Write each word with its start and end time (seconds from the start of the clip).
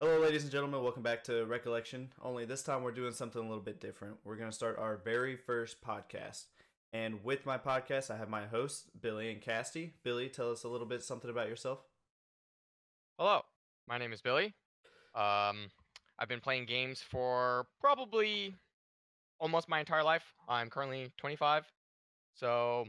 Hello, 0.00 0.18
ladies 0.18 0.42
and 0.42 0.50
gentlemen. 0.50 0.82
Welcome 0.82 1.04
back 1.04 1.22
to 1.24 1.44
Recollection. 1.44 2.12
Only 2.20 2.44
this 2.44 2.64
time 2.64 2.82
we're 2.82 2.90
doing 2.90 3.12
something 3.12 3.40
a 3.40 3.46
little 3.46 3.62
bit 3.62 3.80
different. 3.80 4.16
We're 4.24 4.34
going 4.34 4.50
to 4.50 4.54
start 4.54 4.76
our 4.76 4.96
very 4.96 5.36
first 5.36 5.80
podcast. 5.80 6.46
And 6.92 7.22
with 7.22 7.46
my 7.46 7.58
podcast, 7.58 8.10
I 8.10 8.16
have 8.16 8.28
my 8.28 8.46
hosts, 8.46 8.90
Billy 9.00 9.30
and 9.30 9.40
Casty. 9.40 9.92
Billy, 10.02 10.28
tell 10.28 10.50
us 10.50 10.64
a 10.64 10.68
little 10.68 10.88
bit 10.88 11.04
something 11.04 11.30
about 11.30 11.48
yourself. 11.48 11.78
Hello, 13.16 13.42
my 13.92 13.98
name 13.98 14.14
is 14.14 14.22
Billy. 14.22 14.46
Um, 15.14 15.68
I've 16.18 16.26
been 16.26 16.40
playing 16.40 16.64
games 16.64 17.02
for 17.02 17.66
probably 17.78 18.54
almost 19.38 19.68
my 19.68 19.80
entire 19.80 20.02
life. 20.02 20.24
I'm 20.48 20.70
currently 20.70 21.12
25, 21.18 21.66
so 22.32 22.86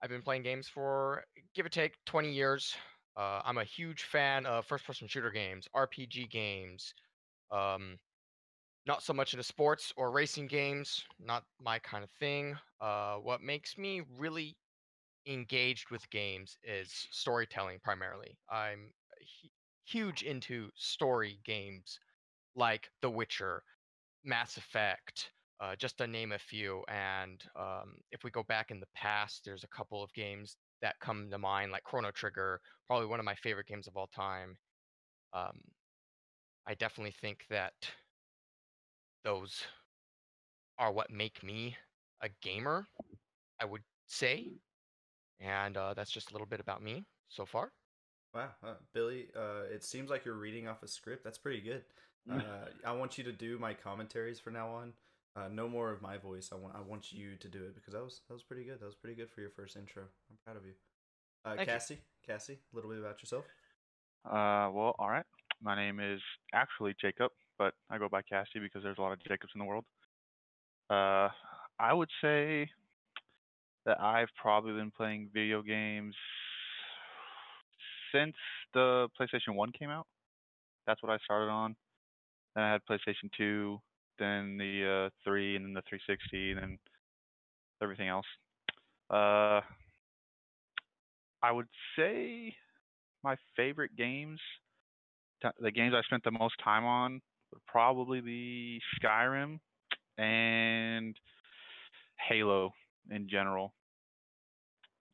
I've 0.00 0.08
been 0.08 0.22
playing 0.22 0.42
games 0.42 0.66
for 0.66 1.24
give 1.54 1.66
or 1.66 1.68
take 1.68 1.92
20 2.06 2.32
years. 2.32 2.74
Uh, 3.18 3.42
I'm 3.44 3.58
a 3.58 3.64
huge 3.64 4.04
fan 4.04 4.46
of 4.46 4.64
first-person 4.64 5.08
shooter 5.08 5.30
games, 5.30 5.68
RPG 5.76 6.30
games. 6.30 6.94
Um, 7.52 7.98
not 8.86 9.02
so 9.02 9.12
much 9.12 9.34
into 9.34 9.42
sports 9.42 9.92
or 9.98 10.10
racing 10.10 10.46
games, 10.46 11.04
not 11.22 11.44
my 11.62 11.78
kind 11.80 12.02
of 12.02 12.08
thing. 12.18 12.56
Uh, 12.80 13.16
what 13.16 13.42
makes 13.42 13.76
me 13.76 14.00
really 14.16 14.56
engaged 15.26 15.90
with 15.90 16.08
games 16.08 16.56
is 16.64 17.08
storytelling 17.10 17.78
primarily. 17.84 18.38
I'm 18.50 18.90
huge 19.90 20.22
into 20.22 20.70
story 20.76 21.40
games 21.44 21.98
like 22.56 22.90
The 23.02 23.10
Witcher, 23.10 23.62
Mass 24.24 24.56
Effect, 24.56 25.30
uh, 25.60 25.76
just 25.76 25.98
to 25.98 26.06
name 26.06 26.32
a 26.32 26.38
few. 26.38 26.84
And 26.88 27.42
um, 27.56 27.96
if 28.12 28.24
we 28.24 28.30
go 28.30 28.42
back 28.44 28.70
in 28.70 28.80
the 28.80 28.88
past, 28.94 29.42
there's 29.44 29.64
a 29.64 29.68
couple 29.68 30.02
of 30.02 30.12
games 30.14 30.56
that 30.82 31.00
come 31.00 31.30
to 31.30 31.38
mind, 31.38 31.72
like 31.72 31.84
Chrono 31.84 32.10
Trigger, 32.10 32.60
probably 32.86 33.06
one 33.06 33.20
of 33.20 33.26
my 33.26 33.34
favorite 33.34 33.66
games 33.66 33.86
of 33.88 33.96
all 33.96 34.08
time. 34.08 34.56
Um, 35.32 35.60
I 36.66 36.74
definitely 36.74 37.12
think 37.12 37.46
that 37.50 37.74
those 39.24 39.66
are 40.78 40.92
what 40.92 41.10
make 41.10 41.42
me 41.42 41.76
a 42.22 42.28
gamer, 42.42 42.86
I 43.60 43.64
would 43.66 43.82
say. 44.06 44.50
And 45.40 45.76
uh, 45.76 45.94
that's 45.94 46.10
just 46.10 46.30
a 46.30 46.34
little 46.34 46.46
bit 46.46 46.60
about 46.60 46.82
me 46.82 47.06
so 47.28 47.46
far. 47.46 47.72
Wow, 48.34 48.48
uh, 48.64 48.74
Billy, 48.92 49.28
uh, 49.36 49.64
it 49.72 49.82
seems 49.82 50.08
like 50.08 50.24
you're 50.24 50.34
reading 50.34 50.68
off 50.68 50.82
a 50.82 50.88
script. 50.88 51.24
That's 51.24 51.38
pretty 51.38 51.60
good. 51.60 51.82
Uh, 52.30 52.38
I 52.86 52.92
want 52.92 53.18
you 53.18 53.24
to 53.24 53.32
do 53.32 53.58
my 53.58 53.74
commentaries 53.74 54.38
from 54.38 54.52
now 54.52 54.68
on. 54.68 54.92
Uh, 55.36 55.48
no 55.50 55.68
more 55.68 55.90
of 55.90 56.02
my 56.02 56.16
voice. 56.16 56.50
I 56.52 56.56
want 56.56 56.74
I 56.76 56.80
want 56.80 57.12
you 57.12 57.36
to 57.36 57.48
do 57.48 57.58
it 57.58 57.74
because 57.74 57.94
that 57.94 58.02
was 58.02 58.20
that 58.28 58.34
was 58.34 58.42
pretty 58.42 58.64
good. 58.64 58.80
That 58.80 58.86
was 58.86 58.94
pretty 58.94 59.16
good 59.16 59.30
for 59.30 59.40
your 59.40 59.50
first 59.50 59.76
intro. 59.76 60.04
I'm 60.30 60.36
proud 60.44 60.56
of 60.56 60.64
you. 60.64 60.72
Uh, 61.44 61.56
Thank 61.56 61.60
you. 61.60 61.72
Cassie, 61.72 61.98
Cassie, 62.26 62.58
a 62.72 62.76
little 62.76 62.90
bit 62.90 63.00
about 63.00 63.20
yourself. 63.22 63.44
Uh, 64.24 64.70
well, 64.72 64.94
all 64.98 65.08
right. 65.08 65.24
My 65.62 65.74
name 65.76 66.00
is 66.00 66.20
actually 66.54 66.94
Jacob, 67.00 67.32
but 67.58 67.74
I 67.90 67.98
go 67.98 68.08
by 68.08 68.22
Cassie 68.22 68.60
because 68.60 68.82
there's 68.82 68.98
a 68.98 69.02
lot 69.02 69.12
of 69.12 69.22
Jacobs 69.22 69.52
in 69.54 69.58
the 69.58 69.64
world. 69.64 69.84
Uh, 70.88 71.28
I 71.78 71.92
would 71.92 72.10
say 72.22 72.68
that 73.86 74.00
I've 74.00 74.28
probably 74.40 74.72
been 74.72 74.90
playing 74.90 75.30
video 75.32 75.62
games 75.62 76.14
since 78.12 78.34
the 78.74 79.08
PlayStation 79.18 79.54
1 79.54 79.72
came 79.78 79.90
out. 79.90 80.06
That's 80.86 81.02
what 81.02 81.12
I 81.12 81.18
started 81.24 81.50
on. 81.50 81.76
Then 82.54 82.64
I 82.64 82.72
had 82.72 82.80
PlayStation 82.90 83.30
2, 83.36 83.78
then 84.18 84.56
the 84.58 85.06
uh, 85.06 85.10
3, 85.24 85.56
and 85.56 85.64
then 85.66 85.74
the 85.74 85.82
360, 85.88 86.52
and 86.52 86.60
then 86.60 86.78
everything 87.82 88.08
else. 88.08 88.26
Uh, 89.10 89.60
I 91.42 91.52
would 91.52 91.68
say 91.96 92.54
my 93.22 93.36
favorite 93.56 93.96
games, 93.96 94.40
the 95.60 95.70
games 95.70 95.94
I 95.96 96.02
spent 96.02 96.24
the 96.24 96.30
most 96.30 96.54
time 96.62 96.84
on, 96.84 97.20
would 97.52 97.64
probably 97.66 98.20
be 98.20 98.80
Skyrim 99.02 99.58
and 100.18 101.16
Halo 102.28 102.72
in 103.10 103.28
general. 103.28 103.72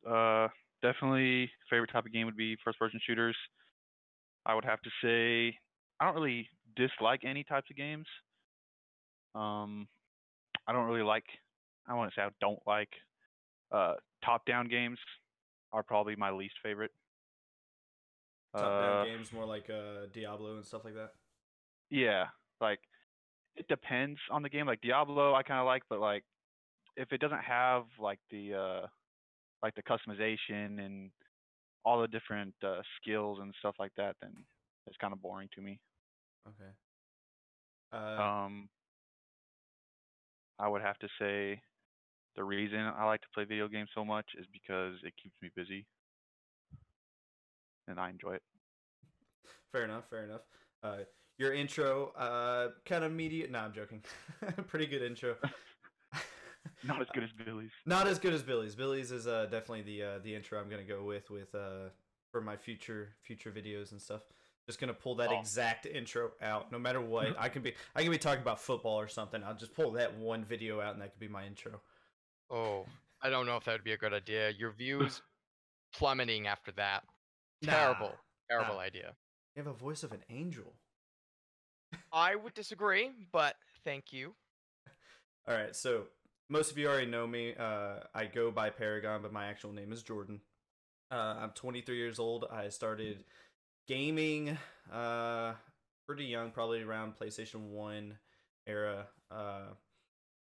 Uh, 0.07 0.47
definitely 0.81 1.49
favorite 1.69 1.91
type 1.91 2.05
of 2.05 2.13
game 2.13 2.25
would 2.25 2.37
be 2.37 2.55
first-person 2.63 2.99
shooters. 3.05 3.35
I 4.45 4.55
would 4.55 4.65
have 4.65 4.81
to 4.81 4.89
say 5.03 5.57
I 5.99 6.05
don't 6.05 6.15
really 6.15 6.49
dislike 6.75 7.21
any 7.25 7.43
types 7.43 7.67
of 7.69 7.77
games. 7.77 8.05
Um, 9.35 9.87
I 10.67 10.73
don't 10.73 10.85
really 10.85 11.03
like. 11.03 11.25
I 11.87 11.93
want 11.93 12.11
to 12.11 12.19
say 12.19 12.23
I 12.23 12.29
don't 12.41 12.59
like 12.65 12.89
uh, 13.71 13.93
top-down 14.23 14.67
games. 14.67 14.99
Are 15.73 15.83
probably 15.83 16.15
my 16.15 16.31
least 16.31 16.55
favorite. 16.63 16.91
Top 18.55 18.63
Uh, 18.63 19.03
down 19.03 19.07
games, 19.07 19.33
more 19.33 19.45
like 19.45 19.69
uh, 19.69 20.05
Diablo 20.13 20.55
and 20.55 20.65
stuff 20.65 20.85
like 20.85 20.95
that. 20.95 21.11
Yeah, 21.89 22.25
like 22.61 22.79
it 23.55 23.67
depends 23.67 24.19
on 24.31 24.43
the 24.43 24.49
game. 24.49 24.65
Like 24.65 24.81
Diablo, 24.81 25.35
I 25.35 25.43
kind 25.43 25.59
of 25.59 25.65
like, 25.65 25.83
but 25.89 25.99
like 25.99 26.23
if 26.95 27.11
it 27.11 27.19
doesn't 27.19 27.43
have 27.43 27.83
like 27.99 28.19
the 28.31 28.53
uh 28.53 28.87
like 29.63 29.75
the 29.75 29.83
customization 29.83 30.79
and 30.85 31.11
all 31.85 32.01
the 32.01 32.07
different 32.07 32.55
uh, 32.63 32.81
skills 33.01 33.39
and 33.41 33.53
stuff 33.59 33.75
like 33.79 33.93
that, 33.97 34.15
then 34.21 34.45
it's 34.87 34.97
kind 34.97 35.13
of 35.13 35.21
boring 35.21 35.49
to 35.55 35.61
me. 35.61 35.79
Okay. 36.47 36.71
Uh, 37.91 38.17
Um, 38.21 38.69
I 40.59 40.67
would 40.67 40.81
have 40.81 40.97
to 40.99 41.07
say 41.19 41.61
the 42.35 42.43
reason 42.43 42.79
I 42.79 43.05
like 43.05 43.21
to 43.21 43.27
play 43.33 43.45
video 43.45 43.67
games 43.67 43.89
so 43.93 44.05
much 44.05 44.31
is 44.37 44.45
because 44.51 44.95
it 45.03 45.13
keeps 45.21 45.35
me 45.41 45.49
busy, 45.55 45.87
and 47.87 47.99
I 47.99 48.09
enjoy 48.09 48.35
it. 48.35 48.43
fair 49.71 49.83
enough. 49.83 50.09
Fair 50.09 50.23
enough. 50.23 50.41
Uh, 50.83 50.99
your 51.37 51.53
intro, 51.53 52.11
uh, 52.11 52.69
kind 52.85 53.03
of 53.03 53.11
media. 53.11 53.47
No, 53.49 53.59
I'm 53.59 53.73
joking. 53.73 54.03
pretty 54.67 54.87
good 54.87 55.01
intro. 55.01 55.37
Not 56.83 57.01
as 57.01 57.07
good 57.13 57.23
as 57.23 57.31
Billy's. 57.31 57.71
Not 57.85 58.07
as 58.07 58.19
good 58.19 58.33
as 58.33 58.43
Billy's. 58.43 58.75
Billy's 58.75 59.11
is 59.11 59.27
uh, 59.27 59.45
definitely 59.45 59.81
the 59.81 60.03
uh, 60.03 60.19
the 60.23 60.35
intro 60.35 60.59
I'm 60.59 60.69
gonna 60.69 60.83
go 60.83 61.03
with 61.03 61.29
with 61.29 61.53
uh, 61.55 61.89
for 62.31 62.41
my 62.41 62.55
future 62.55 63.09
future 63.23 63.51
videos 63.51 63.91
and 63.91 64.01
stuff. 64.01 64.21
Just 64.65 64.79
gonna 64.79 64.93
pull 64.93 65.15
that 65.15 65.29
Oh. 65.31 65.39
exact 65.39 65.85
intro 65.85 66.31
out, 66.41 66.71
no 66.71 66.77
matter 66.77 66.99
what. 67.01 67.35
I 67.39 67.49
can 67.49 67.61
be 67.61 67.73
I 67.95 68.01
can 68.03 68.11
be 68.11 68.17
talking 68.17 68.41
about 68.41 68.59
football 68.59 68.99
or 68.99 69.07
something. 69.07 69.43
I'll 69.43 69.55
just 69.55 69.73
pull 69.73 69.91
that 69.91 70.13
one 70.17 70.43
video 70.43 70.79
out, 70.81 70.93
and 70.93 71.01
that 71.01 71.11
could 71.11 71.19
be 71.19 71.27
my 71.27 71.45
intro. 71.45 71.81
Oh, 72.49 72.85
I 73.21 73.29
don't 73.29 73.45
know 73.45 73.57
if 73.57 73.63
that 73.65 73.71
would 73.71 73.83
be 73.83 73.93
a 73.93 73.97
good 73.97 74.13
idea. 74.13 74.51
Your 74.51 74.71
views 74.71 75.21
plummeting 75.95 76.47
after 76.47 76.71
that. 76.73 77.03
Nah, 77.63 77.71
Terrible, 77.71 78.11
terrible 78.49 78.75
nah. 78.75 78.81
idea. 78.81 79.15
You 79.55 79.63
have 79.63 79.67
a 79.73 79.77
voice 79.77 80.03
of 80.03 80.11
an 80.11 80.23
angel. 80.29 80.73
I 82.11 82.35
would 82.35 82.53
disagree, 82.53 83.09
but 83.31 83.55
thank 83.83 84.11
you. 84.13 84.35
All 85.47 85.55
right, 85.55 85.75
so 85.75 86.03
most 86.49 86.71
of 86.71 86.77
you 86.77 86.87
already 86.87 87.07
know 87.07 87.27
me. 87.27 87.53
Uh, 87.57 87.99
I 88.13 88.25
go 88.25 88.51
by 88.51 88.69
Paragon, 88.69 89.21
but 89.21 89.33
my 89.33 89.47
actual 89.47 89.73
name 89.73 89.91
is 89.91 90.03
Jordan. 90.03 90.41
Uh, 91.11 91.35
I'm 91.39 91.51
23 91.51 91.95
years 91.95 92.19
old. 92.19 92.45
I 92.51 92.69
started 92.69 93.23
gaming 93.87 94.57
uh, 94.91 95.53
pretty 96.05 96.25
young, 96.25 96.51
probably 96.51 96.81
around 96.81 97.13
PlayStation 97.17 97.69
1 97.69 98.17
era. 98.65 99.07
Uh, 99.29 99.73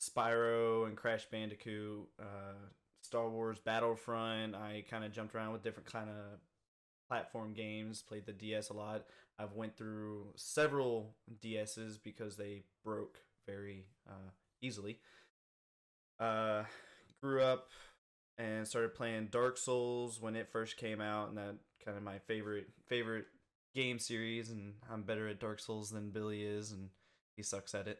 Spyro 0.01 0.87
and 0.87 0.97
Crash 0.97 1.25
Bandicoot, 1.31 2.07
uh, 2.19 2.69
Star 3.01 3.29
Wars 3.29 3.59
Battlefront. 3.59 4.55
I 4.55 4.83
kind 4.89 5.03
of 5.03 5.11
jumped 5.11 5.33
around 5.33 5.53
with 5.53 5.63
different 5.63 5.91
kind 5.91 6.09
of 6.09 6.39
platform 7.07 7.53
games. 7.53 8.01
Played 8.01 8.25
the 8.25 8.33
DS 8.33 8.69
a 8.69 8.73
lot. 8.73 9.05
I've 9.39 9.53
went 9.53 9.77
through 9.77 10.27
several 10.35 11.15
DSs 11.43 11.97
because 12.01 12.35
they 12.37 12.63
broke 12.83 13.19
very 13.47 13.85
uh, 14.07 14.31
easily. 14.61 14.99
Uh, 16.19 16.63
grew 17.21 17.41
up 17.41 17.69
and 18.37 18.67
started 18.67 18.93
playing 18.95 19.27
Dark 19.31 19.57
Souls 19.57 20.21
when 20.21 20.35
it 20.35 20.49
first 20.51 20.77
came 20.77 21.01
out, 21.01 21.29
and 21.29 21.37
that 21.37 21.55
kind 21.83 21.97
of 21.97 22.03
my 22.03 22.19
favorite 22.19 22.67
favorite 22.87 23.25
game 23.73 23.99
series. 23.99 24.49
And 24.49 24.73
I'm 24.91 25.03
better 25.03 25.27
at 25.27 25.39
Dark 25.39 25.59
Souls 25.59 25.89
than 25.89 26.11
Billy 26.11 26.43
is, 26.43 26.71
and 26.71 26.89
he 27.35 27.43
sucks 27.43 27.73
at 27.75 27.87
it. 27.87 27.99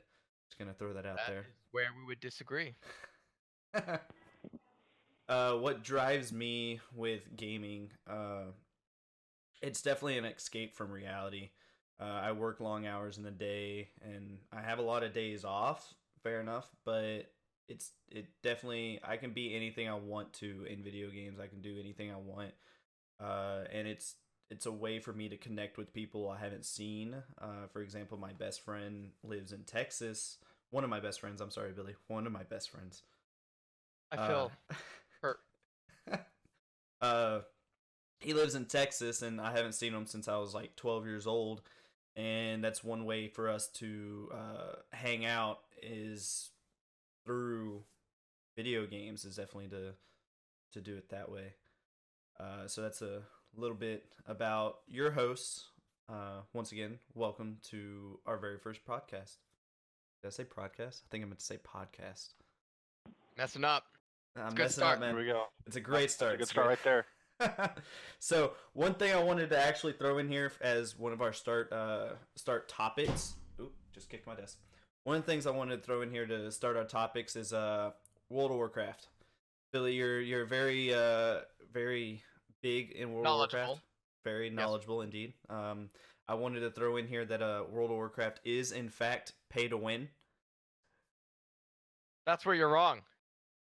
Just 0.49 0.59
gonna 0.59 0.73
throw 0.73 0.93
that 0.93 1.05
out 1.05 1.17
That 1.17 1.27
there. 1.27 1.45
where 1.71 1.87
we 1.97 2.05
would 2.05 2.19
disagree. 2.19 2.75
uh, 5.29 5.53
what 5.53 5.83
drives 5.83 6.31
me 6.31 6.79
with 6.93 7.35
gaming? 7.35 7.91
Uh, 8.09 8.51
it's 9.61 9.81
definitely 9.81 10.17
an 10.17 10.25
escape 10.25 10.75
from 10.75 10.91
reality. 10.91 11.49
Uh, 11.99 12.03
I 12.03 12.31
work 12.33 12.59
long 12.59 12.85
hours 12.85 13.17
in 13.17 13.23
the 13.23 13.31
day, 13.31 13.89
and 14.01 14.37
I 14.51 14.61
have 14.61 14.79
a 14.79 14.83
lot 14.83 15.03
of 15.03 15.13
days 15.13 15.45
off. 15.45 15.93
Fair 16.23 16.41
enough, 16.41 16.69
but 16.83 17.31
it's 17.67 17.91
it 18.11 18.27
definitely 18.43 18.99
I 19.03 19.17
can 19.17 19.31
be 19.31 19.55
anything 19.55 19.89
I 19.89 19.95
want 19.95 20.33
to 20.35 20.65
in 20.69 20.83
video 20.83 21.09
games. 21.09 21.39
I 21.39 21.47
can 21.47 21.61
do 21.61 21.77
anything 21.79 22.11
I 22.11 22.17
want, 22.17 22.51
uh, 23.23 23.63
and 23.71 23.87
it's 23.87 24.15
it's 24.51 24.65
a 24.65 24.71
way 24.71 24.99
for 24.99 25.13
me 25.13 25.29
to 25.29 25.37
connect 25.37 25.77
with 25.77 25.93
people 25.93 26.29
I 26.29 26.39
haven't 26.39 26.65
seen. 26.65 27.15
Uh, 27.41 27.67
for 27.73 27.81
example, 27.81 28.17
my 28.17 28.33
best 28.33 28.61
friend 28.63 29.11
lives 29.23 29.53
in 29.53 29.63
Texas. 29.63 30.37
One 30.71 30.83
of 30.83 30.89
my 30.89 30.99
best 30.99 31.19
friends. 31.21 31.41
I'm 31.41 31.51
sorry, 31.51 31.71
Billy. 31.71 31.95
One 32.07 32.27
of 32.27 32.33
my 32.33 32.43
best 32.43 32.69
friends. 32.69 33.03
I 34.11 34.17
feel 34.17 34.51
Uh, 34.69 34.75
hurt. 35.21 35.39
uh, 37.01 37.39
he 38.19 38.33
lives 38.33 38.55
in 38.55 38.65
Texas, 38.65 39.21
and 39.21 39.41
I 39.41 39.51
haven't 39.51 39.73
seen 39.73 39.93
him 39.93 40.05
since 40.05 40.27
I 40.27 40.37
was 40.37 40.53
like 40.53 40.75
12 40.75 41.05
years 41.07 41.27
old. 41.27 41.61
And 42.15 42.63
that's 42.63 42.83
one 42.83 43.05
way 43.05 43.27
for 43.29 43.49
us 43.49 43.67
to 43.75 44.29
uh, 44.33 44.75
hang 44.93 45.25
out 45.25 45.59
is 45.81 46.51
through 47.25 47.83
video 48.55 48.85
games. 48.85 49.25
Is 49.25 49.35
definitely 49.35 49.69
to 49.69 49.93
to 50.73 50.81
do 50.81 50.95
it 50.95 51.09
that 51.09 51.31
way. 51.31 51.53
Uh, 52.39 52.67
so 52.67 52.81
that's 52.81 53.01
a 53.01 53.21
little 53.55 53.77
bit 53.77 54.03
about 54.27 54.79
your 54.87 55.11
hosts. 55.11 55.65
Uh, 56.07 56.41
once 56.53 56.71
again, 56.71 56.99
welcome 57.13 57.57
to 57.63 58.19
our 58.25 58.37
very 58.37 58.59
first 58.59 58.85
podcast. 58.85 59.37
Did 60.21 60.27
I 60.27 60.29
say 60.29 60.43
podcast? 60.43 61.01
I 61.01 61.07
think 61.09 61.23
I 61.23 61.27
meant 61.27 61.39
to 61.39 61.45
say 61.45 61.57
podcast. 61.57 62.29
Messing 63.37 63.63
up. 63.63 63.83
I'm 64.35 64.49
good 64.49 64.63
messing 64.63 64.81
start. 64.81 64.95
up, 64.95 64.99
man. 64.99 65.15
Here 65.15 65.25
we 65.25 65.31
go. 65.31 65.45
It's 65.65 65.77
a 65.77 65.81
great 65.81 66.11
start. 66.11 66.33
A 66.33 66.37
good 66.37 66.43
It's 66.43 66.51
start 66.51 66.67
right 66.67 66.83
there. 66.83 67.05
so 68.19 68.53
one 68.73 68.93
thing 68.93 69.13
I 69.13 69.21
wanted 69.21 69.49
to 69.49 69.59
actually 69.59 69.93
throw 69.93 70.19
in 70.19 70.29
here 70.29 70.51
as 70.61 70.97
one 70.97 71.11
of 71.11 71.21
our 71.21 71.33
start 71.33 71.71
uh 71.71 72.13
start 72.35 72.69
topics. 72.69 73.35
Oop, 73.59 73.73
just 73.93 74.09
kicked 74.09 74.27
my 74.27 74.35
desk. 74.35 74.57
One 75.05 75.17
of 75.17 75.23
the 75.23 75.31
things 75.31 75.45
I 75.45 75.51
wanted 75.51 75.77
to 75.77 75.81
throw 75.83 76.01
in 76.01 76.09
here 76.09 76.25
to 76.25 76.51
start 76.51 76.75
our 76.75 76.83
topics 76.83 77.35
is 77.35 77.53
uh 77.53 77.91
World 78.29 78.49
of 78.49 78.57
Warcraft. 78.57 79.07
Billy, 79.71 79.93
you're 79.93 80.19
you're 80.19 80.45
very 80.45 80.91
uh 80.95 81.41
very 81.71 82.23
big 82.63 82.91
in 82.91 83.13
World 83.13 83.27
of 83.27 83.37
Warcraft. 83.37 83.81
Very 84.23 84.49
knowledgeable 84.49 85.03
indeed. 85.03 85.33
Um 85.47 85.91
I 86.27 86.33
wanted 86.33 86.61
to 86.61 86.71
throw 86.71 86.97
in 86.97 87.07
here 87.07 87.23
that 87.23 87.43
uh 87.43 87.65
World 87.69 87.91
of 87.91 87.97
Warcraft 87.97 88.39
is 88.45 88.71
in 88.71 88.89
fact 88.89 89.33
pay 89.51 89.67
to 89.67 89.77
win. 89.77 90.09
That's 92.25 92.43
where 92.43 92.55
you're 92.55 92.71
wrong. 92.71 93.01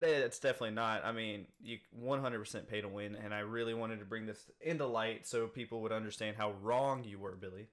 It's 0.02 0.40
definitely 0.40 0.76
not. 0.76 1.04
I 1.04 1.12
mean, 1.12 1.48
you 1.62 1.78
100% 2.02 2.68
pay 2.68 2.82
to 2.82 2.88
win, 2.88 3.16
and 3.16 3.34
I 3.34 3.40
really 3.40 3.74
wanted 3.74 4.00
to 4.00 4.06
bring 4.06 4.26
this 4.26 4.50
into 4.62 4.86
light 4.86 5.26
so 5.26 5.48
people 5.48 5.82
would 5.82 5.94
understand 5.94 6.36
how 6.38 6.54
wrong 6.62 7.04
you 7.06 7.20
were, 7.20 7.36
Billy. 7.36 7.68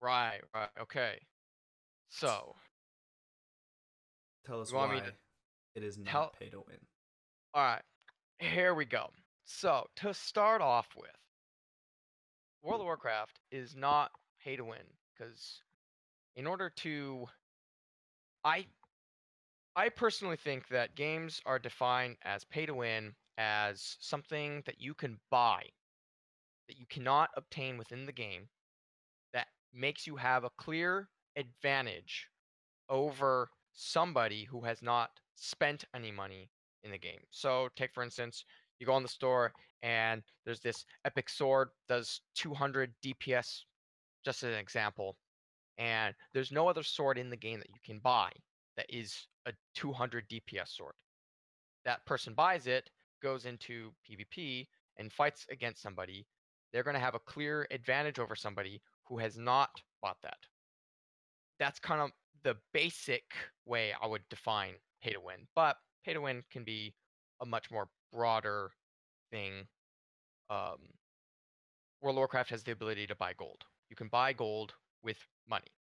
Right, 0.00 0.40
right. 0.54 0.68
Okay. 0.80 1.20
So, 2.08 2.54
Tell 4.46 4.60
us 4.60 4.72
why 4.72 5.00
to 5.00 5.12
it 5.74 5.82
is 5.82 5.98
not 5.98 6.10
tell- 6.10 6.34
pay 6.38 6.48
to 6.50 6.58
win. 6.66 6.78
all 7.54 7.62
right. 7.64 7.82
Here 8.38 8.74
we 8.74 8.84
go. 8.84 9.10
So, 9.44 9.86
to 9.96 10.14
start 10.14 10.60
off 10.60 10.88
with, 10.96 11.10
World 12.62 12.80
of 12.80 12.86
Warcraft 12.86 13.40
is 13.50 13.76
not 13.76 14.10
pay 14.42 14.56
to 14.56 14.64
win 14.64 14.86
because 15.12 15.60
in 16.36 16.46
order 16.46 16.70
to 16.70 17.26
I 18.44 18.66
I 19.76 19.88
personally 19.88 20.36
think 20.36 20.68
that 20.68 20.94
games 20.94 21.40
are 21.46 21.58
defined 21.58 22.16
as 22.22 22.44
pay 22.44 22.66
to 22.66 22.74
win 22.74 23.14
as 23.38 23.96
something 24.00 24.62
that 24.66 24.80
you 24.80 24.94
can 24.94 25.18
buy 25.30 25.64
that 26.68 26.78
you 26.78 26.86
cannot 26.86 27.30
obtain 27.36 27.76
within 27.76 28.06
the 28.06 28.12
game 28.12 28.48
that 29.32 29.48
makes 29.72 30.06
you 30.06 30.16
have 30.16 30.44
a 30.44 30.50
clear 30.56 31.08
advantage 31.36 32.28
over 32.88 33.50
somebody 33.74 34.44
who 34.44 34.60
has 34.62 34.82
not 34.82 35.10
spent 35.34 35.84
any 35.94 36.10
money 36.10 36.50
in 36.82 36.90
the 36.90 36.98
game. 36.98 37.20
So, 37.30 37.68
take 37.76 37.92
for 37.92 38.02
instance, 38.02 38.44
you 38.78 38.86
go 38.86 38.92
on 38.92 39.02
the 39.02 39.08
store 39.08 39.52
and 39.82 40.22
there's 40.44 40.60
this 40.60 40.84
epic 41.04 41.28
sword 41.28 41.68
does 41.88 42.20
200 42.36 42.92
DPS 43.04 43.62
just 44.24 44.42
as 44.42 44.52
an 44.52 44.58
example. 44.58 45.16
And 45.78 46.14
there's 46.32 46.52
no 46.52 46.68
other 46.68 46.82
sword 46.82 47.18
in 47.18 47.30
the 47.30 47.36
game 47.36 47.58
that 47.58 47.68
you 47.68 47.80
can 47.84 47.98
buy 47.98 48.30
that 48.76 48.86
is 48.88 49.26
a 49.46 49.52
200 49.74 50.28
DPS 50.28 50.68
sword. 50.68 50.94
That 51.84 52.04
person 52.06 52.34
buys 52.34 52.66
it, 52.66 52.90
goes 53.22 53.44
into 53.44 53.92
PvP 54.08 54.66
and 54.98 55.12
fights 55.12 55.46
against 55.50 55.82
somebody. 55.82 56.26
They're 56.72 56.82
going 56.82 56.94
to 56.94 57.00
have 57.00 57.14
a 57.14 57.20
clear 57.20 57.66
advantage 57.70 58.18
over 58.18 58.34
somebody 58.34 58.80
who 59.06 59.18
has 59.18 59.36
not 59.36 59.70
bought 60.02 60.16
that. 60.22 60.38
That's 61.58 61.78
kind 61.78 62.00
of 62.00 62.10
the 62.44 62.56
basic 62.72 63.24
way 63.66 63.92
I 64.00 64.06
would 64.06 64.22
define 64.28 64.74
pay 65.02 65.12
to 65.12 65.20
win. 65.20 65.46
But 65.56 65.76
pay 66.04 66.12
to 66.12 66.20
win 66.20 66.44
can 66.50 66.64
be 66.64 66.94
a 67.40 67.46
much 67.46 67.70
more 67.70 67.88
broader 68.12 68.70
thing. 69.30 69.66
Um, 70.50 70.78
World 72.00 72.16
of 72.16 72.18
Warcraft 72.18 72.50
has 72.50 72.62
the 72.62 72.72
ability 72.72 73.06
to 73.06 73.16
buy 73.16 73.32
gold. 73.32 73.64
You 73.88 73.96
can 73.96 74.08
buy 74.08 74.32
gold 74.32 74.74
with 75.02 75.16
money. 75.48 75.72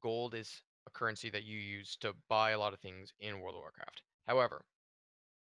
Gold 0.00 0.34
is 0.34 0.62
a 0.86 0.90
currency 0.90 1.30
that 1.30 1.44
you 1.44 1.58
use 1.58 1.96
to 2.00 2.14
buy 2.28 2.50
a 2.50 2.58
lot 2.58 2.72
of 2.72 2.80
things 2.80 3.12
in 3.20 3.40
World 3.40 3.56
of 3.56 3.60
Warcraft. 3.60 4.02
However, 4.26 4.64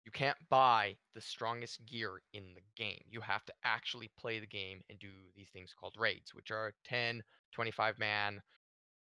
you 0.06 0.12
can't 0.12 0.38
buy 0.50 0.96
the 1.14 1.22
strongest 1.22 1.86
gear 1.86 2.22
in 2.34 2.44
the 2.56 2.62
game. 2.76 3.02
You 3.10 3.22
have 3.22 3.46
to 3.46 3.54
actually 3.64 4.10
play 4.20 4.40
the 4.40 4.48
game 4.48 4.82
and 4.90 4.98
do 5.00 5.10
these 5.36 5.50
things 5.54 5.74
called 5.80 5.96
raids, 5.98 6.34
which 6.34 6.52
are 6.52 6.74
10, 6.86 7.22
25 7.52 8.00
man 8.00 8.42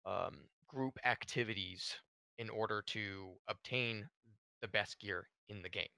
um, 0.06 0.38
group 0.70 0.98
activities 1.06 1.96
in 2.38 2.50
order 2.50 2.82
to 2.88 3.32
obtain 3.50 4.08
the 4.62 4.68
best 4.68 5.00
gear 5.00 5.28
in 5.50 5.62
the 5.62 5.70
game. 5.70 5.90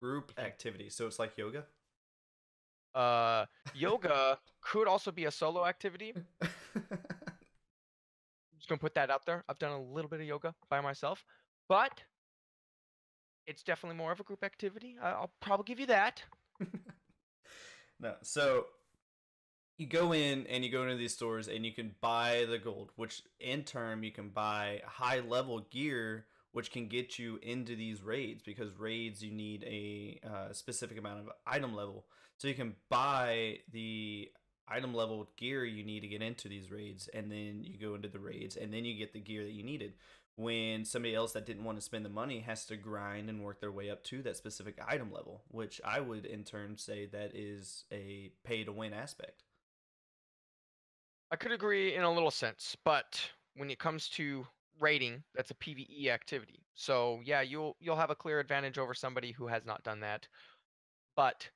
Group 0.00 0.32
activities. 0.38 0.94
So 0.94 1.06
it's 1.06 1.18
like 1.18 1.36
yoga? 1.36 1.64
Uh, 2.94 3.44
yoga 3.74 4.38
could 4.62 4.88
also 4.88 5.10
be 5.10 5.26
a 5.26 5.30
solo 5.30 5.66
activity. 5.66 6.14
I'm 6.40 6.48
just 8.56 8.68
gonna 8.68 8.78
put 8.78 8.94
that 8.94 9.10
out 9.10 9.26
there. 9.26 9.44
I've 9.48 9.58
done 9.58 9.72
a 9.72 9.82
little 9.82 10.08
bit 10.08 10.20
of 10.20 10.26
yoga 10.26 10.54
by 10.70 10.80
myself, 10.80 11.24
but 11.68 12.02
it's 13.46 13.62
definitely 13.62 13.96
more 13.96 14.12
of 14.12 14.20
a 14.20 14.24
group 14.24 14.44
activity. 14.44 14.96
I'll 15.02 15.32
probably 15.40 15.64
give 15.64 15.80
you 15.80 15.86
that. 15.86 16.22
no. 18.00 18.14
So 18.22 18.66
you 19.78 19.86
go 19.86 20.12
in 20.12 20.46
and 20.48 20.64
you 20.64 20.70
go 20.70 20.82
into 20.82 20.96
these 20.96 21.14
stores 21.14 21.46
and 21.48 21.64
you 21.64 21.72
can 21.72 21.94
buy 22.00 22.44
the 22.50 22.58
gold, 22.58 22.90
which 22.96 23.22
in 23.40 23.62
turn 23.62 24.02
you 24.02 24.10
can 24.10 24.28
buy 24.28 24.82
high 24.84 25.20
level 25.20 25.60
gear, 25.70 26.26
which 26.52 26.72
can 26.72 26.88
get 26.88 27.18
you 27.18 27.38
into 27.42 27.76
these 27.76 28.02
raids 28.02 28.42
because 28.42 28.76
raids 28.76 29.22
you 29.22 29.30
need 29.30 29.62
a 29.64 30.20
uh, 30.28 30.52
specific 30.52 30.98
amount 30.98 31.20
of 31.20 31.28
item 31.46 31.74
level. 31.74 32.04
So 32.38 32.48
you 32.48 32.54
can 32.54 32.74
buy 32.88 33.60
the 33.72 34.30
item 34.68 34.94
level 34.94 35.28
gear 35.36 35.64
you 35.64 35.84
need 35.84 36.00
to 36.00 36.08
get 36.08 36.22
into 36.22 36.48
these 36.48 36.70
raids, 36.70 37.08
and 37.14 37.30
then 37.30 37.62
you 37.62 37.78
go 37.78 37.94
into 37.94 38.08
the 38.08 38.18
raids, 38.18 38.56
and 38.56 38.72
then 38.72 38.84
you 38.84 38.98
get 38.98 39.12
the 39.12 39.20
gear 39.20 39.44
that 39.44 39.52
you 39.52 39.62
needed. 39.62 39.94
When 40.36 40.84
somebody 40.84 41.16
else 41.16 41.32
that 41.32 41.46
didn't 41.46 41.64
want 41.64 41.78
to 41.78 41.84
spend 41.84 42.04
the 42.04 42.10
money 42.10 42.40
has 42.40 42.64
to 42.66 42.76
grind 42.76 43.28
and 43.28 43.42
work 43.42 43.60
their 43.60 43.72
way 43.72 43.90
up 43.90 44.04
to 44.04 44.22
that 44.22 44.36
specific 44.36 44.78
item 44.86 45.12
level, 45.12 45.42
which 45.48 45.80
I 45.84 45.98
would 45.98 46.26
in 46.26 46.44
turn 46.44 46.78
say 46.78 47.06
that 47.06 47.34
is 47.34 47.84
a 47.90 48.30
pay 48.44 48.62
to 48.62 48.70
win 48.70 48.92
aspect. 48.92 49.42
I 51.30 51.36
could 51.36 51.52
agree 51.52 51.94
in 51.94 52.02
a 52.02 52.12
little 52.12 52.30
sense, 52.30 52.76
but 52.84 53.20
when 53.54 53.70
it 53.70 53.78
comes 53.78 54.08
to 54.10 54.46
raiding, 54.80 55.22
that's 55.34 55.50
a 55.50 55.54
PvE 55.54 56.08
activity. 56.08 56.66
So 56.74 57.20
yeah, 57.24 57.42
you'll 57.42 57.76
you'll 57.80 57.96
have 57.96 58.10
a 58.10 58.14
clear 58.14 58.40
advantage 58.40 58.78
over 58.78 58.94
somebody 58.94 59.32
who 59.32 59.46
has 59.46 59.66
not 59.66 59.82
done 59.82 60.00
that. 60.00 60.26
But 61.16 61.50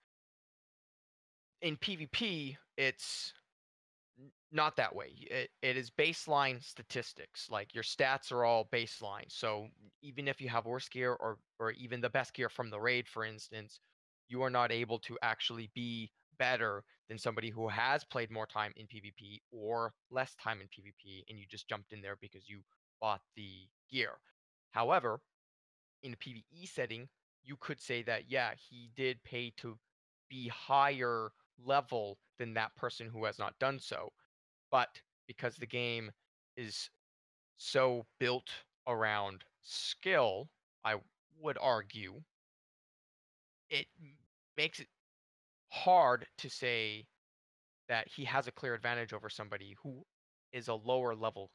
in 1.62 1.76
PvP, 1.76 2.56
it's 2.76 3.32
not 4.50 4.76
that 4.76 4.94
way. 4.94 5.12
It, 5.30 5.50
it 5.62 5.76
is 5.76 5.90
baseline 5.90 6.62
statistics. 6.62 7.48
Like 7.48 7.74
your 7.74 7.84
stats 7.84 8.30
are 8.30 8.44
all 8.44 8.68
baseline. 8.72 9.30
So 9.30 9.68
even 10.02 10.28
if 10.28 10.40
you 10.40 10.48
have 10.48 10.66
worse 10.66 10.88
gear 10.88 11.14
or 11.14 11.38
or 11.58 11.70
even 11.72 12.00
the 12.00 12.10
best 12.10 12.34
gear 12.34 12.48
from 12.48 12.68
the 12.68 12.80
raid, 12.80 13.08
for 13.08 13.24
instance, 13.24 13.80
you 14.28 14.42
are 14.42 14.50
not 14.50 14.72
able 14.72 14.98
to 15.00 15.18
actually 15.22 15.70
be 15.74 16.10
better 16.38 16.84
than 17.08 17.18
somebody 17.18 17.50
who 17.50 17.68
has 17.68 18.04
played 18.04 18.30
more 18.30 18.46
time 18.46 18.72
in 18.76 18.86
PvP 18.86 19.40
or 19.50 19.92
less 20.10 20.34
time 20.36 20.60
in 20.60 20.68
PvP 20.68 21.24
and 21.28 21.38
you 21.38 21.46
just 21.48 21.68
jumped 21.68 21.92
in 21.92 22.00
there 22.00 22.16
because 22.20 22.48
you 22.48 22.62
bought 23.00 23.20
the 23.36 23.68
gear. 23.90 24.12
However, 24.72 25.20
in 26.02 26.12
a 26.14 26.16
PvE 26.16 26.68
setting, 26.68 27.08
you 27.44 27.56
could 27.56 27.80
say 27.80 28.02
that 28.02 28.30
yeah, 28.30 28.52
he 28.54 28.90
did 28.96 29.22
pay 29.24 29.50
to 29.58 29.78
be 30.28 30.48
higher 30.48 31.32
level 31.64 32.18
than 32.38 32.54
that 32.54 32.74
person 32.76 33.08
who 33.08 33.24
has 33.24 33.38
not 33.38 33.58
done 33.58 33.78
so. 33.78 34.12
But 34.70 35.02
because 35.26 35.56
the 35.56 35.66
game 35.66 36.10
is 36.56 36.90
so 37.58 38.06
built 38.18 38.50
around 38.86 39.44
skill, 39.62 40.50
I 40.84 40.96
would 41.40 41.58
argue, 41.60 42.22
it 43.70 43.86
makes 44.56 44.80
it 44.80 44.88
hard 45.72 46.26
to 46.36 46.50
say 46.50 47.06
that 47.88 48.06
he 48.06 48.24
has 48.24 48.46
a 48.46 48.52
clear 48.52 48.74
advantage 48.74 49.14
over 49.14 49.30
somebody 49.30 49.74
who 49.82 50.04
is 50.52 50.68
a 50.68 50.74
lower 50.74 51.14
level 51.14 51.50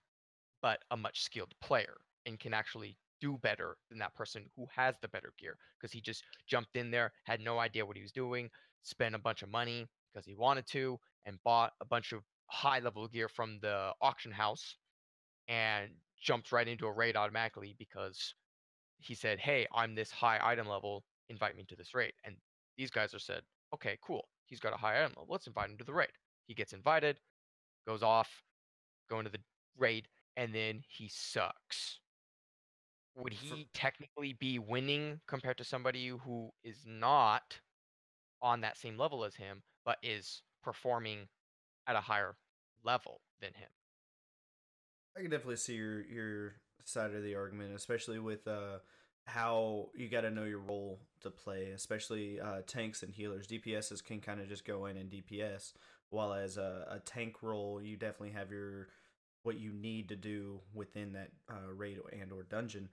but 0.62 0.79
a 0.89 0.97
much 0.97 1.21
skilled 1.21 1.53
player 1.62 1.95
and 2.25 2.39
can 2.39 2.51
actually 2.51 2.97
do 3.21 3.38
better 3.43 3.77
than 3.89 4.00
that 4.00 4.15
person 4.15 4.43
who 4.55 4.65
has 4.75 4.95
the 5.01 5.07
better 5.09 5.33
gear 5.39 5.55
because 5.79 5.93
he 5.93 6.01
just 6.01 6.24
jumped 6.47 6.75
in 6.75 6.89
there, 6.89 7.12
had 7.25 7.39
no 7.39 7.59
idea 7.59 7.86
what 7.86 7.95
he 7.95 8.01
was 8.01 8.12
doing, 8.12 8.50
spent 8.81 9.13
a 9.13 9.19
bunch 9.19 9.43
of 9.43 9.50
money 9.50 9.86
because 10.12 10.25
he 10.25 10.36
wanted 10.36 10.65
to, 10.67 11.00
and 11.25 11.38
bought 11.43 11.74
a 11.79 11.86
bunch 11.86 12.12
of 12.12 12.24
high 12.47 12.79
level 12.79 13.07
gear 13.07 13.29
from 13.29 13.59
the 13.62 13.91
auction 14.01 14.31
house 14.31 14.77
and 15.47 15.91
jumped 16.19 16.51
right 16.51 16.67
into 16.67 16.88
a 16.88 16.91
raid 16.91 17.15
automatically 17.15 17.75
because 17.77 18.33
he 18.97 19.13
said, 19.13 19.38
Hey, 19.38 19.67
I'm 19.75 19.93
this 19.93 20.09
high 20.09 20.39
item 20.41 20.67
level, 20.67 21.03
invite 21.29 21.55
me 21.55 21.65
to 21.69 21.75
this 21.75 21.93
raid. 21.93 22.13
And 22.25 22.36
these 22.77 22.89
guys 22.89 23.13
are 23.13 23.19
said, 23.19 23.41
Okay, 23.74 23.97
cool. 24.01 24.27
He's 24.45 24.59
got 24.59 24.74
a 24.74 24.77
high 24.77 24.97
item 24.97 25.13
level. 25.17 25.27
Let's 25.29 25.47
invite 25.47 25.69
him 25.69 25.77
to 25.77 25.83
the 25.83 25.93
raid. 25.93 26.12
He 26.47 26.53
gets 26.53 26.74
invited, 26.74 27.19
goes 27.86 28.01
off, 28.01 28.29
going 29.09 29.25
to 29.25 29.31
the 29.31 29.39
raid, 29.77 30.07
and 30.36 30.53
then 30.53 30.81
he 30.88 31.09
sucks. 31.09 32.00
Would 33.15 33.33
he 33.33 33.67
technically 33.74 34.33
be 34.33 34.59
winning 34.59 35.19
compared 35.27 35.57
to 35.57 35.63
somebody 35.63 36.09
who 36.09 36.51
is 36.63 36.86
not 36.86 37.59
on 38.41 38.62
that 38.62 38.77
same 38.77 38.97
level 38.97 39.24
as 39.24 39.36
him, 39.36 39.63
but 39.83 39.97
is 40.03 40.43
performing 40.63 41.27
at 41.88 41.95
a 41.95 42.01
higher 42.01 42.36
level 42.83 43.21
than 43.41 43.53
him? 43.55 43.69
I 45.17 45.21
can 45.21 45.31
definitely 45.31 45.55
see 45.55 45.74
your 45.74 46.01
your 46.05 46.53
side 46.83 47.15
of 47.15 47.24
the 47.24 47.33
argument, 47.33 47.75
especially 47.75 48.19
with 48.19 48.47
uh, 48.47 48.79
how 49.27 49.89
you 49.96 50.07
got 50.07 50.22
to 50.22 50.31
know 50.31 50.46
your 50.46 50.60
role 50.60 51.00
to 51.22 51.29
play, 51.29 51.72
especially 51.75 52.39
uh, 52.39 52.62
tanks 52.65 53.03
and 53.03 53.13
healers. 53.13 53.46
DPSs 53.46 54.03
can 54.03 54.22
kind 54.22 54.39
of 54.39 54.48
just 54.48 54.65
go 54.65 54.86
in 54.86 54.98
and 54.98 55.12
DPS, 55.12 55.74
while 56.10 56.34
as 56.34 56.57
a, 56.57 56.88
a, 56.89 57.00
tank 57.00 57.43
role, 57.43 57.81
you 57.81 57.98
definitely 57.98 58.31
have 58.31 58.51
your 58.51 58.88
what 59.43 59.60
you 59.60 59.72
need 59.74 60.10
to 60.10 60.15
do 60.15 60.62
within 60.74 61.13
that 61.13 61.31
uh, 61.50 61.72
raid 61.74 62.00
and 62.19 62.31
or 62.31 62.43
dungeon. 62.43 62.89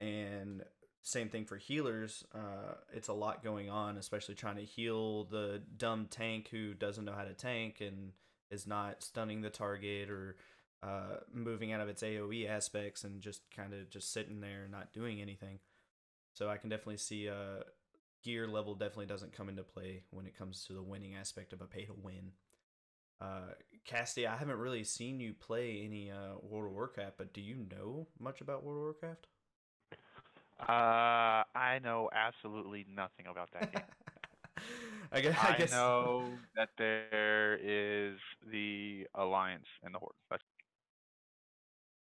And 0.00 0.62
same 1.02 1.28
thing 1.28 1.44
for 1.44 1.56
healers. 1.56 2.24
Uh, 2.34 2.74
it's 2.92 3.08
a 3.08 3.12
lot 3.12 3.42
going 3.42 3.68
on, 3.68 3.96
especially 3.96 4.36
trying 4.36 4.56
to 4.56 4.64
heal 4.64 5.24
the 5.24 5.62
dumb 5.76 6.06
tank 6.10 6.48
who 6.50 6.74
doesn't 6.74 7.04
know 7.04 7.12
how 7.12 7.24
to 7.24 7.34
tank 7.34 7.80
and 7.80 8.12
is 8.50 8.66
not 8.66 9.02
stunning 9.02 9.42
the 9.42 9.50
target 9.50 10.10
or 10.10 10.36
uh, 10.82 11.16
moving 11.32 11.72
out 11.72 11.80
of 11.80 11.88
its 11.88 12.02
AOE 12.02 12.48
aspects 12.48 13.04
and 13.04 13.20
just 13.20 13.42
kind 13.54 13.72
of 13.72 13.90
just 13.90 14.12
sitting 14.12 14.40
there 14.40 14.68
not 14.70 14.92
doing 14.92 15.20
anything. 15.20 15.58
So 16.34 16.48
I 16.48 16.56
can 16.56 16.70
definitely 16.70 16.96
see 16.96 17.28
uh, 17.28 17.64
gear 18.22 18.46
level 18.46 18.74
definitely 18.74 19.06
doesn't 19.06 19.32
come 19.32 19.48
into 19.48 19.62
play 19.62 20.04
when 20.10 20.26
it 20.26 20.36
comes 20.36 20.64
to 20.66 20.72
the 20.72 20.82
winning 20.82 21.14
aspect 21.14 21.52
of 21.52 21.60
a 21.60 21.66
pay 21.66 21.84
to 21.84 21.94
win. 21.94 22.32
Uh, 23.20 23.52
Casty, 23.88 24.26
I 24.26 24.36
haven't 24.36 24.58
really 24.58 24.84
seen 24.84 25.20
you 25.20 25.34
play 25.34 25.82
any 25.84 26.10
uh, 26.10 26.38
World 26.42 26.66
of 26.66 26.72
Warcraft, 26.72 27.18
but 27.18 27.32
do 27.32 27.40
you 27.40 27.56
know 27.70 28.06
much 28.18 28.40
about 28.40 28.64
World 28.64 28.78
of 28.78 28.82
Warcraft? 28.82 29.26
Uh, 30.60 31.42
I 31.54 31.80
know 31.82 32.08
absolutely 32.14 32.86
nothing 32.94 33.26
about 33.28 33.50
that 33.52 33.72
game. 33.72 33.82
I 35.12 35.20
guess 35.20 35.36
I, 35.42 35.56
guess... 35.56 35.72
know 35.72 36.24
that 36.56 36.70
there 36.78 37.58
is 37.62 38.18
the 38.50 39.06
Alliance 39.14 39.66
and 39.82 39.94
the 39.94 39.98
Horde. 39.98 40.14
That's 40.30 40.42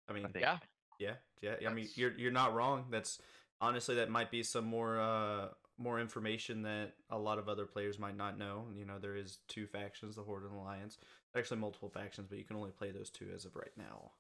I 0.09 0.13
mean, 0.13 0.27
I 0.27 0.39
yeah, 0.39 0.59
yeah, 0.99 1.11
yeah. 1.41 1.51
That's... 1.53 1.67
I 1.67 1.75
mean, 1.75 1.89
you're 1.95 2.13
you're 2.19 2.33
not 2.33 2.55
wrong. 2.55 2.85
That's 2.91 3.19
honestly 3.65 3.95
that 3.95 4.11
might 4.11 4.31
be 4.31 4.43
some 4.43 4.65
more 4.65 5.01
uh 5.01 5.49
more 5.79 5.99
information 5.99 6.63
that 6.63 6.93
a 7.11 7.19
lot 7.19 7.39
of 7.39 7.49
other 7.49 7.67
players 7.67 7.99
might 7.99 8.17
not 8.17 8.39
know. 8.39 8.67
You 8.77 8.85
know, 8.85 8.99
there 9.01 9.17
is 9.17 9.39
two 9.49 9.67
factions, 9.67 10.15
the 10.15 10.23
Horde 10.23 10.45
and 10.45 10.53
the 10.53 10.57
Alliance. 10.57 10.99
Actually, 11.37 11.59
multiple 11.59 11.89
factions, 11.89 12.29
but 12.29 12.39
you 12.39 12.45
can 12.45 12.57
only 12.57 12.71
play 12.71 12.93
those 12.93 13.11
two 13.11 13.27
as 13.35 13.45
of 13.45 13.57
right 13.57 13.73
now. 13.77 14.13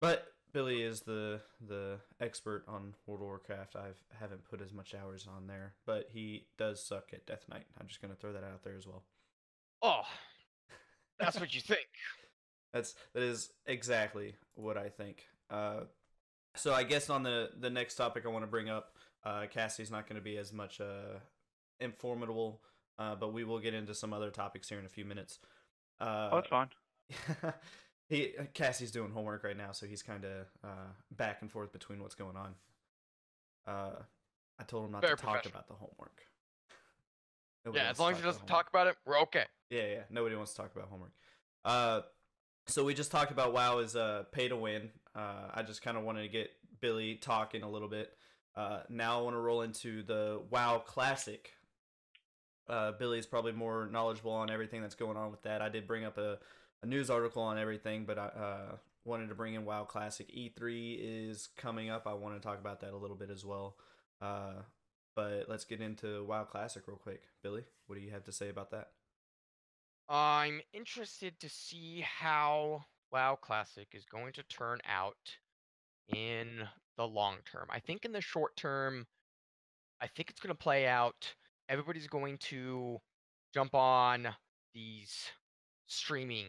But 0.00 0.26
Billy 0.52 0.82
is 0.82 1.02
the 1.02 1.40
the 1.64 1.98
expert 2.20 2.64
on 2.66 2.94
World 3.06 3.20
of 3.20 3.26
Warcraft. 3.26 3.76
I 3.76 3.88
haven't 4.18 4.44
put 4.44 4.60
as 4.60 4.72
much 4.72 4.94
hours 4.94 5.28
on 5.32 5.46
there, 5.46 5.74
but 5.86 6.08
he 6.12 6.46
does 6.58 6.84
suck 6.84 7.10
at 7.12 7.26
Death 7.26 7.44
Knight. 7.48 7.66
I'm 7.80 7.86
just 7.86 8.02
gonna 8.02 8.16
throw 8.16 8.32
that 8.32 8.42
out 8.42 8.64
there 8.64 8.76
as 8.76 8.86
well. 8.86 9.04
Oh, 9.82 10.02
that's 11.20 11.38
what 11.38 11.54
you 11.54 11.60
think. 11.60 11.86
That's 12.72 12.94
that 13.14 13.24
is 13.24 13.50
exactly 13.66 14.36
what 14.54 14.76
I 14.76 14.90
think. 14.90 15.24
Uh, 15.50 15.80
so 16.54 16.72
I 16.74 16.82
guess 16.82 17.10
on 17.10 17.22
the 17.22 17.50
the 17.58 17.70
next 17.70 17.94
topic 17.94 18.24
I 18.26 18.28
want 18.28 18.44
to 18.44 18.50
bring 18.50 18.68
up, 18.68 18.96
uh, 19.24 19.46
Cassie's 19.50 19.90
not 19.90 20.08
going 20.08 20.16
to 20.16 20.24
be 20.24 20.36
as 20.36 20.52
much 20.52 20.80
uh, 20.80 21.18
informative, 21.78 22.54
uh, 22.98 23.14
but 23.14 23.32
we 23.32 23.44
will 23.44 23.58
get 23.58 23.74
into 23.74 23.94
some 23.94 24.12
other 24.12 24.30
topics 24.30 24.68
here 24.68 24.78
in 24.78 24.86
a 24.86 24.90
few 24.90 25.04
minutes. 25.04 25.38
Uh, 26.00 26.28
oh, 26.32 26.36
that's 26.36 26.48
fine. 26.48 26.68
he 28.08 28.34
Cassie's 28.54 28.90
doing 28.90 29.10
homework 29.10 29.44
right 29.44 29.56
now, 29.56 29.72
so 29.72 29.86
he's 29.86 30.02
kind 30.02 30.24
of 30.24 30.46
uh, 30.64 30.92
back 31.12 31.38
and 31.42 31.50
forth 31.50 31.72
between 31.72 32.02
what's 32.02 32.14
going 32.14 32.36
on. 32.36 32.54
Uh, 33.66 34.02
I 34.58 34.64
told 34.64 34.86
him 34.86 34.92
not 34.92 35.02
Very 35.02 35.16
to 35.16 35.22
talk 35.22 35.46
about 35.46 35.68
the 35.68 35.74
homework. 35.74 36.22
Nobody 37.64 37.84
yeah, 37.84 37.90
as 37.90 37.98
long 37.98 38.12
as 38.12 38.18
he 38.18 38.24
doesn't 38.24 38.46
talk 38.46 38.68
about 38.68 38.86
it, 38.86 38.96
we're 39.04 39.20
okay. 39.20 39.44
Yeah, 39.68 39.86
yeah. 39.86 40.02
Nobody 40.10 40.34
wants 40.34 40.52
to 40.52 40.62
talk 40.62 40.74
about 40.74 40.88
homework. 40.88 41.12
Uh, 41.64 42.00
so 42.66 42.84
we 42.84 42.94
just 42.94 43.10
talked 43.10 43.30
about 43.30 43.52
WoW 43.52 43.78
is 43.78 43.96
uh, 43.96 44.24
pay 44.32 44.48
to 44.48 44.56
win. 44.56 44.90
Uh, 45.14 45.48
I 45.52 45.62
just 45.62 45.82
kind 45.82 45.96
of 45.96 46.04
wanted 46.04 46.22
to 46.22 46.28
get 46.28 46.50
Billy 46.80 47.16
talking 47.16 47.62
a 47.62 47.70
little 47.70 47.88
bit. 47.88 48.12
Uh, 48.56 48.80
now 48.88 49.18
I 49.18 49.22
want 49.22 49.36
to 49.36 49.40
roll 49.40 49.62
into 49.62 50.02
the 50.02 50.40
WoW 50.50 50.78
Classic. 50.78 51.52
Uh, 52.68 52.92
Billy's 52.92 53.26
probably 53.26 53.52
more 53.52 53.88
knowledgeable 53.90 54.32
on 54.32 54.50
everything 54.50 54.80
that's 54.80 54.94
going 54.94 55.16
on 55.16 55.30
with 55.30 55.42
that. 55.42 55.62
I 55.62 55.68
did 55.68 55.86
bring 55.86 56.04
up 56.04 56.18
a, 56.18 56.38
a 56.82 56.86
news 56.86 57.10
article 57.10 57.42
on 57.42 57.58
everything, 57.58 58.04
but 58.04 58.18
I 58.18 58.26
uh, 58.26 58.76
wanted 59.04 59.28
to 59.28 59.34
bring 59.34 59.54
in 59.54 59.64
WoW 59.64 59.84
Classic. 59.84 60.30
E3 60.32 60.98
is 61.00 61.48
coming 61.56 61.90
up. 61.90 62.06
I 62.06 62.14
want 62.14 62.34
to 62.34 62.40
talk 62.40 62.60
about 62.60 62.80
that 62.80 62.92
a 62.92 62.96
little 62.96 63.16
bit 63.16 63.30
as 63.30 63.44
well. 63.44 63.76
Uh, 64.20 64.62
but 65.16 65.46
let's 65.48 65.64
get 65.64 65.80
into 65.80 66.24
WoW 66.24 66.44
Classic 66.44 66.86
real 66.86 66.96
quick. 66.96 67.22
Billy, 67.42 67.64
what 67.86 67.96
do 67.96 68.02
you 68.02 68.10
have 68.10 68.24
to 68.24 68.32
say 68.32 68.48
about 68.48 68.70
that? 68.70 68.90
I'm 70.08 70.60
interested 70.72 71.38
to 71.40 71.48
see 71.48 72.04
how 72.04 72.84
WoW 73.12 73.36
Classic 73.40 73.88
is 73.92 74.04
going 74.04 74.32
to 74.34 74.42
turn 74.44 74.78
out 74.88 75.16
in 76.08 76.66
the 76.96 77.06
long 77.06 77.36
term. 77.50 77.66
I 77.70 77.80
think 77.80 78.04
in 78.04 78.12
the 78.12 78.20
short 78.20 78.56
term, 78.56 79.06
I 80.00 80.06
think 80.06 80.30
it's 80.30 80.40
going 80.40 80.54
to 80.54 80.62
play 80.62 80.86
out. 80.86 81.34
Everybody's 81.68 82.08
going 82.08 82.38
to 82.38 82.98
jump 83.54 83.74
on 83.74 84.28
these 84.74 85.30
streaming 85.86 86.46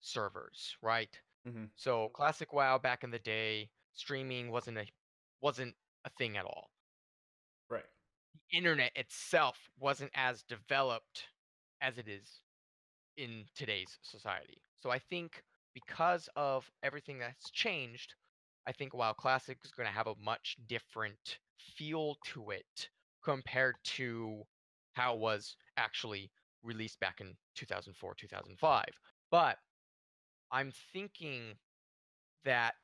servers, 0.00 0.76
right? 0.82 1.16
Mm-hmm. 1.48 1.64
So 1.76 2.10
classic 2.14 2.52
WoW 2.52 2.78
back 2.78 3.04
in 3.04 3.10
the 3.10 3.18
day, 3.18 3.70
streaming 3.92 4.50
wasn't 4.50 4.78
a 4.78 4.86
wasn't 5.40 5.74
a 6.04 6.10
thing 6.10 6.36
at 6.36 6.44
all. 6.44 6.70
Right. 7.70 7.84
The 8.50 8.58
internet 8.58 8.92
itself 8.94 9.58
wasn't 9.78 10.10
as 10.14 10.42
developed 10.42 11.24
as 11.80 11.98
it 11.98 12.08
is 12.08 12.40
in 13.16 13.44
today's 13.54 13.98
society. 14.02 14.62
So 14.82 14.90
I 14.90 14.98
think 14.98 15.42
because 15.74 16.28
of 16.36 16.70
everything 16.82 17.18
that's 17.18 17.50
changed, 17.50 18.14
I 18.66 18.72
think 18.72 18.94
WoW 18.94 19.12
Classic 19.12 19.58
is 19.64 19.72
going 19.72 19.88
to 19.88 19.94
have 19.94 20.06
a 20.06 20.14
much 20.22 20.56
different 20.68 21.38
feel 21.76 22.16
to 22.32 22.50
it 22.50 22.88
compared 23.22 23.76
to 23.84 24.42
how 24.92 25.14
it 25.14 25.20
was 25.20 25.56
actually 25.76 26.30
released 26.62 27.00
back 27.00 27.20
in 27.20 27.34
2004, 27.56 28.14
2005. 28.14 28.84
But 29.30 29.58
I'm 30.50 30.72
thinking 30.92 31.56
that 32.44 32.74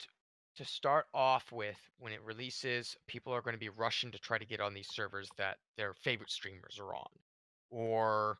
to 0.56 0.64
start 0.64 1.06
off 1.14 1.52
with, 1.52 1.78
when 1.98 2.12
it 2.12 2.22
releases, 2.22 2.96
people 3.06 3.32
are 3.32 3.42
going 3.42 3.54
to 3.54 3.60
be 3.60 3.68
rushing 3.68 4.10
to 4.10 4.18
try 4.18 4.36
to 4.36 4.44
get 4.44 4.60
on 4.60 4.74
these 4.74 4.88
servers 4.88 5.28
that 5.38 5.58
their 5.76 5.94
favorite 5.94 6.30
streamers 6.30 6.78
are 6.80 6.94
on. 6.94 7.08
Or 7.70 8.38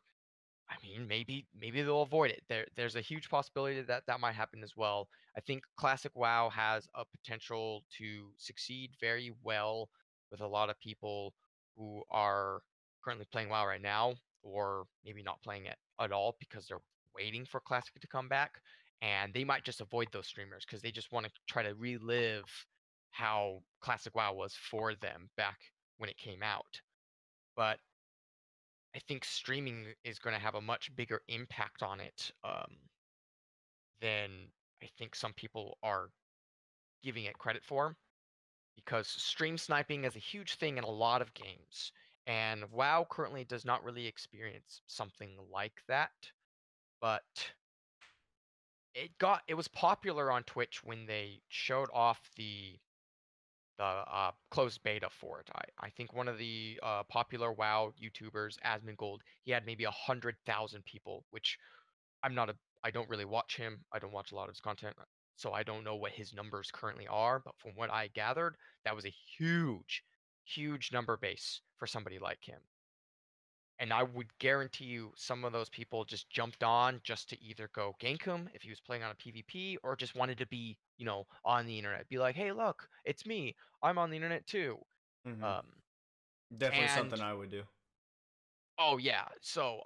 I 0.71 0.75
mean, 0.81 1.07
maybe 1.07 1.45
maybe 1.59 1.81
they'll 1.81 2.01
avoid 2.01 2.31
it. 2.31 2.43
There, 2.47 2.65
there's 2.75 2.95
a 2.95 3.01
huge 3.01 3.29
possibility 3.29 3.81
that 3.81 4.03
that 4.07 4.19
might 4.21 4.35
happen 4.35 4.63
as 4.63 4.77
well. 4.77 5.09
I 5.37 5.41
think 5.41 5.63
Classic 5.75 6.11
WoW 6.15 6.49
has 6.49 6.87
a 6.95 7.03
potential 7.05 7.83
to 7.97 8.31
succeed 8.37 8.91
very 8.99 9.33
well 9.43 9.89
with 10.31 10.39
a 10.41 10.47
lot 10.47 10.69
of 10.69 10.79
people 10.79 11.33
who 11.75 12.03
are 12.09 12.61
currently 13.03 13.27
playing 13.31 13.49
WoW 13.49 13.67
right 13.67 13.81
now, 13.81 14.13
or 14.43 14.85
maybe 15.03 15.23
not 15.23 15.41
playing 15.43 15.65
it 15.65 15.77
at 15.99 16.11
all 16.11 16.37
because 16.39 16.67
they're 16.67 16.81
waiting 17.15 17.45
for 17.45 17.59
Classic 17.59 17.93
to 17.99 18.07
come 18.07 18.29
back, 18.29 18.51
and 19.01 19.33
they 19.33 19.43
might 19.43 19.65
just 19.65 19.81
avoid 19.81 20.07
those 20.13 20.27
streamers 20.27 20.63
because 20.65 20.81
they 20.81 20.91
just 20.91 21.11
want 21.11 21.25
to 21.25 21.31
try 21.47 21.63
to 21.63 21.75
relive 21.75 22.45
how 23.11 23.61
Classic 23.81 24.15
WoW 24.15 24.33
was 24.33 24.53
for 24.53 24.95
them 24.95 25.29
back 25.35 25.57
when 25.97 26.09
it 26.09 26.17
came 26.17 26.41
out. 26.41 26.79
But 27.57 27.79
I 28.95 28.99
think 28.99 29.23
streaming 29.23 29.85
is 30.03 30.19
going 30.19 30.35
to 30.35 30.41
have 30.41 30.55
a 30.55 30.61
much 30.61 30.93
bigger 30.95 31.21
impact 31.27 31.81
on 31.81 31.99
it 31.99 32.31
um, 32.43 32.75
than 34.01 34.29
I 34.83 34.87
think 34.97 35.15
some 35.15 35.33
people 35.33 35.77
are 35.81 36.09
giving 37.03 37.25
it 37.25 37.37
credit 37.37 37.63
for. 37.63 37.95
Because 38.75 39.07
stream 39.07 39.57
sniping 39.57 40.05
is 40.05 40.15
a 40.15 40.19
huge 40.19 40.55
thing 40.55 40.77
in 40.77 40.83
a 40.83 40.89
lot 40.89 41.21
of 41.21 41.33
games, 41.33 41.91
and 42.25 42.63
WoW 42.71 43.05
currently 43.09 43.43
does 43.43 43.65
not 43.65 43.83
really 43.83 44.07
experience 44.07 44.81
something 44.87 45.31
like 45.51 45.83
that. 45.87 46.11
But 46.99 47.21
it 48.95 49.17
got 49.19 49.41
it 49.47 49.53
was 49.53 49.67
popular 49.67 50.31
on 50.31 50.43
Twitch 50.43 50.83
when 50.83 51.05
they 51.05 51.41
showed 51.49 51.89
off 51.93 52.29
the 52.37 52.79
the 53.81 54.15
uh, 54.15 54.31
closed 54.51 54.83
beta 54.83 55.09
for 55.09 55.39
it. 55.39 55.49
I, 55.55 55.87
I 55.87 55.89
think 55.89 56.13
one 56.13 56.27
of 56.27 56.37
the 56.37 56.79
uh, 56.83 57.01
popular 57.09 57.51
WoW 57.51 57.93
YouTubers, 57.99 58.57
Asmongold, 58.63 59.19
he 59.43 59.51
had 59.51 59.65
maybe 59.65 59.85
a 59.85 59.91
hundred 59.91 60.35
thousand 60.45 60.85
people, 60.85 61.25
which 61.31 61.57
I'm 62.23 62.35
not 62.35 62.49
a 62.51 62.55
I 62.83 62.91
don't 62.91 63.09
really 63.09 63.25
watch 63.25 63.57
him. 63.57 63.79
I 63.91 63.99
don't 63.99 64.13
watch 64.13 64.31
a 64.31 64.35
lot 64.35 64.49
of 64.49 64.53
his 64.53 64.59
content, 64.59 64.95
so 65.35 65.51
I 65.51 65.63
don't 65.63 65.83
know 65.83 65.95
what 65.95 66.11
his 66.11 66.33
numbers 66.33 66.69
currently 66.71 67.07
are. 67.07 67.41
But 67.43 67.55
from 67.57 67.71
what 67.75 67.91
I 67.91 68.09
gathered, 68.13 68.55
that 68.85 68.95
was 68.95 69.05
a 69.05 69.13
huge, 69.37 70.03
huge 70.45 70.91
number 70.91 71.17
base 71.17 71.61
for 71.77 71.87
somebody 71.87 72.19
like 72.19 72.43
him. 72.43 72.59
And 73.81 73.91
I 73.93 74.03
would 74.03 74.37
guarantee 74.39 74.85
you 74.85 75.13
some 75.17 75.43
of 75.43 75.51
those 75.53 75.69
people 75.69 76.05
just 76.05 76.29
jumped 76.29 76.63
on 76.63 77.01
just 77.03 77.27
to 77.31 77.41
either 77.41 77.67
go 77.69 77.95
gank 77.99 78.23
him 78.23 78.49
if 78.53 78.61
he 78.63 78.69
was 78.69 78.79
playing 78.81 79.03
on 79.03 79.11
a 79.11 79.15
PvP 79.15 79.77
or 79.83 79.97
just 79.97 80.15
wanted 80.15 80.37
to 80.39 80.45
be, 80.47 80.79
you 80.97 81.05
know, 81.05 81.25
on 81.43 81.65
the 81.65 81.77
internet. 81.77 82.07
Be 82.07 82.19
like, 82.19 82.35
hey, 82.37 82.53
look, 82.53 82.89
it's 83.05 83.25
me. 83.25 83.57
I'm 83.83 83.97
on 83.97 84.09
the 84.11 84.17
internet 84.17 84.47
too. 84.47 84.81
Mhm. 85.25 85.43
Um, 85.43 85.83
Definitely 86.57 86.89
something 86.89 87.21
I 87.21 87.33
would 87.33 87.49
do. 87.51 87.67
Oh 88.77 88.97
yeah. 88.97 89.29
So, 89.41 89.83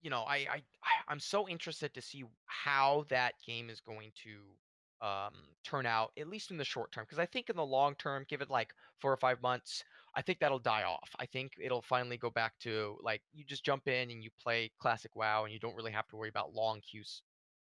you 0.00 0.10
know, 0.10 0.24
I 0.24 0.36
I- 0.36 0.64
I'm 1.08 1.20
so 1.20 1.48
interested 1.48 1.94
to 1.94 2.02
see 2.02 2.24
how 2.46 3.04
that 3.08 3.40
game 3.42 3.70
is 3.70 3.80
going 3.80 4.12
to 4.24 4.58
um 5.00 5.34
turn 5.64 5.86
out, 5.86 6.12
at 6.18 6.28
least 6.28 6.50
in 6.50 6.56
the 6.56 6.64
short 6.64 6.92
term. 6.92 7.04
Because 7.04 7.18
I 7.18 7.26
think 7.26 7.50
in 7.50 7.56
the 7.56 7.64
long 7.64 7.94
term, 7.96 8.24
give 8.28 8.42
it 8.42 8.50
like 8.50 8.74
four 9.00 9.12
or 9.12 9.16
five 9.16 9.40
months, 9.42 9.84
I 10.14 10.22
think 10.22 10.38
that'll 10.38 10.58
die 10.58 10.84
off. 10.84 11.10
I 11.18 11.26
think 11.26 11.52
it'll 11.60 11.82
finally 11.82 12.16
go 12.16 12.30
back 12.30 12.58
to 12.60 12.98
like 13.02 13.22
you 13.32 13.44
just 13.44 13.64
jump 13.64 13.88
in 13.88 14.10
and 14.10 14.22
you 14.22 14.30
play 14.40 14.70
classic 14.78 15.16
WoW 15.16 15.44
and 15.44 15.52
you 15.52 15.58
don't 15.58 15.74
really 15.76 15.92
have 15.92 16.06
to 16.08 16.16
worry 16.16 16.28
about 16.28 16.54
long 16.54 16.80
queues 16.80 17.22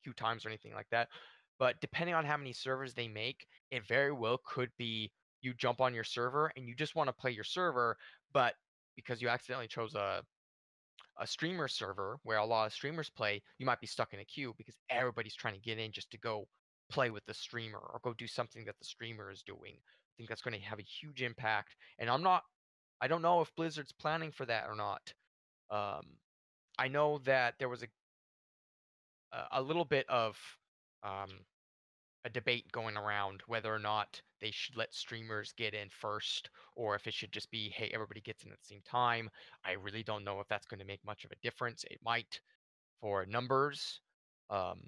queue 0.03 0.13
times 0.13 0.45
or 0.45 0.49
anything 0.49 0.73
like 0.73 0.89
that. 0.91 1.09
But 1.59 1.79
depending 1.79 2.15
on 2.15 2.25
how 2.25 2.37
many 2.37 2.53
servers 2.53 2.93
they 2.93 3.07
make, 3.07 3.45
it 3.69 3.85
very 3.85 4.11
well 4.11 4.39
could 4.45 4.71
be 4.77 5.11
you 5.41 5.53
jump 5.53 5.81
on 5.81 5.93
your 5.93 6.03
server 6.03 6.51
and 6.55 6.67
you 6.67 6.75
just 6.75 6.95
want 6.95 7.07
to 7.07 7.13
play 7.13 7.31
your 7.31 7.43
server, 7.43 7.97
but 8.33 8.55
because 8.95 9.21
you 9.21 9.29
accidentally 9.29 9.67
chose 9.67 9.95
a 9.95 10.23
a 11.19 11.27
streamer 11.27 11.67
server 11.67 12.17
where 12.23 12.37
a 12.37 12.45
lot 12.45 12.65
of 12.65 12.73
streamers 12.73 13.09
play, 13.09 13.43
you 13.59 13.65
might 13.65 13.79
be 13.79 13.87
stuck 13.87 14.13
in 14.13 14.19
a 14.19 14.25
queue 14.25 14.55
because 14.57 14.75
everybody's 14.89 15.35
trying 15.35 15.53
to 15.53 15.59
get 15.59 15.77
in 15.77 15.91
just 15.91 16.09
to 16.11 16.17
go 16.17 16.47
play 16.91 17.10
with 17.10 17.25
the 17.25 17.33
streamer 17.33 17.79
or 17.79 18.00
go 18.03 18.13
do 18.13 18.27
something 18.27 18.65
that 18.65 18.77
the 18.79 18.86
streamer 18.86 19.31
is 19.31 19.43
doing. 19.43 19.75
I 19.77 20.12
think 20.17 20.29
that's 20.29 20.41
going 20.41 20.60
to 20.60 20.65
have 20.65 20.79
a 20.79 20.83
huge 20.83 21.21
impact. 21.21 21.75
And 22.00 22.10
I'm 22.10 22.24
not, 22.24 22.43
I 23.01 23.07
don't 23.07 23.21
know 23.21 23.41
if 23.41 23.55
Blizzard's 23.55 23.93
planning 23.93 24.31
for 24.31 24.45
that 24.45 24.67
or 24.69 24.75
not. 24.75 25.13
Um, 25.69 26.17
I 26.77 26.88
know 26.89 27.19
that 27.19 27.55
there 27.60 27.69
was 27.69 27.83
a 27.83 27.88
a- 29.51 29.62
little 29.62 29.86
bit 29.86 30.05
of 30.10 30.38
um, 31.03 31.45
a 32.25 32.29
debate 32.29 32.71
going 32.71 32.98
around 32.98 33.41
whether 33.48 33.74
or 33.74 33.79
not 33.79 34.21
they 34.41 34.51
should 34.51 34.75
let 34.77 34.93
streamers 34.93 35.53
get 35.53 35.74
in 35.74 35.89
first 35.89 36.50
or 36.75 36.95
if 36.95 37.07
it 37.07 37.13
should 37.13 37.31
just 37.31 37.50
be 37.51 37.69
hey 37.69 37.89
everybody 37.93 38.21
gets 38.21 38.43
in 38.43 38.51
at 38.51 38.60
the 38.60 38.65
same 38.65 38.81
time 38.86 39.29
i 39.65 39.71
really 39.74 40.03
don't 40.03 40.24
know 40.24 40.39
if 40.39 40.48
that's 40.48 40.67
going 40.67 40.79
to 40.79 40.86
make 40.86 41.03
much 41.05 41.25
of 41.25 41.31
a 41.31 41.39
difference 41.41 41.83
it 41.89 42.00
might 42.03 42.41
for 43.00 43.25
numbers 43.25 44.01
um, 44.50 44.79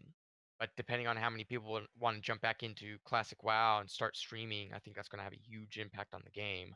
but 0.60 0.70
depending 0.78 1.08
on 1.08 1.18
how 1.18 1.30
many 1.30 1.44
people 1.44 1.80
want 2.00 2.16
to 2.16 2.22
jump 2.22 2.42
back 2.42 2.64
into 2.64 2.98
classic 3.06 3.44
wow 3.44 3.80
and 3.80 3.90
start 3.90 4.16
streaming 4.16 4.70
i 4.74 4.80
think 4.80 4.96
that's 4.96 5.10
going 5.10 5.20
to 5.20 5.24
have 5.24 5.34
a 5.34 5.50
huge 5.50 5.78
impact 5.78 6.14
on 6.14 6.22
the 6.24 6.32
game 6.32 6.76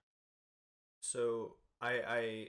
So 0.99 1.55
I 1.81 1.91
I 2.07 2.47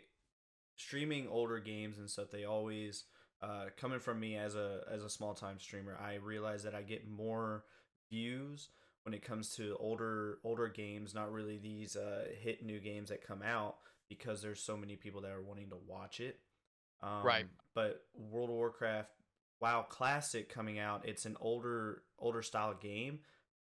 streaming 0.76 1.28
older 1.28 1.58
games 1.61 1.99
and 1.99 2.08
stuff. 2.08 2.30
They 2.30 2.44
always 2.44 3.04
uh, 3.42 3.66
coming 3.76 4.00
from 4.00 4.20
me 4.20 4.37
as 4.37 4.54
a 4.54 4.82
as 4.90 5.02
a 5.04 5.11
small 5.11 5.35
time 5.35 5.58
streamer. 5.58 5.99
I 6.00 6.14
realize 6.14 6.62
that 6.64 6.75
I 6.75 6.82
get 6.82 7.08
more 7.08 7.64
views 8.11 8.68
when 9.04 9.14
it 9.14 9.23
comes 9.23 9.54
to 9.56 9.76
older 9.78 10.38
older 10.44 10.68
games. 10.68 11.14
Not 11.14 11.32
really 11.32 11.58
these 11.58 11.97
uh, 11.97 12.25
hit 12.40 12.64
new 12.64 12.80
games 12.80 13.11
that 13.11 13.26
come 13.26 13.42
out 13.42 13.76
because 14.08 14.40
there's 14.42 14.61
so 14.61 14.76
many 14.76 14.97
people 14.97 15.20
that 15.23 15.30
are 15.30 15.42
wanting 15.42 15.68
to 15.70 15.76
watch 15.87 16.20
it. 16.20 16.40
Um, 17.02 17.23
Right. 17.23 17.47
But 17.75 18.02
World 18.14 18.50
of 18.50 18.56
Warcraft, 18.56 19.11
WoW 19.60 19.82
Classic 19.88 20.48
coming 20.48 20.78
out. 20.78 21.06
It's 21.06 21.26
an 21.26 21.36
older 21.40 22.02
older 22.18 22.42
style 22.42 22.74
game, 22.74 23.20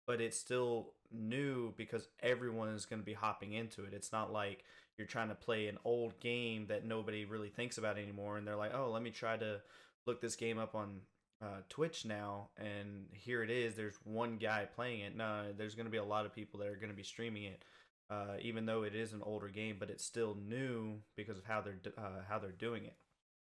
but 0.06 0.20
it's 0.20 0.38
still 0.38 0.92
new 1.12 1.72
because 1.76 2.09
everyone 2.22 2.68
is 2.68 2.87
going 2.87 3.00
to 3.00 3.05
be 3.07 3.14
hopping 3.14 3.52
into 3.52 3.85
it. 3.85 3.92
It's 3.92 4.12
not 4.12 4.33
like 4.33 4.64
you're 4.96 5.07
trying 5.07 5.28
to 5.28 5.35
play 5.35 5.66
an 5.68 5.78
old 5.85 6.18
game 6.20 6.66
that 6.68 6.85
nobody 6.85 7.24
really 7.24 7.48
thinks 7.48 7.78
about 7.78 7.98
anymore 7.98 8.37
and 8.37 8.46
they're 8.46 8.57
like, 8.57 8.74
"Oh, 8.74 8.90
let 8.90 9.02
me 9.02 9.11
try 9.11 9.37
to 9.37 9.61
look 10.07 10.20
this 10.20 10.37
game 10.37 10.59
up 10.59 10.74
on 10.74 11.00
uh, 11.42 11.62
Twitch 11.68 12.05
now 12.05 12.50
and 12.59 13.07
here 13.12 13.42
it 13.42 13.50
is. 13.50 13.74
There's 13.74 13.98
one 14.05 14.37
guy 14.37 14.66
playing 14.74 15.00
it." 15.00 15.16
No, 15.16 15.46
there's 15.57 15.74
going 15.74 15.87
to 15.87 15.90
be 15.90 15.98
a 15.98 16.05
lot 16.05 16.26
of 16.26 16.35
people 16.35 16.61
that 16.61 16.68
are 16.68 16.76
going 16.76 16.90
to 16.90 16.96
be 16.96 17.02
streaming 17.02 17.44
it. 17.44 17.64
Uh, 18.11 18.35
even 18.42 18.66
though 18.66 18.83
it 18.83 18.92
is 18.92 19.12
an 19.12 19.22
older 19.22 19.46
game, 19.46 19.76
but 19.78 19.88
it's 19.88 20.05
still 20.05 20.37
new 20.44 20.96
because 21.14 21.38
of 21.38 21.44
how 21.44 21.61
they're 21.61 21.78
uh, 21.96 22.22
how 22.28 22.40
they're 22.40 22.50
doing 22.50 22.85
it, 22.85 22.96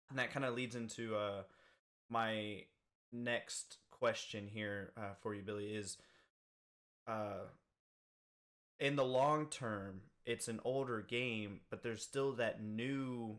and 0.10 0.20
that 0.20 0.34
kind 0.34 0.46
of 0.46 0.54
leads 0.54 0.76
into 0.76 1.16
uh, 1.16 1.44
my 2.10 2.64
next 3.12 3.78
question 3.92 4.48
here 4.48 4.92
uh, 4.98 5.14
for 5.22 5.34
you, 5.34 5.42
Billy, 5.42 5.68
is 5.68 5.98
uh, 7.08 7.48
in 8.80 8.96
the 8.96 9.06
long 9.06 9.48
term, 9.48 10.02
it's 10.26 10.48
an 10.48 10.60
older 10.64 11.02
game, 11.02 11.62
but 11.70 11.84
there's 11.84 12.04
still 12.04 12.34
that 12.34 12.62
new 12.64 13.38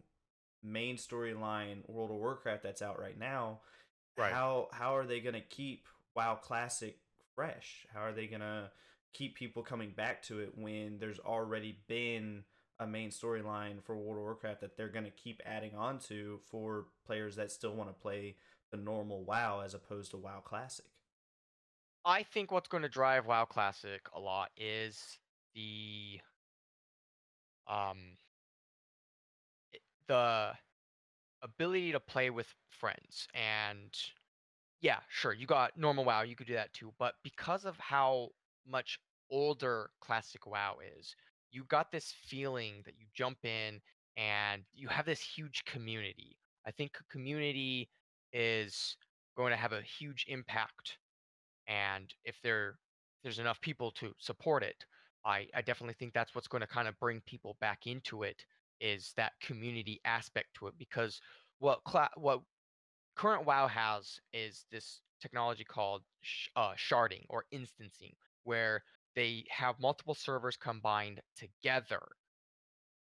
main 0.62 0.96
storyline 0.96 1.88
World 1.88 2.10
of 2.10 2.16
Warcraft 2.16 2.62
that's 2.62 2.82
out 2.82 3.00
right 3.00 3.18
now. 3.18 3.60
Right. 4.16 4.32
How 4.32 4.68
how 4.72 4.96
are 4.96 5.06
they 5.06 5.20
gonna 5.20 5.40
keep 5.40 5.86
WoW 6.14 6.34
Classic 6.34 6.98
fresh? 7.34 7.86
How 7.94 8.00
are 8.00 8.12
they 8.12 8.26
gonna 8.26 8.70
keep 9.12 9.34
people 9.36 9.62
coming 9.62 9.90
back 9.90 10.22
to 10.24 10.40
it 10.40 10.52
when 10.56 10.98
there's 10.98 11.18
already 11.18 11.78
been 11.88 12.44
a 12.78 12.86
main 12.86 13.10
storyline 13.10 13.82
for 13.82 13.96
World 13.96 14.16
of 14.16 14.22
Warcraft 14.22 14.60
that 14.60 14.76
they're 14.76 14.88
gonna 14.88 15.10
keep 15.10 15.40
adding 15.46 15.74
on 15.74 15.98
to 16.00 16.40
for 16.50 16.86
players 17.06 17.36
that 17.36 17.50
still 17.50 17.74
want 17.74 17.88
to 17.88 18.02
play 18.02 18.36
the 18.70 18.76
normal 18.76 19.24
WoW 19.24 19.60
as 19.64 19.74
opposed 19.74 20.10
to 20.12 20.16
WoW 20.16 20.40
Classic? 20.40 20.86
I 22.04 22.22
think 22.22 22.50
what's 22.50 22.68
going 22.68 22.82
to 22.82 22.88
drive 22.88 23.26
WoW 23.26 23.44
Classic 23.44 24.00
a 24.14 24.20
lot 24.20 24.50
is 24.56 25.18
the 25.54 26.20
um 27.68 28.16
the 30.08 30.52
ability 31.42 31.92
to 31.92 32.00
play 32.00 32.30
with 32.30 32.46
friends 32.70 33.28
and 33.34 33.96
yeah, 34.80 34.98
sure, 35.08 35.34
you 35.34 35.46
got 35.46 35.76
normal 35.76 36.04
WoW, 36.04 36.22
you 36.22 36.34
could 36.34 36.46
do 36.46 36.54
that 36.54 36.72
too, 36.72 36.92
but 36.98 37.14
because 37.22 37.64
of 37.64 37.76
how 37.78 38.30
much 38.66 38.98
older 39.30 39.90
classic 40.00 40.46
WoW 40.46 40.78
is, 40.98 41.14
you 41.50 41.64
got 41.64 41.90
this 41.92 42.14
feeling 42.26 42.82
that 42.84 42.94
you 42.98 43.06
jump 43.14 43.44
in 43.44 43.80
and 44.16 44.62
you 44.72 44.88
have 44.88 45.04
this 45.06 45.20
huge 45.20 45.64
community. 45.64 46.36
I 46.66 46.70
think 46.70 46.96
community 47.10 47.90
is 48.32 48.96
going 49.36 49.50
to 49.50 49.56
have 49.56 49.72
a 49.72 49.82
huge 49.82 50.24
impact 50.28 50.98
and 51.68 52.14
if 52.24 52.36
there 52.42 52.78
there's 53.22 53.38
enough 53.38 53.60
people 53.60 53.90
to 53.90 54.12
support 54.18 54.62
it 54.62 54.84
i 55.24 55.46
i 55.54 55.62
definitely 55.62 55.94
think 55.94 56.12
that's 56.12 56.34
what's 56.34 56.48
going 56.48 56.60
to 56.60 56.66
kind 56.66 56.88
of 56.88 56.98
bring 56.98 57.20
people 57.26 57.56
back 57.60 57.86
into 57.86 58.22
it 58.22 58.44
is 58.80 59.12
that 59.16 59.32
community 59.40 60.00
aspect 60.04 60.48
to 60.54 60.66
it 60.66 60.74
because 60.78 61.20
what 61.58 61.82
cla- 61.84 62.10
what 62.16 62.40
current 63.16 63.46
wow 63.46 63.66
has 63.68 64.18
is 64.32 64.66
this 64.70 65.02
technology 65.20 65.64
called 65.64 66.02
sh- 66.22 66.48
uh, 66.56 66.72
sharding 66.74 67.24
or 67.28 67.44
instancing 67.50 68.14
where 68.44 68.82
they 69.14 69.44
have 69.50 69.78
multiple 69.78 70.14
servers 70.14 70.56
combined 70.56 71.20
together. 71.36 72.00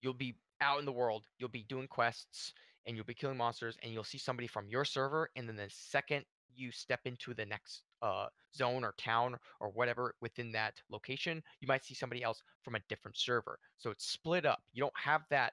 You'll 0.00 0.14
be 0.14 0.36
out 0.60 0.80
in 0.80 0.84
the 0.86 0.92
world 0.92 1.26
you'll 1.38 1.48
be 1.48 1.62
doing 1.62 1.86
quests 1.86 2.52
and 2.88 2.96
you'll 2.96 3.04
be 3.04 3.14
killing 3.14 3.36
monsters 3.36 3.76
and 3.82 3.92
you'll 3.92 4.02
see 4.02 4.18
somebody 4.18 4.48
from 4.48 4.66
your 4.66 4.84
server 4.84 5.30
and 5.36 5.46
then 5.46 5.56
the 5.56 5.68
second 5.68 6.24
you 6.56 6.72
step 6.72 7.00
into 7.04 7.34
the 7.34 7.46
next 7.46 7.82
uh, 8.02 8.26
zone 8.56 8.82
or 8.82 8.94
town 8.98 9.36
or 9.60 9.68
whatever 9.68 10.14
within 10.20 10.50
that 10.50 10.74
location 10.90 11.42
you 11.60 11.68
might 11.68 11.84
see 11.84 11.94
somebody 11.94 12.22
else 12.22 12.42
from 12.62 12.74
a 12.74 12.80
different 12.88 13.16
server. 13.16 13.58
So 13.76 13.90
it's 13.90 14.06
split 14.06 14.46
up. 14.46 14.62
You 14.72 14.80
don't 14.80 14.98
have 14.98 15.22
that 15.30 15.52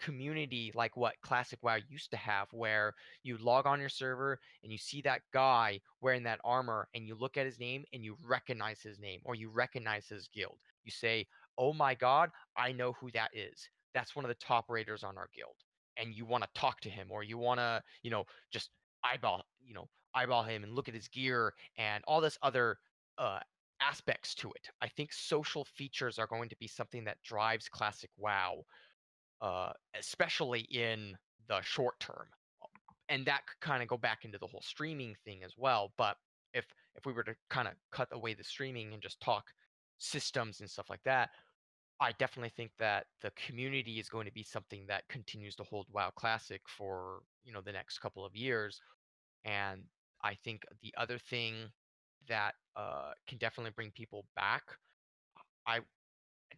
community 0.00 0.72
like 0.74 0.96
what 0.96 1.14
classic 1.22 1.60
wow 1.62 1.76
used 1.88 2.10
to 2.10 2.16
have 2.16 2.48
where 2.50 2.92
you 3.22 3.36
log 3.38 3.66
on 3.66 3.78
your 3.78 3.88
server 3.88 4.40
and 4.64 4.72
you 4.72 4.78
see 4.78 5.00
that 5.00 5.20
guy 5.32 5.80
wearing 6.00 6.24
that 6.24 6.40
armor 6.42 6.88
and 6.92 7.06
you 7.06 7.14
look 7.14 7.36
at 7.36 7.46
his 7.46 7.60
name 7.60 7.84
and 7.92 8.02
you 8.02 8.16
recognize 8.26 8.80
his 8.80 8.98
name 8.98 9.20
or 9.24 9.36
you 9.36 9.48
recognize 9.48 10.08
his 10.08 10.28
guild. 10.34 10.58
You 10.84 10.90
say 10.90 11.26
oh 11.56 11.72
my 11.72 11.94
god 11.94 12.30
i 12.56 12.72
know 12.72 12.92
who 12.94 13.12
that 13.12 13.30
is. 13.32 13.68
That's 13.94 14.16
one 14.16 14.24
of 14.24 14.28
the 14.30 14.44
top 14.44 14.68
raiders 14.68 15.04
on 15.04 15.16
our 15.16 15.28
guild 15.36 15.54
and 15.96 16.14
you 16.14 16.24
want 16.24 16.42
to 16.44 16.50
talk 16.54 16.80
to 16.80 16.88
him 16.88 17.08
or 17.10 17.22
you 17.22 17.38
want 17.38 17.58
to 17.60 17.82
you 18.02 18.10
know 18.10 18.24
just 18.50 18.70
eyeball 19.04 19.44
you 19.64 19.74
know 19.74 19.88
eyeball 20.14 20.42
him 20.42 20.62
and 20.62 20.74
look 20.74 20.88
at 20.88 20.94
his 20.94 21.08
gear 21.08 21.54
and 21.78 22.04
all 22.06 22.20
this 22.20 22.38
other 22.42 22.76
uh, 23.18 23.38
aspects 23.80 24.34
to 24.34 24.50
it. 24.52 24.68
I 24.80 24.88
think 24.88 25.12
social 25.12 25.64
features 25.64 26.18
are 26.18 26.26
going 26.26 26.48
to 26.50 26.56
be 26.60 26.68
something 26.68 27.04
that 27.04 27.22
drives 27.22 27.68
classic 27.68 28.10
wow 28.18 28.62
uh, 29.40 29.72
especially 29.98 30.60
in 30.70 31.16
the 31.48 31.60
short 31.62 31.98
term. 31.98 32.26
And 33.08 33.26
that 33.26 33.42
could 33.46 33.60
kind 33.60 33.82
of 33.82 33.88
go 33.88 33.98
back 33.98 34.24
into 34.24 34.38
the 34.38 34.46
whole 34.46 34.62
streaming 34.62 35.16
thing 35.24 35.42
as 35.44 35.54
well 35.58 35.92
but 35.98 36.16
if 36.54 36.66
if 36.94 37.06
we 37.06 37.12
were 37.12 37.24
to 37.24 37.34
kind 37.50 37.68
of 37.68 37.74
cut 37.90 38.08
away 38.12 38.34
the 38.34 38.44
streaming 38.44 38.92
and 38.92 39.02
just 39.02 39.20
talk 39.20 39.44
systems 39.98 40.60
and 40.60 40.70
stuff 40.70 40.90
like 40.90 41.02
that 41.04 41.30
I 42.02 42.12
definitely 42.18 42.50
think 42.56 42.72
that 42.80 43.06
the 43.20 43.30
community 43.46 44.00
is 44.00 44.08
going 44.08 44.26
to 44.26 44.32
be 44.32 44.42
something 44.42 44.84
that 44.88 45.06
continues 45.08 45.54
to 45.56 45.62
hold 45.62 45.86
WoW 45.92 46.10
Classic 46.10 46.60
for 46.66 47.22
you 47.44 47.52
know 47.52 47.60
the 47.60 47.72
next 47.72 48.00
couple 48.00 48.24
of 48.26 48.34
years. 48.34 48.80
And 49.44 49.82
I 50.24 50.34
think 50.34 50.64
the 50.82 50.92
other 50.98 51.18
thing 51.18 51.54
that 52.28 52.54
uh, 52.74 53.12
can 53.28 53.38
definitely 53.38 53.70
bring 53.76 53.92
people 53.92 54.26
back, 54.34 54.64
I 55.66 55.80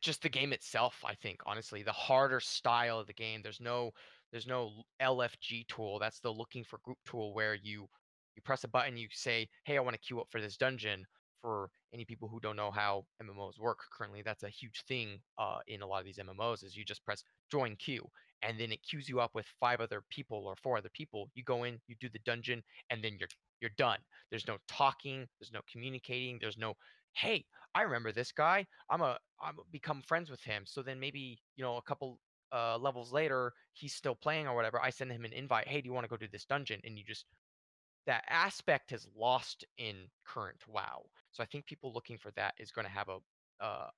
just 0.00 0.22
the 0.22 0.30
game 0.30 0.54
itself. 0.54 1.02
I 1.04 1.14
think 1.14 1.40
honestly, 1.46 1.82
the 1.82 1.92
harder 1.92 2.40
style 2.40 2.98
of 2.98 3.06
the 3.06 3.12
game. 3.12 3.42
There's 3.42 3.60
no 3.60 3.90
there's 4.32 4.46
no 4.46 4.84
LFG 5.00 5.66
tool. 5.68 5.98
That's 5.98 6.20
the 6.20 6.32
looking 6.32 6.64
for 6.64 6.78
group 6.84 6.98
tool 7.04 7.34
where 7.34 7.54
you 7.54 7.86
you 8.34 8.42
press 8.42 8.64
a 8.64 8.68
button, 8.68 8.96
you 8.96 9.08
say, 9.12 9.48
"Hey, 9.64 9.76
I 9.76 9.80
want 9.80 9.94
to 9.94 10.00
queue 10.00 10.20
up 10.20 10.28
for 10.30 10.40
this 10.40 10.56
dungeon." 10.56 11.04
For 11.44 11.70
any 11.92 12.06
people 12.06 12.28
who 12.28 12.40
don't 12.40 12.56
know 12.56 12.70
how 12.70 13.06
MMOs 13.22 13.58
work 13.60 13.78
currently, 13.92 14.22
that's 14.22 14.44
a 14.44 14.48
huge 14.48 14.82
thing 14.88 15.20
uh, 15.36 15.60
in 15.66 15.82
a 15.82 15.86
lot 15.86 15.98
of 15.98 16.06
these 16.06 16.16
MMOs. 16.18 16.64
Is 16.64 16.74
you 16.74 16.86
just 16.86 17.04
press 17.04 17.22
join 17.50 17.76
queue, 17.76 18.10
and 18.40 18.58
then 18.58 18.72
it 18.72 18.82
queues 18.82 19.10
you 19.10 19.20
up 19.20 19.34
with 19.34 19.46
five 19.60 19.80
other 19.80 20.02
people 20.08 20.46
or 20.46 20.56
four 20.56 20.78
other 20.78 20.88
people. 20.88 21.30
You 21.34 21.44
go 21.44 21.64
in, 21.64 21.82
you 21.86 21.96
do 22.00 22.08
the 22.08 22.18
dungeon, 22.20 22.62
and 22.88 23.04
then 23.04 23.18
you're 23.18 23.28
you're 23.60 23.70
done. 23.76 24.00
There's 24.30 24.46
no 24.46 24.58
talking, 24.68 25.28
there's 25.38 25.52
no 25.52 25.60
communicating, 25.70 26.38
there's 26.40 26.58
no, 26.58 26.74
hey, 27.12 27.46
I 27.74 27.82
remember 27.82 28.12
this 28.12 28.32
guy. 28.32 28.66
I'm 28.88 29.02
a 29.02 29.18
I'm 29.40 29.58
a 29.58 29.64
become 29.70 30.02
friends 30.02 30.30
with 30.30 30.42
him. 30.42 30.64
So 30.66 30.82
then 30.82 30.98
maybe 30.98 31.42
you 31.56 31.64
know 31.64 31.76
a 31.76 31.82
couple 31.82 32.20
uh, 32.52 32.78
levels 32.78 33.12
later, 33.12 33.52
he's 33.72 33.94
still 33.94 34.14
playing 34.14 34.46
or 34.46 34.54
whatever. 34.54 34.80
I 34.80 34.90
send 34.90 35.12
him 35.12 35.24
an 35.24 35.32
invite. 35.32 35.68
Hey, 35.68 35.80
do 35.82 35.86
you 35.86 35.92
want 35.92 36.04
to 36.04 36.08
go 36.08 36.16
do 36.16 36.28
this 36.28 36.44
dungeon? 36.46 36.80
And 36.84 36.98
you 36.98 37.04
just 37.04 37.26
that 38.06 38.24
aspect 38.28 38.90
has 38.90 39.06
lost 39.16 39.64
in 39.78 39.96
current 40.26 40.62
WoW. 40.68 41.04
So 41.32 41.42
I 41.42 41.46
think 41.46 41.66
people 41.66 41.92
looking 41.92 42.18
for 42.18 42.30
that 42.32 42.54
is 42.58 42.70
going 42.70 42.86
to 42.86 42.92
have 42.92 43.08
a 43.08 43.18
uh, 43.64 43.88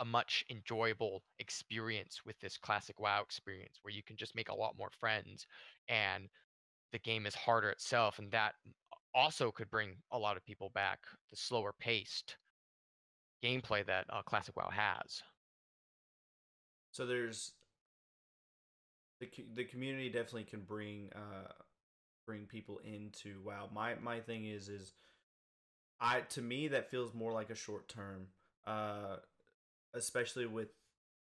a 0.00 0.04
much 0.04 0.44
enjoyable 0.50 1.22
experience 1.38 2.22
with 2.26 2.38
this 2.40 2.56
classic 2.56 2.98
WoW 2.98 3.22
experience, 3.22 3.78
where 3.82 3.94
you 3.94 4.02
can 4.02 4.16
just 4.16 4.34
make 4.34 4.48
a 4.48 4.54
lot 4.54 4.76
more 4.76 4.90
friends, 4.98 5.46
and 5.88 6.28
the 6.92 6.98
game 6.98 7.26
is 7.26 7.34
harder 7.34 7.70
itself, 7.70 8.18
and 8.18 8.30
that 8.32 8.54
also 9.14 9.52
could 9.52 9.70
bring 9.70 9.96
a 10.10 10.18
lot 10.18 10.36
of 10.36 10.44
people 10.44 10.70
back. 10.74 10.98
The 11.30 11.36
slower 11.36 11.72
paced 11.78 12.36
gameplay 13.44 13.86
that 13.86 14.06
uh, 14.10 14.22
classic 14.22 14.56
WoW 14.56 14.70
has. 14.70 15.22
So 16.90 17.06
there's 17.06 17.52
the 19.20 19.28
the 19.54 19.64
community 19.64 20.08
definitely 20.08 20.44
can 20.44 20.60
bring 20.60 21.10
uh 21.14 21.52
bring 22.26 22.46
people 22.46 22.80
into 22.84 23.40
WoW. 23.44 23.68
My 23.72 23.94
my 24.02 24.20
thing 24.20 24.46
is 24.46 24.68
is 24.68 24.92
I 26.00 26.20
to 26.20 26.42
me 26.42 26.68
that 26.68 26.90
feels 26.90 27.14
more 27.14 27.32
like 27.32 27.50
a 27.50 27.54
short 27.54 27.88
term. 27.88 28.26
Uh 28.66 29.16
especially 29.94 30.46
with 30.46 30.68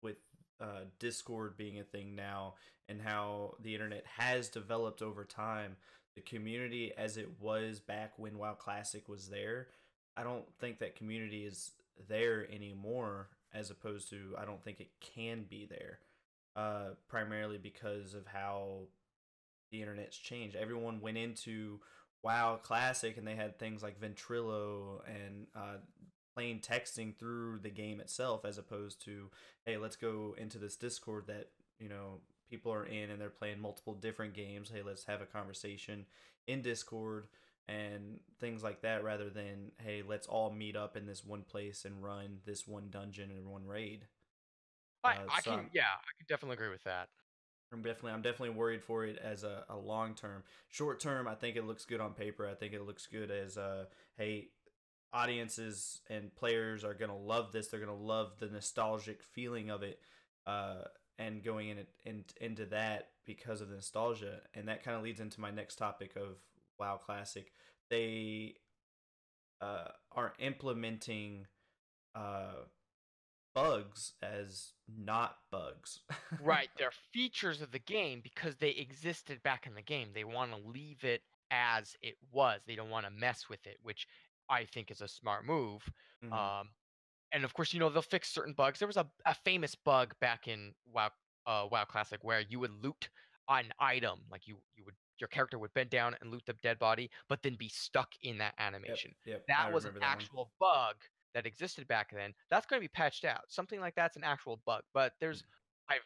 with 0.03 0.17
uh 0.61 0.85
Discord 0.99 1.57
being 1.57 1.79
a 1.79 1.85
thing 1.85 2.15
now 2.15 2.55
and 2.89 3.01
how 3.01 3.55
the 3.63 3.75
internet 3.75 4.05
has 4.17 4.49
developed 4.49 5.03
over 5.03 5.25
time. 5.25 5.77
The 6.15 6.23
community 6.23 6.93
as 6.97 7.17
it 7.17 7.29
was 7.41 7.79
back 7.81 8.13
when 8.17 8.39
WoW 8.39 8.55
Classic 8.55 9.09
was 9.09 9.29
there, 9.29 9.69
I 10.17 10.25
don't 10.25 10.47
think 10.59 10.81
that 10.81 10.97
community 10.97 11.45
is 11.45 11.73
there 12.09 12.47
anymore 12.53 13.29
as 13.55 13.71
opposed 13.71 14.11
to 14.11 14.35
I 14.39 14.45
don't 14.45 14.63
think 14.63 14.81
it 14.81 14.91
can 15.01 15.45
be 15.49 15.67
there. 15.67 16.01
Uh 16.57 16.95
primarily 17.09 17.59
because 17.59 18.15
of 18.15 18.27
how 18.27 18.89
the 19.71 19.81
internet's 19.81 20.17
changed. 20.17 20.57
Everyone 20.57 21.01
went 21.01 21.19
into 21.19 21.81
WoW 22.23 22.59
Classic 22.63 23.17
and 23.17 23.27
they 23.27 23.37
had 23.37 23.59
things 23.59 23.83
like 23.83 24.01
Ventrilo 24.01 25.01
and 25.07 25.47
uh, 25.55 25.77
plain 26.35 26.61
texting 26.61 27.17
through 27.17 27.59
the 27.61 27.71
game 27.71 28.01
itself, 28.01 28.45
as 28.45 28.59
opposed 28.59 29.03
to 29.05 29.31
hey, 29.65 29.77
let's 29.77 29.97
go 29.97 30.35
into 30.39 30.59
this 30.59 30.77
Discord 30.77 31.27
that 31.29 31.49
you 31.79 31.89
know 31.89 32.21
people 32.51 32.73
are 32.73 32.87
in 32.87 33.11
and 33.11 33.21
they're 33.21 33.31
playing 33.31 33.61
multiple 33.61 33.95
different 33.95 34.35
games. 34.35 34.71
Hey, 34.73 34.83
let's 34.83 35.05
have 35.05 35.21
a 35.21 35.27
conversation 35.27 36.07
in 36.47 36.63
Discord 36.63 37.29
and 37.69 38.19
things 38.41 38.63
like 38.63 38.81
that 38.81 39.05
rather 39.05 39.29
than 39.29 39.71
hey 39.79 40.03
let's 40.07 40.27
all 40.27 40.51
meet 40.51 40.75
up 40.75 40.97
in 40.97 41.07
this 41.07 41.25
one 41.25 41.43
place 41.43 41.85
and 41.85 42.03
run 42.03 42.39
this 42.47 42.67
one 42.67 42.89
dungeon 42.91 43.31
and 43.31 43.47
one 43.47 43.67
raid 43.67 44.07
I, 45.05 45.13
uh, 45.13 45.19
I 45.31 45.41
so 45.43 45.51
can 45.51 45.61
I'm, 45.61 45.71
yeah 45.75 45.83
i 45.83 46.13
can 46.17 46.27
definitely 46.29 46.55
agree 46.55 46.71
with 46.71 46.85
that 46.85 47.09
I'm 47.73 47.83
definitely 47.83 48.13
I'm 48.13 48.23
definitely 48.23 48.57
worried 48.57 48.83
for 48.83 49.05
it 49.05 49.19
as 49.23 49.45
a, 49.45 49.65
a 49.69 49.77
long 49.77 50.15
term. 50.15 50.43
Short 50.69 51.01
term, 51.01 51.29
I 51.29 51.35
think 51.35 51.57
it 51.57 51.67
looks 51.67 51.85
good 51.85 52.01
on 52.01 52.15
paper. 52.15 52.49
I 52.49 52.55
think 52.55 52.73
it 52.73 52.87
looks 52.87 53.07
good 53.07 53.31
as 53.31 53.59
uh 53.59 53.85
hey, 54.17 54.49
audiences 55.13 56.01
and 56.09 56.35
players 56.35 56.85
are 56.85 56.95
gonna 56.95 57.17
love 57.17 57.53
this. 57.53 57.69
They're 57.69 57.81
gonna 57.81 57.95
love 57.95 58.33
the 58.39 58.49
nostalgic 58.49 59.23
feeling 59.23 59.71
of 59.71 59.83
it, 59.83 60.01
uh, 60.47 60.85
and 61.19 61.43
going 61.43 61.69
in, 61.69 61.79
in 62.05 62.25
into 62.41 62.67
that 62.67 63.11
because 63.27 63.61
of 63.61 63.69
the 63.69 63.77
nostalgia. 63.77 64.41
And 64.55 64.69
that 64.69 64.83
kind 64.83 64.97
of 64.97 65.03
leads 65.03 65.21
into 65.21 65.41
my 65.41 65.51
next 65.51 65.77
topic 65.77 66.17
of 66.17 66.39
WoW 66.79 66.97
Classic. 66.97 67.53
They 67.91 68.55
uh, 69.61 69.89
are 70.13 70.35
implementing 70.39 71.47
uh, 72.15 72.65
bugs 73.55 74.13
as 74.23 74.73
not 74.97 75.37
bugs. 75.51 76.01
right, 76.43 76.69
they're 76.79 76.93
features 77.13 77.61
of 77.61 77.71
the 77.71 77.79
game 77.81 78.21
because 78.23 78.57
they 78.57 78.71
existed 78.71 79.43
back 79.43 79.67
in 79.67 79.75
the 79.75 79.83
game. 79.83 80.09
They 80.15 80.25
want 80.25 80.53
to 80.53 80.71
leave 80.71 81.05
it 81.05 81.23
as 81.51 81.97
it 82.03 82.17
was. 82.33 82.61
They 82.67 82.77
don't 82.77 82.91
want 82.91 83.07
to 83.07 83.11
mess 83.11 83.49
with 83.49 83.67
it, 83.67 83.79
which 83.83 84.07
I 84.49 84.65
think 84.65 84.91
is 84.91 85.01
a 85.01 85.09
smart 85.09 85.47
move. 85.47 85.83
Mm-hmm. 86.25 86.33
Um, 86.33 86.69
and 87.33 87.45
of 87.45 87.53
course, 87.55 87.73
you 87.73 87.81
know 87.81 87.91
they'll 87.91 88.03
fix 88.03 88.31
certain 88.31 88.55
bugs. 88.55 88.79
There 88.79 88.89
was 88.89 88.97
a, 88.97 89.07
a 89.27 89.35
famous 89.35 89.75
bug 89.75 90.15
back 90.21 90.49
in 90.49 90.73
WoW 90.93 91.11
uh, 91.47 91.67
WoW 91.71 91.85
Classic 91.85 92.19
where 92.23 92.43
you 92.49 92.61
would 92.61 92.73
loot 92.83 93.09
an 93.49 93.67
item, 93.81 94.21
like 94.31 94.47
you 94.47 94.57
you 94.77 94.85
would 94.85 94.95
your 95.19 95.29
character 95.29 95.59
would 95.59 95.75
bend 95.75 95.91
down 95.91 96.15
and 96.21 96.31
loot 96.31 96.43
the 96.47 96.55
dead 96.63 96.79
body, 96.79 97.11
but 97.29 97.43
then 97.43 97.57
be 97.59 97.69
stuck 97.69 98.09
in 98.23 98.39
that 98.39 98.55
animation. 98.59 99.13
Yep, 99.27 99.35
yep, 99.35 99.45
that 99.49 99.73
was 99.73 99.85
an 99.85 99.95
that 99.95 100.05
actual 100.05 100.51
one. 100.59 100.71
bug 100.71 100.97
that 101.35 101.47
existed 101.47 101.87
back 101.89 102.11
then, 102.15 102.33
that's 102.51 102.67
going 102.67 102.81
to 102.81 102.85
be 102.85 102.89
patched 102.89 103.25
out. 103.25 103.43
Something 103.49 103.81
like 103.81 103.95
that's 103.95 104.17
an 104.17 104.25
actual 104.25 104.61
bug. 104.67 104.83
But 104.95 105.13
there's, 105.21 105.45
I, 105.91 105.97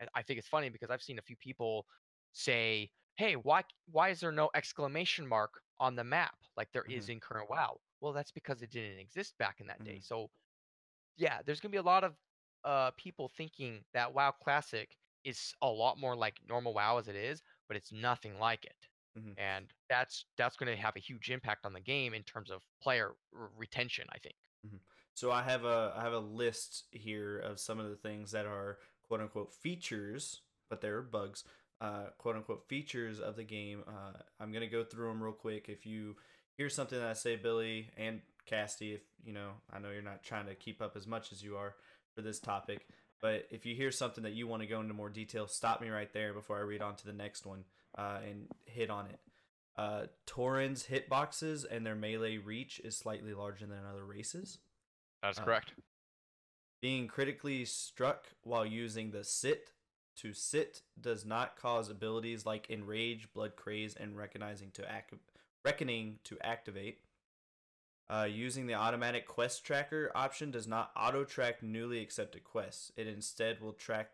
I 0.14 0.22
think 0.22 0.38
it's 0.38 0.48
funny 0.48 0.68
because 0.68 0.90
I've 0.90 1.02
seen 1.02 1.18
a 1.18 1.22
few 1.22 1.36
people 1.36 1.86
say, 2.32 2.90
"Hey, 3.16 3.34
why 3.34 3.62
why 3.90 4.10
is 4.10 4.20
there 4.20 4.32
no 4.32 4.50
exclamation 4.54 5.26
mark 5.26 5.60
on 5.80 5.96
the 5.96 6.04
map 6.04 6.34
like 6.56 6.68
there 6.72 6.82
mm-hmm. 6.82 6.98
is 6.98 7.08
in 7.08 7.20
current 7.20 7.48
WoW?" 7.48 7.78
Well, 8.00 8.12
that's 8.12 8.32
because 8.32 8.62
it 8.62 8.70
didn't 8.70 8.98
exist 8.98 9.38
back 9.38 9.60
in 9.60 9.66
that 9.68 9.78
mm-hmm. 9.78 9.94
day. 9.94 10.00
So, 10.02 10.28
yeah, 11.16 11.38
there's 11.46 11.60
going 11.60 11.70
to 11.70 11.76
be 11.76 11.80
a 11.80 11.82
lot 11.82 12.04
of 12.04 12.14
uh, 12.64 12.90
people 12.96 13.30
thinking 13.36 13.84
that 13.94 14.12
WoW 14.12 14.32
Classic 14.42 14.96
is 15.24 15.54
a 15.62 15.68
lot 15.68 15.98
more 15.98 16.14
like 16.14 16.34
normal 16.48 16.74
WoW 16.74 16.98
as 16.98 17.08
it 17.08 17.16
is, 17.16 17.42
but 17.68 17.76
it's 17.76 17.92
nothing 17.92 18.38
like 18.38 18.64
it. 18.64 18.88
Mm-hmm. 19.18 19.38
And 19.38 19.66
that's 19.88 20.26
that's 20.36 20.56
going 20.56 20.74
to 20.74 20.80
have 20.80 20.96
a 20.96 21.00
huge 21.00 21.30
impact 21.30 21.64
on 21.64 21.72
the 21.72 21.80
game 21.80 22.14
in 22.14 22.22
terms 22.24 22.50
of 22.50 22.62
player 22.82 23.12
r- 23.38 23.50
retention, 23.56 24.06
I 24.12 24.18
think. 24.18 24.34
Mm-hmm. 24.66 24.76
So 25.14 25.30
I 25.30 25.42
have 25.42 25.64
a 25.64 25.94
I 25.96 26.02
have 26.02 26.12
a 26.12 26.18
list 26.18 26.84
here 26.90 27.38
of 27.38 27.60
some 27.60 27.78
of 27.78 27.88
the 27.88 27.96
things 27.96 28.32
that 28.32 28.46
are 28.46 28.78
quote 29.06 29.20
unquote 29.20 29.52
features, 29.52 30.40
but 30.68 30.80
they're 30.80 31.02
bugs. 31.02 31.44
Uh, 31.80 32.06
quote 32.18 32.36
unquote 32.36 32.68
features 32.68 33.20
of 33.20 33.36
the 33.36 33.44
game. 33.44 33.82
Uh, 33.86 34.18
I'm 34.40 34.52
gonna 34.52 34.66
go 34.66 34.84
through 34.84 35.08
them 35.08 35.22
real 35.22 35.32
quick. 35.32 35.68
If 35.68 35.86
you 35.86 36.16
hear 36.56 36.68
something 36.68 36.98
that 36.98 37.08
I 37.08 37.12
say, 37.14 37.36
Billy 37.36 37.90
and 37.96 38.20
Casty, 38.50 38.94
if 38.94 39.02
you 39.24 39.32
know, 39.32 39.50
I 39.72 39.78
know 39.78 39.90
you're 39.90 40.02
not 40.02 40.22
trying 40.22 40.46
to 40.46 40.54
keep 40.54 40.80
up 40.82 40.96
as 40.96 41.06
much 41.06 41.32
as 41.32 41.42
you 41.42 41.56
are 41.56 41.74
for 42.14 42.22
this 42.22 42.38
topic, 42.38 42.86
but 43.20 43.46
if 43.50 43.66
you 43.66 43.74
hear 43.74 43.90
something 43.90 44.24
that 44.24 44.34
you 44.34 44.46
want 44.46 44.62
to 44.62 44.68
go 44.68 44.80
into 44.80 44.94
more 44.94 45.10
detail, 45.10 45.46
stop 45.46 45.80
me 45.80 45.88
right 45.88 46.12
there 46.12 46.32
before 46.32 46.58
I 46.58 46.62
read 46.62 46.82
on 46.82 46.96
to 46.96 47.06
the 47.06 47.12
next 47.12 47.46
one 47.46 47.64
uh, 47.96 48.18
and 48.28 48.46
hit 48.66 48.90
on 48.90 49.06
it. 49.06 49.18
Uh, 49.76 50.04
Tauren's 50.26 50.86
hitboxes 50.86 51.64
and 51.68 51.84
their 51.84 51.96
melee 51.96 52.36
reach 52.36 52.80
is 52.84 52.96
slightly 52.96 53.34
larger 53.34 53.66
than 53.66 53.80
other 53.88 54.04
races. 54.04 54.58
That's 55.22 55.38
uh, 55.38 55.44
correct. 55.44 55.72
Being 56.80 57.08
critically 57.08 57.64
struck 57.64 58.26
while 58.42 58.66
using 58.66 59.10
the 59.10 59.24
sit 59.24 59.72
to 60.16 60.32
sit 60.32 60.82
does 61.00 61.24
not 61.24 61.56
cause 61.56 61.90
abilities 61.90 62.46
like 62.46 62.70
enrage, 62.70 63.32
blood 63.32 63.56
craze, 63.56 63.96
and 63.96 64.16
recognizing 64.16 64.70
to 64.72 64.90
act- 64.90 65.14
reckoning 65.64 66.18
to 66.24 66.38
activate. 66.40 67.00
Uh, 68.08 68.28
using 68.30 68.66
the 68.66 68.74
automatic 68.74 69.26
quest 69.26 69.64
tracker 69.64 70.12
option 70.14 70.50
does 70.50 70.68
not 70.68 70.92
auto 70.94 71.24
track 71.24 71.62
newly 71.62 72.00
accepted 72.00 72.44
quests. 72.44 72.92
It 72.96 73.06
instead 73.06 73.60
will 73.60 73.72
track. 73.72 74.10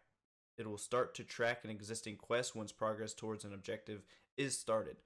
It 0.57 0.66
will 0.66 0.79
start 0.79 1.14
to 1.16 1.25
track 1.25 1.64
an 1.64 1.70
existing 1.70 2.16
quest 2.16 2.55
once 2.55 2.70
progress 2.70 3.12
towards 3.12 3.44
an 3.44 3.53
objective 3.53 4.05
is 4.37 4.57
started. 4.57 4.96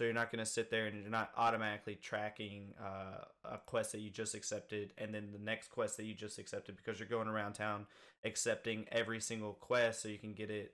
So 0.00 0.04
you're 0.04 0.14
not 0.14 0.32
going 0.32 0.42
to 0.42 0.50
sit 0.50 0.70
there 0.70 0.86
and 0.86 1.02
you're 1.02 1.10
not 1.10 1.30
automatically 1.36 1.94
tracking 1.94 2.72
uh, 2.82 3.22
a 3.44 3.58
quest 3.58 3.92
that 3.92 4.00
you 4.00 4.08
just 4.08 4.34
accepted 4.34 4.94
and 4.96 5.12
then 5.14 5.28
the 5.30 5.38
next 5.38 5.68
quest 5.68 5.98
that 5.98 6.04
you 6.04 6.14
just 6.14 6.38
accepted 6.38 6.74
because 6.74 6.98
you're 6.98 7.06
going 7.06 7.28
around 7.28 7.52
town 7.52 7.84
accepting 8.24 8.86
every 8.90 9.20
single 9.20 9.52
quest 9.52 10.00
so 10.00 10.08
you 10.08 10.16
can 10.16 10.32
get 10.32 10.50
it 10.50 10.72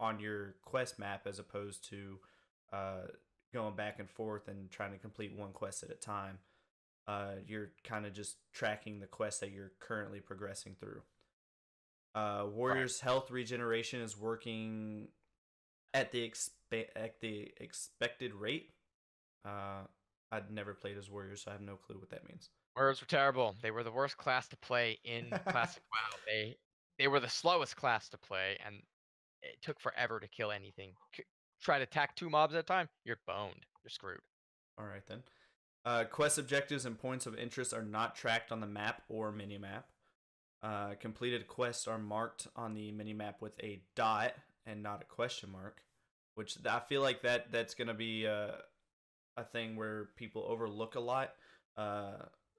on 0.00 0.18
your 0.18 0.56
quest 0.64 0.98
map 0.98 1.24
as 1.24 1.38
opposed 1.38 1.88
to 1.90 2.18
uh, 2.72 3.02
going 3.54 3.76
back 3.76 4.00
and 4.00 4.10
forth 4.10 4.48
and 4.48 4.72
trying 4.72 4.90
to 4.90 4.98
complete 4.98 5.38
one 5.38 5.52
quest 5.52 5.84
at 5.84 5.90
a 5.92 5.94
time. 5.94 6.38
Uh, 7.06 7.34
you're 7.46 7.70
kind 7.84 8.06
of 8.06 8.12
just 8.12 8.38
tracking 8.52 8.98
the 8.98 9.06
quest 9.06 9.40
that 9.40 9.52
you're 9.52 9.70
currently 9.78 10.18
progressing 10.18 10.74
through. 10.80 11.02
Uh, 12.12 12.44
Warrior's 12.52 12.98
health 12.98 13.30
regeneration 13.30 14.00
is 14.00 14.18
working 14.18 15.06
at 15.94 16.12
the 16.12 16.28
expe- 16.28 16.88
at 16.96 17.20
the 17.20 17.52
expected 17.58 18.34
rate. 18.34 18.70
Uh, 19.44 19.82
I'd 20.30 20.50
never 20.50 20.74
played 20.74 20.98
as 20.98 21.10
Warriors, 21.10 21.42
so 21.42 21.50
I 21.50 21.54
have 21.54 21.62
no 21.62 21.76
clue 21.76 21.96
what 21.98 22.10
that 22.10 22.28
means. 22.28 22.50
Warriors 22.76 23.00
were 23.00 23.06
terrible. 23.06 23.54
They 23.62 23.70
were 23.70 23.82
the 23.82 23.90
worst 23.90 24.16
class 24.16 24.46
to 24.48 24.56
play 24.56 24.98
in 25.04 25.30
Classic 25.48 25.82
WoW. 25.92 26.18
They 26.26 26.56
they 26.98 27.08
were 27.08 27.20
the 27.20 27.28
slowest 27.28 27.76
class 27.76 28.08
to 28.10 28.18
play, 28.18 28.58
and 28.64 28.76
it 29.42 29.62
took 29.62 29.80
forever 29.80 30.20
to 30.20 30.28
kill 30.28 30.50
anything. 30.50 30.92
C- 31.16 31.24
try 31.62 31.78
to 31.78 31.84
attack 31.84 32.14
two 32.14 32.28
mobs 32.30 32.54
at 32.54 32.60
a 32.60 32.64
time, 32.64 32.88
you're 33.04 33.20
boned. 33.26 33.64
You're 33.82 33.90
screwed. 33.90 34.20
All 34.78 34.86
right 34.86 35.06
then. 35.08 35.22
Uh, 35.84 36.04
quest 36.04 36.38
objectives 36.38 36.84
and 36.84 36.98
points 36.98 37.26
of 37.26 37.36
interest 37.38 37.72
are 37.72 37.82
not 37.82 38.14
tracked 38.14 38.52
on 38.52 38.60
the 38.60 38.66
map 38.66 39.02
or 39.08 39.32
minimap. 39.32 39.84
Uh, 40.62 40.94
completed 41.00 41.46
quests 41.46 41.86
are 41.86 41.98
marked 41.98 42.48
on 42.56 42.74
the 42.74 42.92
minimap 42.92 43.34
with 43.40 43.58
a 43.62 43.80
dot 43.94 44.34
and 44.68 44.82
not 44.82 45.02
a 45.02 45.04
question 45.04 45.50
mark, 45.50 45.82
which 46.34 46.58
I 46.66 46.80
feel 46.80 47.02
like 47.02 47.22
that 47.22 47.50
that's 47.50 47.74
gonna 47.74 47.94
be 47.94 48.26
uh, 48.26 48.52
a 49.36 49.44
thing 49.44 49.76
where 49.76 50.10
people 50.16 50.44
overlook 50.46 50.94
a 50.96 51.00
lot, 51.00 51.32
uh, 51.76 52.16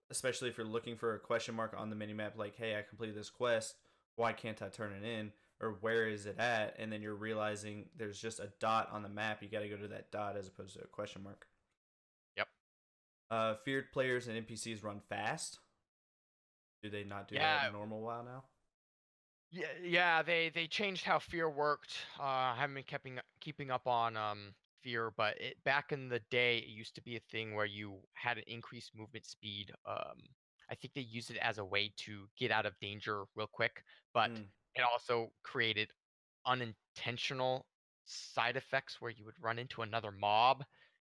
especially 0.10 0.50
if 0.50 0.58
you're 0.58 0.66
looking 0.66 0.96
for 0.96 1.16
a 1.16 1.20
question 1.20 1.56
mark 1.56 1.74
on 1.78 1.90
the 1.90 1.96
minimap. 1.96 2.38
Like, 2.38 2.56
hey, 2.56 2.78
I 2.78 2.82
completed 2.82 3.16
this 3.16 3.30
quest. 3.30 3.76
Why 4.16 4.34
can't 4.34 4.62
I 4.62 4.70
turn 4.70 4.94
it 4.94 5.06
in? 5.06 5.32
Or 5.62 5.78
where 5.82 6.08
is 6.08 6.26
it 6.26 6.40
at? 6.40 6.76
And 6.80 6.92
then 6.92 7.02
you're 7.02 7.16
realizing 7.16 7.90
there's 7.98 8.20
just 8.20 8.40
a 8.40 8.52
dot 8.60 8.90
on 8.92 9.04
the 9.04 9.10
map. 9.10 9.44
You 9.44 9.50
got 9.50 9.60
to 9.60 9.70
go 9.70 9.76
to 9.76 9.90
that 9.90 10.10
dot 10.12 10.38
as 10.38 10.48
opposed 10.48 10.76
to 10.76 10.84
a 10.84 10.88
question 10.88 11.24
mark. 11.24 11.48
Yep. 12.38 12.48
Uh, 13.30 13.56
feared 13.66 13.92
players 13.92 14.28
and 14.28 14.48
NPCs 14.48 14.84
run 14.84 15.02
fast. 15.10 15.60
Do 16.82 16.90
they 16.90 17.04
not 17.04 17.28
do 17.28 17.36
that 17.36 17.68
in 17.68 17.74
normal 17.74 18.02
WoW 18.02 18.24
now? 18.24 18.44
Yeah, 19.52 19.74
yeah. 19.78 20.22
They 20.22 20.50
they 20.50 20.68
changed 20.68 21.04
how 21.06 21.20
fear 21.20 21.50
worked. 21.50 22.06
Uh, 22.20 22.24
I 22.24 22.56
haven't 22.56 22.76
been 22.76 22.84
keeping 22.84 23.20
keeping 23.40 23.72
up 23.72 23.88
on 23.88 24.16
um 24.16 24.56
fear, 24.84 25.10
but 25.12 25.40
it 25.42 25.64
back 25.64 25.92
in 25.92 26.10
the 26.10 26.20
day, 26.20 26.60
it 26.60 26.68
used 26.68 26.96
to 26.96 27.02
be 27.02 27.16
a 27.16 27.20
thing 27.20 27.56
where 27.56 27.66
you 27.66 28.04
had 28.14 28.38
an 28.38 28.44
increased 28.48 28.94
movement 28.96 29.26
speed. 29.26 29.72
Um, 29.86 30.36
I 30.70 30.76
think 30.76 30.94
they 30.94 31.02
used 31.02 31.32
it 31.32 31.38
as 31.38 31.58
a 31.58 31.66
way 31.66 31.90
to 31.98 32.30
get 32.36 32.52
out 32.52 32.66
of 32.68 32.78
danger 32.80 33.26
real 33.36 33.48
quick, 33.48 33.84
but 34.14 34.30
Mm. 34.30 34.52
it 34.76 34.82
also 34.82 35.34
created 35.44 35.92
unintentional 36.46 37.68
side 38.06 38.56
effects 38.58 39.02
where 39.02 39.12
you 39.12 39.26
would 39.26 39.42
run 39.44 39.60
into 39.60 39.82
another 39.82 40.12
mob 40.12 40.64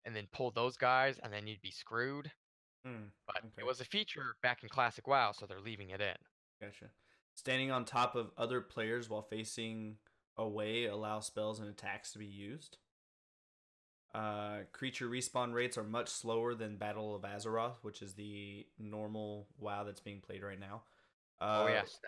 and 0.05 0.17
then 0.17 0.29
pull 0.33 0.51
those 0.51 0.77
guys, 0.79 1.19
and 1.19 1.33
then 1.33 1.47
you'd 1.47 1.61
be 1.61 1.71
screwed. 1.71 2.33
Hmm. 2.85 3.09
But 3.27 3.45
Okay. 3.45 3.63
it 3.63 3.65
was 3.65 3.81
a 3.81 3.87
feature 3.87 4.37
back 4.43 4.63
in 4.63 4.69
Classic 4.71 5.07
WoW, 5.07 5.33
so 5.33 5.47
they're 5.47 5.61
leaving 5.63 5.91
it 5.91 6.01
in. 6.03 6.17
Gotcha. 6.61 6.95
Standing 7.41 7.71
on 7.71 7.87
top 7.87 8.17
of 8.17 8.33
other 8.37 8.61
players 8.61 9.09
while 9.09 9.23
facing 9.23 9.97
away 10.37 10.85
allow 10.85 11.21
spells 11.21 11.59
and 11.59 11.71
attacks 11.71 12.13
to 12.13 12.19
be 12.19 12.27
used. 12.27 12.77
Uh, 14.15 14.59
creature 14.73 15.09
respawn 15.09 15.55
rates 15.55 15.79
are 15.79 15.83
much 15.83 16.11
slower 16.11 16.55
than 16.55 16.77
Battle 16.77 17.17
of 17.17 17.23
Azeroth, 17.23 17.77
which 17.81 18.03
is 18.03 18.13
the 18.13 18.67
normal 18.79 19.47
WoW 19.59 19.85
that's 19.85 20.01
being 20.01 20.21
played 20.21 20.43
right 20.43 20.61
now. 20.61 20.83
Uh, 21.41 21.65
oh 21.65 21.69
yes, 21.69 21.99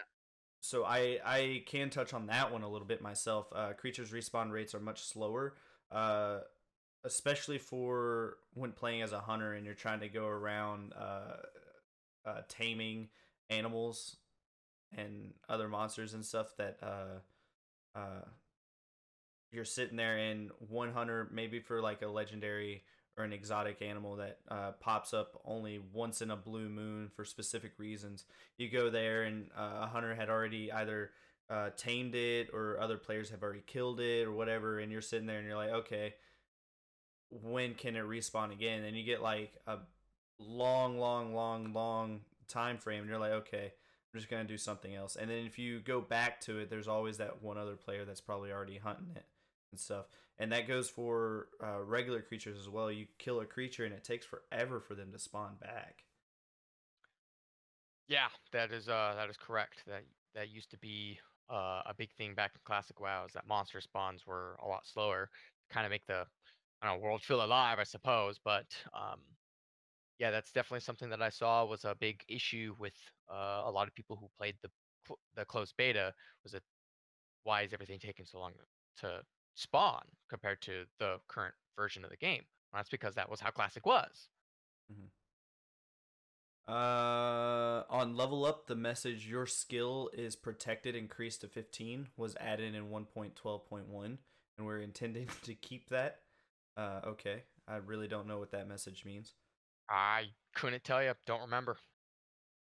so 0.60 0.84
I 0.84 1.18
I 1.24 1.62
can 1.64 1.88
touch 1.88 2.12
on 2.12 2.26
that 2.26 2.52
one 2.52 2.62
a 2.62 2.68
little 2.68 2.86
bit 2.86 3.00
myself. 3.00 3.46
Uh, 3.54 3.72
creatures 3.72 4.10
respawn 4.10 4.50
rates 4.50 4.74
are 4.74 4.80
much 4.80 5.02
slower, 5.02 5.54
uh, 5.90 6.40
especially 7.04 7.56
for 7.56 8.36
when 8.52 8.72
playing 8.72 9.00
as 9.00 9.12
a 9.12 9.20
hunter 9.20 9.54
and 9.54 9.64
you're 9.64 9.72
trying 9.72 10.00
to 10.00 10.10
go 10.10 10.26
around 10.26 10.92
uh, 10.92 11.36
uh, 12.26 12.42
taming 12.50 13.08
animals 13.48 14.16
and 14.96 15.32
other 15.48 15.68
monsters 15.68 16.14
and 16.14 16.24
stuff 16.24 16.54
that 16.58 16.78
uh, 16.82 17.98
uh, 17.98 18.24
you're 19.50 19.64
sitting 19.64 19.96
there 19.96 20.18
in 20.18 20.50
one 20.68 20.92
hunter 20.92 21.28
maybe 21.32 21.60
for 21.60 21.80
like 21.80 22.02
a 22.02 22.08
legendary 22.08 22.82
or 23.18 23.24
an 23.24 23.32
exotic 23.32 23.82
animal 23.82 24.16
that 24.16 24.38
uh, 24.48 24.72
pops 24.80 25.12
up 25.12 25.40
only 25.44 25.78
once 25.92 26.22
in 26.22 26.30
a 26.30 26.36
blue 26.36 26.68
moon 26.68 27.10
for 27.14 27.24
specific 27.24 27.72
reasons. 27.78 28.24
You 28.56 28.70
go 28.70 28.88
there 28.88 29.24
and 29.24 29.50
uh, 29.56 29.82
a 29.82 29.86
hunter 29.86 30.14
had 30.14 30.30
already 30.30 30.72
either 30.72 31.10
uh, 31.50 31.70
tamed 31.76 32.14
it 32.14 32.48
or 32.54 32.80
other 32.80 32.96
players 32.96 33.28
have 33.30 33.42
already 33.42 33.62
killed 33.66 34.00
it 34.00 34.26
or 34.26 34.32
whatever 34.32 34.78
and 34.78 34.90
you're 34.90 35.02
sitting 35.02 35.26
there 35.26 35.38
and 35.38 35.46
you're 35.46 35.56
like 35.56 35.70
okay 35.70 36.14
when 37.40 37.74
can 37.74 37.96
it 37.96 38.04
respawn 38.04 38.52
again? 38.52 38.84
And 38.84 38.96
you 38.96 39.04
get 39.04 39.22
like 39.22 39.52
a 39.66 39.78
long 40.38 40.98
long 40.98 41.34
long 41.34 41.72
long 41.72 42.20
time 42.48 42.78
frame 42.78 43.00
and 43.00 43.08
you're 43.08 43.18
like 43.18 43.32
okay 43.32 43.72
i'm 44.14 44.20
just 44.20 44.30
to 44.30 44.44
do 44.44 44.58
something 44.58 44.94
else 44.94 45.16
and 45.16 45.30
then 45.30 45.44
if 45.46 45.58
you 45.58 45.80
go 45.80 46.00
back 46.00 46.40
to 46.40 46.58
it 46.58 46.70
there's 46.70 46.88
always 46.88 47.18
that 47.18 47.42
one 47.42 47.58
other 47.58 47.76
player 47.76 48.04
that's 48.04 48.20
probably 48.20 48.52
already 48.52 48.78
hunting 48.78 49.10
it 49.14 49.26
and 49.72 49.80
stuff 49.80 50.06
and 50.38 50.52
that 50.52 50.66
goes 50.66 50.88
for 50.88 51.48
uh, 51.62 51.82
regular 51.82 52.20
creatures 52.20 52.58
as 52.58 52.68
well 52.68 52.90
you 52.90 53.06
kill 53.18 53.40
a 53.40 53.46
creature 53.46 53.84
and 53.84 53.94
it 53.94 54.04
takes 54.04 54.26
forever 54.26 54.80
for 54.80 54.94
them 54.94 55.12
to 55.12 55.18
spawn 55.18 55.54
back 55.60 56.04
yeah, 58.08 58.28
that 58.52 58.72
is 58.72 58.88
uh 58.88 59.14
that 59.16 59.30
is 59.30 59.36
correct. 59.36 59.84
That 59.86 60.02
that 60.34 60.50
used 60.50 60.70
to 60.72 60.78
be 60.78 61.18
uh, 61.50 61.82
a 61.86 61.94
big 61.96 62.12
thing 62.12 62.34
back 62.34 62.52
in 62.54 62.60
Classic 62.64 62.98
WoW. 63.00 63.24
Is 63.26 63.32
that 63.32 63.46
monster 63.46 63.80
spawns 63.80 64.26
were 64.26 64.56
a 64.62 64.68
lot 64.68 64.86
slower, 64.86 65.30
kind 65.70 65.86
of 65.86 65.90
make 65.90 66.06
the 66.06 66.26
I 66.82 66.86
don't 66.86 66.98
know 66.98 67.04
world 67.04 67.22
feel 67.22 67.44
alive, 67.44 67.78
I 67.78 67.84
suppose. 67.84 68.38
But 68.44 68.66
um, 68.94 69.20
yeah, 70.18 70.30
that's 70.30 70.52
definitely 70.52 70.80
something 70.80 71.08
that 71.10 71.22
I 71.22 71.30
saw 71.30 71.64
was 71.64 71.84
a 71.84 71.96
big 71.98 72.22
issue 72.28 72.74
with 72.78 72.94
uh, 73.32 73.62
a 73.64 73.70
lot 73.70 73.88
of 73.88 73.94
people 73.94 74.16
who 74.20 74.28
played 74.38 74.56
the 74.62 74.70
cl- 75.06 75.18
the 75.34 75.44
closed 75.44 75.74
beta. 75.76 76.12
Was 76.44 76.54
it 76.54 76.62
why 77.44 77.62
is 77.62 77.72
everything 77.72 77.98
taking 77.98 78.26
so 78.26 78.38
long 78.38 78.52
to 79.00 79.22
spawn 79.54 80.02
compared 80.28 80.60
to 80.62 80.84
the 80.98 81.16
current 81.28 81.54
version 81.76 82.04
of 82.04 82.10
the 82.10 82.16
game? 82.16 82.42
Well, 82.72 82.78
that's 82.78 82.90
because 82.90 83.14
that 83.14 83.30
was 83.30 83.40
how 83.40 83.50
Classic 83.50 83.84
was. 83.84 84.28
Uh, 86.68 87.82
on 87.90 88.16
level 88.16 88.44
up, 88.44 88.66
the 88.66 88.76
message 88.76 89.26
"Your 89.26 89.46
skill 89.46 90.10
is 90.12 90.36
protected" 90.36 90.94
increased 90.94 91.40
to 91.40 91.48
15 91.48 92.08
was 92.16 92.36
added 92.36 92.74
in 92.74 92.88
1.12.1, 92.88 94.18
and 94.56 94.66
we're 94.66 94.78
intending 94.80 95.28
to 95.42 95.54
keep 95.54 95.88
that. 95.88 96.20
Uh, 96.76 97.00
okay, 97.04 97.42
I 97.66 97.76
really 97.76 98.08
don't 98.08 98.28
know 98.28 98.38
what 98.38 98.52
that 98.52 98.68
message 98.68 99.04
means. 99.04 99.34
I 99.90 100.26
couldn't 100.54 100.84
tell 100.84 101.02
you. 101.02 101.12
Don't 101.26 101.42
remember. 101.42 101.76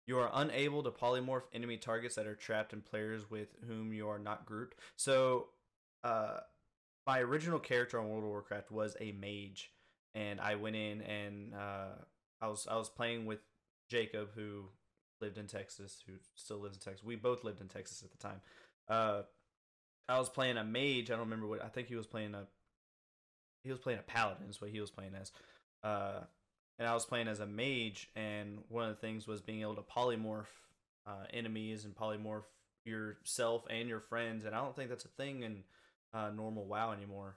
You 0.09 0.19
are 0.21 0.31
unable 0.33 0.83
to 0.85 0.91
polymorph 0.91 1.43
enemy 1.53 1.77
targets 1.77 2.15
that 2.15 2.27
are 2.27 2.35
trapped 2.35 2.73
in 2.73 2.81
players 2.81 3.31
with 3.31 3.49
whom 3.69 3.93
you 3.93 4.09
are 4.09 4.19
not 4.19 4.47
grouped. 4.47 4.79
So, 4.97 5.49
uh, 6.03 6.39
my 7.07 7.21
original 7.21 7.59
character 7.59 8.01
on 8.01 8.09
World 8.09 8.25
of 8.25 8.31
Warcraft 8.31 8.73
was 8.73 8.97
a 9.01 9.13
mage, 9.13 9.71
and 10.15 10.41
I 10.41 10.55
went 10.55 10.77
in 10.77 11.03
and 11.03 11.55
uh, 11.55 11.91
I 12.41 12.49
was 12.49 12.67
I 12.71 12.77
was 12.77 12.89
playing 12.89 13.27
with 13.27 13.41
Jacob, 13.91 14.31
who 14.35 14.71
lived 15.21 15.37
in 15.37 15.47
Texas, 15.47 16.03
who 16.07 16.15
still 16.35 16.59
lives 16.59 16.77
in 16.77 16.81
Texas. 16.81 17.05
We 17.05 17.17
both 17.17 17.45
lived 17.45 17.61
in 17.61 17.69
Texas 17.69 18.03
at 18.03 18.11
the 18.11 18.17
time. 18.17 18.41
Uh, 18.89 19.23
I 20.09 20.19
was 20.19 20.31
playing 20.31 20.57
a 20.57 20.65
mage. 20.65 21.11
I 21.11 21.17
don't 21.17 21.21
remember 21.21 21.47
what. 21.47 21.63
I 21.63 21.69
think 21.69 21.87
he 21.89 21.97
was 21.97 22.07
playing 22.07 22.35
a. 22.35 22.47
He 23.63 23.71
was 23.71 23.79
playing 23.79 23.99
a 23.99 24.03
paladin. 24.03 24.49
Is 24.49 24.59
what 24.59 24.71
he 24.71 24.81
was 24.81 24.91
playing 24.91 25.13
as. 25.21 25.33
Uh, 25.85 26.21
and 26.79 26.87
I 26.89 26.95
was 26.95 27.05
playing 27.05 27.29
as 27.29 27.41
a 27.41 27.47
mage, 27.47 28.09
and 28.17 28.59
one 28.69 28.85
of 28.85 28.91
the 28.91 29.01
things 29.01 29.27
was 29.27 29.41
being 29.41 29.63
able 29.63 29.77
to 29.77 29.83
polymorph 29.83 30.47
uh, 31.07 31.25
enemies 31.33 31.85
and 31.85 31.95
polymorph 31.95 32.45
yourself 32.85 33.65
and 33.71 33.89
your 33.89 34.01
friends. 34.01 34.45
And 34.45 34.55
I 34.55 34.61
don't 34.61 34.75
think 34.77 34.89
that's 34.89 35.05
a 35.05 35.09
thing 35.09 35.43
in 35.43 35.65
uh, 36.15 36.31
normal 36.31 36.67
WoW 36.67 36.93
anymore. 36.93 37.37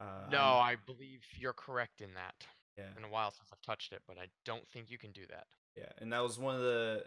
Uh, 0.00 0.28
No, 0.30 0.38
I 0.40 0.76
believe 0.86 1.22
you're 1.38 1.52
correct 1.52 2.00
in 2.00 2.14
that. 2.14 2.34
yeah, 2.76 2.84
Been 2.94 3.04
a 3.04 3.08
while 3.08 3.30
since 3.30 3.48
I've 3.52 3.60
touched 3.62 3.92
it, 3.92 4.02
but 4.06 4.16
I 4.18 4.26
don't 4.44 4.66
think 4.68 4.90
you 4.90 4.98
can 4.98 5.12
do 5.12 5.26
that. 5.30 5.46
yeah, 5.76 5.90
and 5.98 6.12
that 6.12 6.22
was 6.22 6.38
one 6.38 6.54
of 6.54 6.60
the 6.62 7.04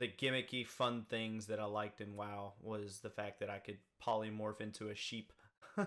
the 0.00 0.08
gimmicky 0.08 0.66
fun 0.66 1.04
things 1.08 1.46
that 1.46 1.60
I 1.60 1.64
liked 1.64 2.00
in 2.00 2.16
WoW 2.16 2.54
was 2.60 2.98
the 3.00 3.10
fact 3.10 3.38
that 3.38 3.48
I 3.50 3.58
could 3.58 3.78
polymorph 4.04 4.60
into 4.60 4.88
a 4.88 4.94
sheep 4.96 5.32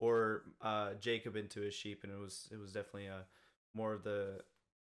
or 0.00 0.42
uh, 0.60 0.94
Jacob 1.00 1.36
into 1.36 1.62
a 1.66 1.70
sheep, 1.70 2.00
and 2.04 2.12
it 2.12 2.18
was 2.18 2.48
it 2.52 2.58
was 2.58 2.72
definitely 2.72 3.06
a 3.06 3.24
more 3.74 3.94
of 3.94 4.02
the 4.04 4.40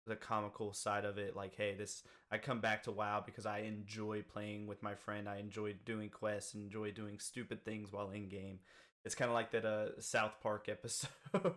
the 0.09 0.17
comical 0.17 0.73
side 0.73 1.05
of 1.05 1.19
it. 1.19 1.37
Like, 1.37 1.55
hey, 1.57 1.75
this 1.77 2.03
I 2.31 2.39
come 2.39 2.61
back 2.61 2.83
to 2.85 2.93
WoW 2.93 3.23
because 3.25 3.47
I 3.47 3.61
enjoy 3.61 4.23
playing 4.23 4.67
with 4.67 4.83
my 4.83 4.95
friend. 4.95 5.29
I 5.29 5.39
enjoy 5.39 5.75
doing 5.85 6.09
quests, 6.11 6.55
enjoy 6.55 6.91
doing 6.93 7.19
stupid 7.19 7.65
things 7.65 7.93
while 7.93 8.11
in 8.11 8.29
game. 8.29 8.61
It's 9.05 9.15
kind 9.15 9.31
of 9.31 9.35
like 9.35 9.53
that 9.53 9.65
uh, 9.65 10.01
South 10.01 10.41
Park 10.43 10.69
episode. 10.69 11.11
Uh, 11.35 11.51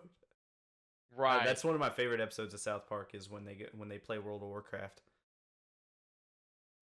Right. 1.17 1.43
that's 1.43 1.63
one 1.65 1.73
of 1.73 1.79
my 1.81 1.89
favorite 1.89 2.21
episodes 2.21 2.53
of 2.53 2.61
South 2.61 2.87
Park 2.87 3.11
is 3.13 3.29
when 3.29 3.43
they 3.43 3.55
get 3.55 3.75
when 3.75 3.89
they 3.89 3.97
play 3.97 4.17
World 4.17 4.43
of 4.43 4.47
Warcraft. 4.47 5.01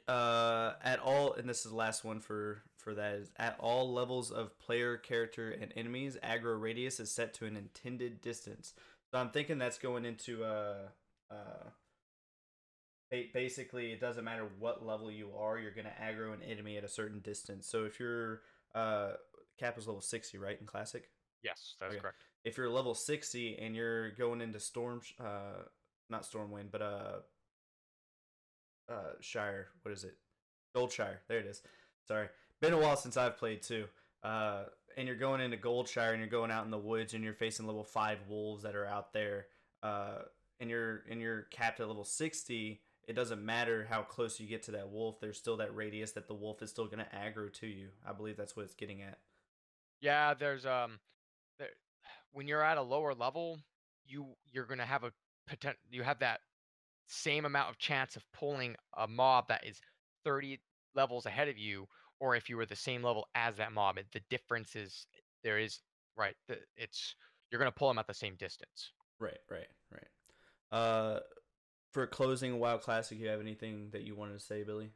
Uh, 0.07 0.73
at 0.83 0.99
all, 0.99 1.33
and 1.33 1.47
this 1.47 1.65
is 1.65 1.71
the 1.71 1.77
last 1.77 2.03
one 2.03 2.19
for 2.19 2.63
for 2.77 2.95
that 2.95 3.13
is 3.15 3.31
at 3.37 3.55
all 3.59 3.91
levels 3.93 4.31
of 4.31 4.57
player, 4.59 4.97
character, 4.97 5.51
and 5.51 5.71
enemies, 5.75 6.17
aggro 6.23 6.59
radius 6.59 6.99
is 6.99 7.11
set 7.11 7.33
to 7.35 7.45
an 7.45 7.55
intended 7.55 8.21
distance. 8.21 8.73
So 9.11 9.19
I'm 9.19 9.29
thinking 9.29 9.57
that's 9.59 9.77
going 9.77 10.05
into 10.05 10.43
uh 10.43 10.89
uh 11.31 11.69
basically 13.33 13.91
it 13.91 13.99
doesn't 13.99 14.23
matter 14.23 14.47
what 14.59 14.85
level 14.85 15.09
you 15.11 15.31
are, 15.37 15.57
you're 15.57 15.71
gonna 15.71 15.93
aggro 16.01 16.33
an 16.33 16.41
enemy 16.43 16.77
at 16.77 16.83
a 16.83 16.87
certain 16.87 17.19
distance. 17.19 17.67
So 17.67 17.85
if 17.85 17.99
you're 17.99 18.41
uh 18.75 19.13
cap 19.59 19.77
is 19.77 19.87
level 19.87 20.01
sixty, 20.01 20.37
right 20.37 20.59
in 20.59 20.65
classic. 20.65 21.09
Yes, 21.43 21.75
that's 21.79 21.93
Okay. 21.93 22.01
correct. 22.01 22.23
If 22.43 22.57
you're 22.57 22.69
level 22.69 22.93
sixty 22.93 23.57
and 23.57 23.75
you're 23.75 24.11
going 24.11 24.41
into 24.41 24.59
storm, 24.59 25.01
uh, 25.19 25.63
not 26.09 26.23
stormwind, 26.23 26.71
but 26.71 26.81
uh, 26.81 27.19
uh, 28.89 29.13
Shire. 29.21 29.67
What 29.81 29.91
is 29.91 30.03
it? 30.03 30.15
Goldshire. 30.75 31.17
There 31.27 31.39
it 31.39 31.45
is. 31.45 31.61
Sorry, 32.07 32.27
been 32.61 32.73
a 32.73 32.77
while 32.77 32.95
since 32.95 33.17
I've 33.17 33.37
played 33.37 33.61
too. 33.61 33.85
Uh, 34.23 34.63
and 34.97 35.07
you're 35.07 35.17
going 35.17 35.41
into 35.41 35.57
Goldshire 35.57 36.11
and 36.11 36.19
you're 36.19 36.27
going 36.27 36.51
out 36.51 36.65
in 36.65 36.71
the 36.71 36.77
woods 36.77 37.13
and 37.13 37.23
you're 37.23 37.33
facing 37.33 37.67
level 37.67 37.83
five 37.83 38.19
wolves 38.27 38.63
that 38.63 38.75
are 38.75 38.85
out 38.85 39.13
there. 39.13 39.47
Uh, 39.83 40.23
and 40.59 40.69
you're 40.69 41.03
and 41.09 41.21
you're 41.21 41.43
capped 41.51 41.79
at 41.79 41.87
level 41.87 42.03
sixty. 42.05 42.81
It 43.07 43.13
doesn't 43.13 43.43
matter 43.43 43.87
how 43.89 44.03
close 44.03 44.39
you 44.39 44.47
get 44.47 44.61
to 44.63 44.71
that 44.71 44.89
wolf. 44.91 45.19
There's 45.19 45.37
still 45.37 45.57
that 45.57 45.75
radius 45.75 46.11
that 46.11 46.27
the 46.27 46.35
wolf 46.35 46.61
is 46.61 46.69
still 46.69 46.87
gonna 46.87 47.07
aggro 47.15 47.51
to 47.53 47.67
you. 47.67 47.89
I 48.07 48.13
believe 48.13 48.37
that's 48.37 48.55
what 48.55 48.65
it's 48.65 48.75
getting 48.75 49.01
at. 49.01 49.17
Yeah, 50.01 50.33
there's 50.35 50.65
um, 50.65 50.99
there, 51.57 51.69
when 52.31 52.47
you're 52.47 52.63
at 52.63 52.77
a 52.77 52.81
lower 52.81 53.13
level, 53.13 53.59
you 54.05 54.27
you're 54.51 54.65
gonna 54.65 54.85
have 54.85 55.03
a 55.03 55.11
potent. 55.47 55.77
You 55.89 56.03
have 56.03 56.19
that 56.19 56.41
same 57.07 57.45
amount 57.45 57.69
of 57.71 57.77
chance 57.79 58.15
of 58.15 58.23
pulling 58.33 58.75
a 58.97 59.07
mob 59.07 59.47
that 59.47 59.65
is 59.65 59.79
30 60.23 60.59
levels 60.93 61.25
ahead 61.25 61.47
of 61.47 61.57
you, 61.57 61.87
or 62.19 62.35
if 62.35 62.49
you 62.49 62.57
were 62.57 62.65
the 62.67 62.75
same 62.75 63.01
level 63.01 63.27
as 63.33 63.55
that 63.57 63.71
mob. 63.71 63.97
it- 63.97 64.11
The 64.11 64.21
difference 64.29 64.75
is 64.75 65.07
there 65.43 65.57
is 65.57 65.79
right. 66.15 66.35
The, 66.47 66.59
it's 66.77 67.15
you're 67.49 67.59
gonna 67.59 67.71
pull 67.71 67.87
them 67.87 67.97
at 67.97 68.05
the 68.07 68.13
same 68.13 68.35
distance. 68.35 68.91
Right, 69.19 69.39
right, 69.49 69.67
right. 69.91 70.07
Uh, 70.71 71.19
for 71.91 72.05
closing 72.05 72.59
WoW 72.59 72.77
Classic, 72.77 73.17
you 73.17 73.27
have 73.27 73.41
anything 73.41 73.89
that 73.91 74.03
you 74.03 74.15
wanted 74.15 74.33
to 74.33 74.39
say, 74.39 74.63
Billy? 74.63 74.91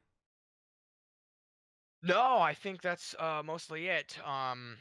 No, 2.03 2.37
I 2.39 2.53
think 2.53 2.81
that's 2.81 3.15
uh, 3.17 3.41
mostly 3.43 3.87
it. 3.87 4.17
Um, 4.27 4.77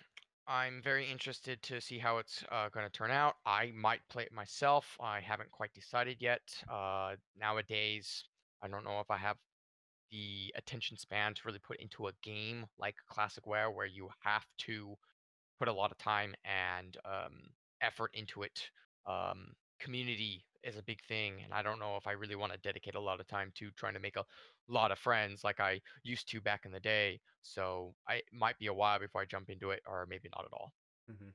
I'm 0.47 0.83
very 0.83 1.09
interested 1.09 1.63
to 1.63 1.81
see 1.81 1.99
how 1.99 2.19
it's 2.19 2.45
uh, 2.51 2.69
going 2.71 2.85
to 2.85 2.93
turn 2.93 3.11
out. 3.11 3.35
I 3.47 3.73
might 3.75 4.01
play 4.11 4.25
it 4.25 4.33
myself. 4.33 4.97
I 5.01 5.21
haven't 5.21 5.53
quite 5.53 5.73
decided 5.73 6.17
yet. 6.21 6.43
Uh, 6.71 7.15
nowadays, 7.39 8.25
I 8.61 8.69
don't 8.69 8.85
know 8.85 9.01
if 9.01 9.11
I 9.11 9.19
have 9.19 9.37
the 10.11 10.53
attention 10.57 10.99
span 10.99 11.33
to 11.35 11.43
really 11.45 11.61
put 11.61 11.81
into 11.81 12.09
a 12.09 12.13
game 12.23 12.67
like 12.79 12.97
Classic 13.09 13.47
Wear, 13.47 13.71
where 13.71 13.87
you 13.87 14.09
have 14.25 14.45
to 14.59 14.95
put 15.59 15.69
a 15.69 15.73
lot 15.73 15.93
of 15.93 15.99
time 15.99 16.35
and 16.45 16.97
um, 17.05 17.33
effort 17.81 18.11
into 18.15 18.43
it. 18.43 18.69
Um, 19.07 19.55
community 19.83 20.45
is 20.65 20.77
a 20.77 20.83
big 20.83 21.03
thing, 21.09 21.35
and 21.45 21.53
I 21.53 21.63
don't 21.63 21.79
know 21.79 21.97
if 21.97 22.07
I 22.07 22.13
really 22.13 22.37
want 22.37 22.53
to 22.53 22.59
dedicate 22.59 22.95
a 22.95 23.01
lot 23.01 23.21
of 23.21 23.27
time 23.27 23.53
to 23.57 23.71
trying 23.73 23.95
to 23.95 24.01
make 24.01 24.17
a 24.17 24.25
lot 24.69 24.93
of 24.93 24.99
friends 24.99 25.43
like 25.43 25.61
I 25.61 25.81
used 26.05 26.31
to 26.31 26.41
back 26.41 26.65
in 26.65 26.73
the 26.73 26.81
day. 26.81 27.21
So 27.43 27.95
I 28.09 28.17
it 28.17 28.25
might 28.33 28.59
be 28.59 28.69
a 28.69 28.75
while 28.75 28.99
before 28.99 29.21
I 29.21 29.25
jump 29.25 29.51
into 29.51 29.71
it, 29.71 29.83
or 29.87 30.07
maybe 30.09 30.29
not 30.35 30.45
at 30.45 30.53
all. 30.53 30.73
Mm-hmm. 31.11 31.31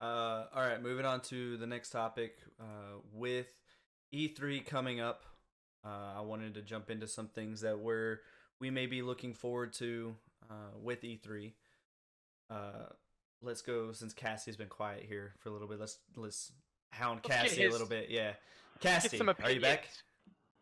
Uh, 0.00 0.44
all 0.54 0.62
right, 0.62 0.82
moving 0.82 1.06
on 1.06 1.20
to 1.22 1.56
the 1.56 1.66
next 1.66 1.90
topic. 1.90 2.36
Uh, 2.60 3.00
with 3.12 3.48
E3 4.14 4.64
coming 4.64 5.00
up, 5.00 5.24
uh, 5.84 6.18
I 6.18 6.20
wanted 6.20 6.54
to 6.54 6.62
jump 6.62 6.90
into 6.90 7.08
some 7.08 7.28
things 7.28 7.60
that 7.62 7.78
we're 7.78 8.20
we 8.60 8.70
may 8.70 8.86
be 8.86 9.02
looking 9.02 9.34
forward 9.34 9.72
to 9.74 10.14
uh, 10.50 10.78
with 10.80 11.02
E3. 11.02 11.52
Uh, 12.48 12.90
let's 13.42 13.62
go 13.62 13.92
since 13.92 14.14
Cassie's 14.14 14.56
been 14.56 14.68
quiet 14.68 15.04
here 15.08 15.34
for 15.38 15.48
a 15.48 15.52
little 15.52 15.68
bit. 15.68 15.80
Let's 15.80 15.98
let's 16.14 16.52
hound 16.96 17.20
Let's 17.24 17.42
get 17.42 17.50
Cassie 17.50 17.64
a 17.64 17.70
little 17.70 17.86
bit. 17.86 18.08
Yeah, 18.10 18.32
Cassie, 18.80 19.16
some 19.16 19.28
are 19.28 19.50
you 19.50 19.60
back? 19.60 19.88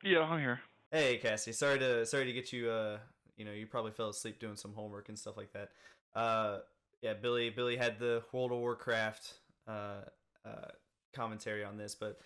Yeah, 0.03 0.21
I'm 0.21 0.41
here. 0.41 0.61
Hey 0.91 1.19
Cassie, 1.19 1.53
sorry 1.53 1.79
to 1.79 2.05
sorry 2.07 2.27
to 2.27 2.33
get 2.33 2.53
you. 2.53 2.71
Uh, 2.71 2.99
you 3.37 3.45
know, 3.45 3.53
you 3.53 3.67
probably 3.67 3.93
fell 3.93 4.11
asleep 4.11 4.39
doing 4.39 4.57
some 4.57 4.73
homework 4.75 5.09
and 5.09 5.19
stuff 5.19 5.37
like 5.37 5.53
that. 5.53 5.71
Uh, 6.15 6.59
yeah, 7.03 7.15
Billy 7.15 7.51
Billy 7.51 7.77
had 7.77 7.99
the 7.99 8.23
World 8.33 8.53
of 8.53 8.59
Warcraft 8.59 9.35
uh, 9.67 10.03
uh, 10.45 10.69
commentary 11.15 11.65
on 11.65 11.77
this, 11.77 11.95
but 11.95 12.19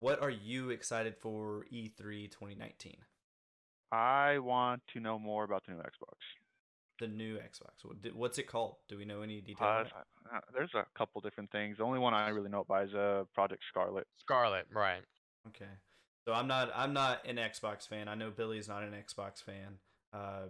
what 0.00 0.20
are 0.22 0.30
you 0.30 0.70
excited 0.70 1.16
for 1.16 1.64
E 1.70 1.90
E3 1.98 2.30
2019? 2.30 2.96
I 3.92 4.38
want 4.38 4.82
to 4.92 5.00
know 5.00 5.18
more 5.18 5.44
about 5.44 5.64
the 5.64 5.72
new 5.72 5.78
Xbox. 5.78 6.18
The 6.98 7.08
new 7.08 7.36
Xbox. 7.36 8.14
What's 8.14 8.38
it 8.38 8.46
called? 8.46 8.76
Do 8.88 8.96
we 8.96 9.04
know 9.04 9.22
any 9.22 9.40
details? 9.40 9.88
Uh, 9.94 10.38
there's 10.54 10.74
a 10.74 10.86
couple 10.96 11.20
different 11.20 11.50
things. 11.52 11.76
The 11.76 11.84
only 11.84 11.98
one 11.98 12.14
I 12.14 12.28
really 12.30 12.48
know 12.48 12.60
about 12.60 12.88
is 12.88 12.94
uh, 12.94 13.24
Project 13.34 13.62
Scarlett. 13.68 14.06
Scarlett, 14.16 14.66
right? 14.72 15.02
Okay. 15.48 15.70
So 16.26 16.32
I'm 16.32 16.48
not 16.48 16.72
I'm 16.74 16.92
not 16.92 17.26
an 17.26 17.36
Xbox 17.36 17.86
fan. 17.86 18.08
I 18.08 18.14
know 18.14 18.30
Billy's 18.30 18.66
not 18.66 18.82
an 18.82 18.92
Xbox 18.92 19.42
fan. 19.44 19.78
Uh, 20.12 20.48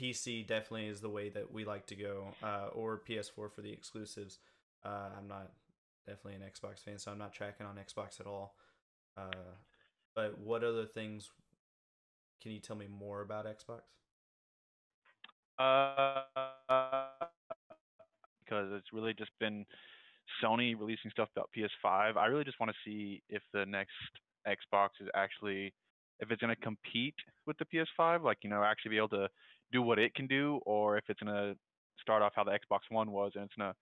PC 0.00 0.46
definitely 0.46 0.86
is 0.86 1.00
the 1.00 1.08
way 1.08 1.28
that 1.30 1.52
we 1.52 1.64
like 1.64 1.86
to 1.86 1.94
go, 1.94 2.28
uh, 2.42 2.68
or 2.72 3.02
PS4 3.08 3.50
for 3.50 3.60
the 3.62 3.72
exclusives. 3.72 4.38
Uh, 4.84 5.08
I'm 5.16 5.28
not 5.28 5.50
definitely 6.06 6.34
an 6.34 6.42
Xbox 6.42 6.80
fan, 6.84 6.98
so 6.98 7.10
I'm 7.10 7.18
not 7.18 7.32
tracking 7.32 7.66
on 7.66 7.76
Xbox 7.76 8.20
at 8.20 8.26
all. 8.26 8.54
Uh, 9.16 9.30
but 10.14 10.38
what 10.38 10.64
other 10.64 10.86
things 10.86 11.30
can 12.40 12.52
you 12.52 12.60
tell 12.60 12.76
me 12.76 12.86
more 12.86 13.20
about 13.22 13.46
Xbox? 13.46 13.80
Uh, 15.62 16.22
because 18.44 18.68
it's 18.72 18.92
really 18.92 19.14
just 19.14 19.30
been 19.40 19.64
Sony 20.42 20.78
releasing 20.78 21.10
stuff 21.10 21.28
about 21.34 21.50
PS5. 21.56 22.16
I 22.16 22.26
really 22.26 22.44
just 22.44 22.58
want 22.60 22.70
to 22.70 22.76
see 22.84 23.22
if 23.28 23.42
the 23.52 23.64
next 23.66 23.92
Xbox 24.46 24.88
is 25.00 25.08
actually 25.14 25.72
if 26.20 26.30
it's 26.30 26.40
going 26.40 26.54
to 26.54 26.60
compete 26.62 27.14
with 27.46 27.56
the 27.58 27.64
PS5, 27.64 28.22
like 28.22 28.38
you 28.42 28.50
know, 28.50 28.62
actually 28.62 28.90
be 28.90 28.96
able 28.96 29.08
to 29.10 29.28
do 29.72 29.82
what 29.82 29.98
it 29.98 30.14
can 30.14 30.26
do, 30.26 30.60
or 30.66 30.96
if 30.96 31.04
it's 31.08 31.20
going 31.20 31.34
to 31.34 31.56
start 32.00 32.22
off 32.22 32.32
how 32.36 32.44
the 32.44 32.52
Xbox 32.52 32.80
One 32.90 33.10
was 33.10 33.32
and 33.34 33.44
it's 33.44 33.54
going 33.56 33.70
to 33.70 33.76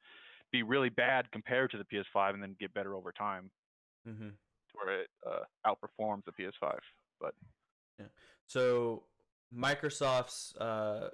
be 0.53 0.63
really 0.63 0.89
bad 0.89 1.31
compared 1.33 1.71
to 1.73 1.79
the 1.79 1.85
PS5 1.85 2.35
and 2.35 2.43
then 2.43 2.57
get 2.61 2.73
better 2.75 2.95
over 2.95 3.13
time, 3.13 3.51
Mm-hmm. 4.09 4.29
to 4.29 4.75
where 4.75 5.01
it 5.03 5.09
uh, 5.27 5.45
outperforms 5.67 6.23
the 6.25 6.33
PS5. 6.33 6.79
But 7.21 7.35
yeah, 7.99 8.07
So 8.47 9.03
Microsoft's 9.55 10.57
uh, 10.57 11.11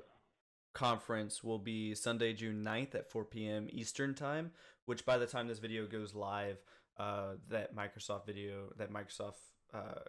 conference 0.77 1.43
will 1.43 1.59
be 1.59 1.95
Sunday, 1.95 2.35
June 2.35 2.63
9th 2.63 2.95
at 2.95 3.11
4 3.11 3.25
p.m. 3.25 3.67
Eastern 3.73 4.15
time, 4.15 4.51
which 4.85 5.07
by 5.07 5.17
the 5.17 5.25
time 5.25 5.49
this 5.49 5.59
video 5.59 5.87
goes 5.87 6.15
live, 6.15 6.59
uh, 6.99 7.33
that 7.49 7.75
Microsoft 7.75 8.27
video, 8.27 8.73
that 8.77 8.93
Microsoft 8.93 9.39
uh, 9.73 10.03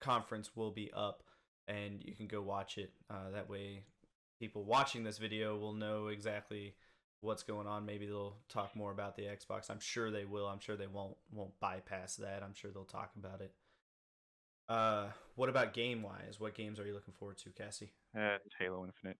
conference 0.00 0.56
will 0.56 0.72
be 0.72 0.90
up 0.92 1.22
and 1.68 2.02
you 2.04 2.16
can 2.16 2.26
go 2.26 2.42
watch 2.42 2.76
it. 2.76 2.90
Uh, 3.08 3.30
that 3.32 3.48
way, 3.48 3.84
people 4.40 4.64
watching 4.64 5.04
this 5.04 5.18
video 5.18 5.56
will 5.56 5.74
know 5.74 6.08
exactly 6.08 6.74
what's 7.20 7.44
going 7.44 7.68
on. 7.68 7.86
Maybe 7.86 8.06
they'll 8.06 8.38
talk 8.48 8.74
more 8.74 8.90
about 8.90 9.14
the 9.14 9.22
Xbox. 9.22 9.70
I'm 9.70 9.78
sure 9.78 10.10
they 10.10 10.24
will. 10.24 10.48
I'm 10.48 10.58
sure 10.58 10.74
they 10.74 10.88
won't 10.88 11.16
won't 11.30 11.52
bypass 11.60 12.16
that. 12.16 12.42
I'm 12.42 12.54
sure 12.54 12.72
they'll 12.72 12.84
talk 12.84 13.12
about 13.16 13.42
it. 13.42 13.52
Uh, 14.68 15.06
what 15.36 15.48
about 15.48 15.72
game 15.72 16.02
wise? 16.02 16.40
What 16.40 16.56
games 16.56 16.80
are 16.80 16.86
you 16.86 16.94
looking 16.94 17.14
forward 17.14 17.38
to, 17.38 17.50
Cassie? 17.50 17.92
it's 18.44 18.54
Halo 18.58 18.84
Infinite. 18.84 19.18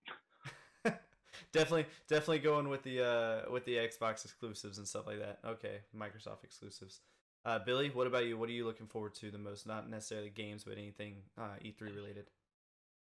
Definitely, 1.52 1.86
definitely 2.08 2.40
going 2.40 2.68
with 2.68 2.82
the 2.82 3.02
uh 3.04 3.50
with 3.50 3.64
the 3.64 3.76
Xbox 3.76 4.24
exclusives 4.24 4.78
and 4.78 4.86
stuff 4.86 5.06
like 5.06 5.18
that. 5.18 5.38
Okay, 5.44 5.78
Microsoft 5.96 6.44
exclusives. 6.44 7.00
Uh, 7.44 7.58
Billy, 7.58 7.88
what 7.88 8.06
about 8.06 8.26
you? 8.26 8.36
What 8.36 8.48
are 8.48 8.52
you 8.52 8.66
looking 8.66 8.86
forward 8.86 9.14
to 9.14 9.30
the 9.30 9.38
most? 9.38 9.66
Not 9.66 9.88
necessarily 9.88 10.30
games, 10.30 10.64
but 10.64 10.76
anything 10.76 11.16
uh, 11.38 11.56
E3 11.64 11.94
related. 11.96 12.26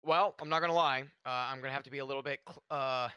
Well, 0.04 0.36
I'm 0.42 0.50
not 0.50 0.62
gonna 0.62 0.74
lie. 0.74 1.04
Uh, 1.26 1.30
I'm 1.30 1.62
gonna 1.62 1.74
have 1.74 1.84
to 1.84 1.92
be 1.92 2.00
a 2.00 2.06
little 2.06 2.22
bit 2.22 2.40
uh, 2.70 3.10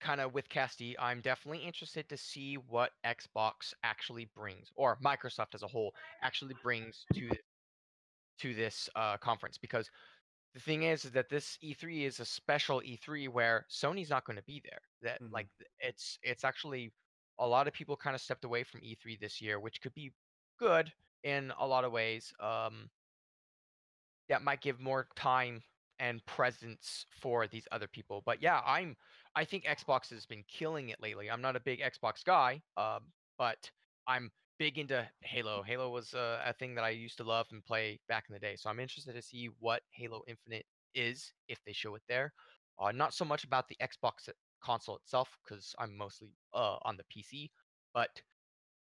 kind 0.00 0.20
of 0.20 0.34
with 0.34 0.48
Casty. 0.48 0.94
I'm 0.98 1.20
definitely 1.20 1.64
interested 1.64 2.08
to 2.08 2.16
see 2.16 2.56
what 2.68 2.90
Xbox 3.06 3.72
actually 3.82 4.28
brings, 4.36 4.68
or 4.76 4.98
Microsoft 5.04 5.54
as 5.54 5.62
a 5.62 5.66
whole 5.66 5.94
actually 6.22 6.54
brings 6.62 7.04
to 7.14 7.30
to 8.40 8.54
this 8.54 8.88
uh, 8.96 9.16
conference. 9.16 9.58
Because 9.58 9.90
the 10.54 10.60
thing 10.60 10.82
is, 10.84 11.04
is 11.04 11.12
that 11.12 11.28
this 11.28 11.58
E3 11.60 12.04
is 12.04 12.20
a 12.20 12.24
special 12.24 12.82
E3 12.82 13.28
where 13.28 13.66
Sony's 13.70 14.10
not 14.10 14.24
going 14.24 14.36
to 14.36 14.42
be 14.42 14.60
there. 14.64 14.82
That 15.02 15.20
Mhm. 15.20 15.30
like 15.30 15.48
it's 15.78 16.18
it's 16.22 16.44
actually 16.44 16.94
a 17.38 17.46
lot 17.46 17.68
of 17.68 17.74
people 17.74 17.96
kind 17.96 18.14
of 18.14 18.20
stepped 18.20 18.44
away 18.44 18.64
from 18.64 18.82
E3 18.84 19.16
this 19.16 19.40
year, 19.40 19.60
which 19.60 19.80
could 19.80 19.94
be 19.94 20.14
good 20.58 20.92
in 21.22 21.52
a 21.58 21.66
lot 21.66 21.84
of 21.84 21.92
ways. 21.92 22.32
Um, 22.40 22.90
that 24.28 24.42
might 24.42 24.60
give 24.60 24.80
more 24.80 25.08
time 25.16 25.62
and 25.98 26.24
presence 26.24 27.06
for 27.10 27.46
these 27.46 27.68
other 27.72 27.88
people. 27.88 28.22
But 28.22 28.40
yeah, 28.40 28.60
I'm 28.64 28.96
I 29.34 29.44
think 29.44 29.64
Xbox 29.64 30.10
has 30.10 30.26
been 30.26 30.44
killing 30.44 30.88
it 30.88 31.00
lately. 31.00 31.30
I'm 31.30 31.42
not 31.42 31.56
a 31.56 31.60
big 31.60 31.80
Xbox 31.80 32.24
guy, 32.24 32.62
um, 32.76 33.12
but 33.38 33.70
I'm 34.06 34.32
big 34.60 34.76
into 34.76 35.08
Halo. 35.22 35.62
Halo 35.62 35.88
was 35.88 36.12
uh, 36.12 36.38
a 36.44 36.52
thing 36.52 36.74
that 36.74 36.84
I 36.84 36.90
used 36.90 37.16
to 37.16 37.24
love 37.24 37.46
and 37.50 37.64
play 37.64 37.98
back 38.08 38.24
in 38.28 38.34
the 38.34 38.38
day. 38.38 38.56
So 38.56 38.68
I'm 38.68 38.78
interested 38.78 39.14
to 39.14 39.22
see 39.22 39.48
what 39.58 39.80
Halo 39.90 40.20
Infinite 40.28 40.66
is 40.94 41.32
if 41.48 41.58
they 41.64 41.72
show 41.72 41.94
it 41.94 42.02
there. 42.10 42.34
Uh, 42.78 42.92
not 42.92 43.14
so 43.14 43.24
much 43.24 43.44
about 43.44 43.68
the 43.68 43.76
Xbox 43.82 44.28
console 44.62 44.96
itself 44.96 45.30
because 45.42 45.74
I'm 45.78 45.96
mostly 45.96 46.28
uh, 46.52 46.76
on 46.82 46.98
the 46.98 47.04
PC, 47.04 47.48
but 47.94 48.10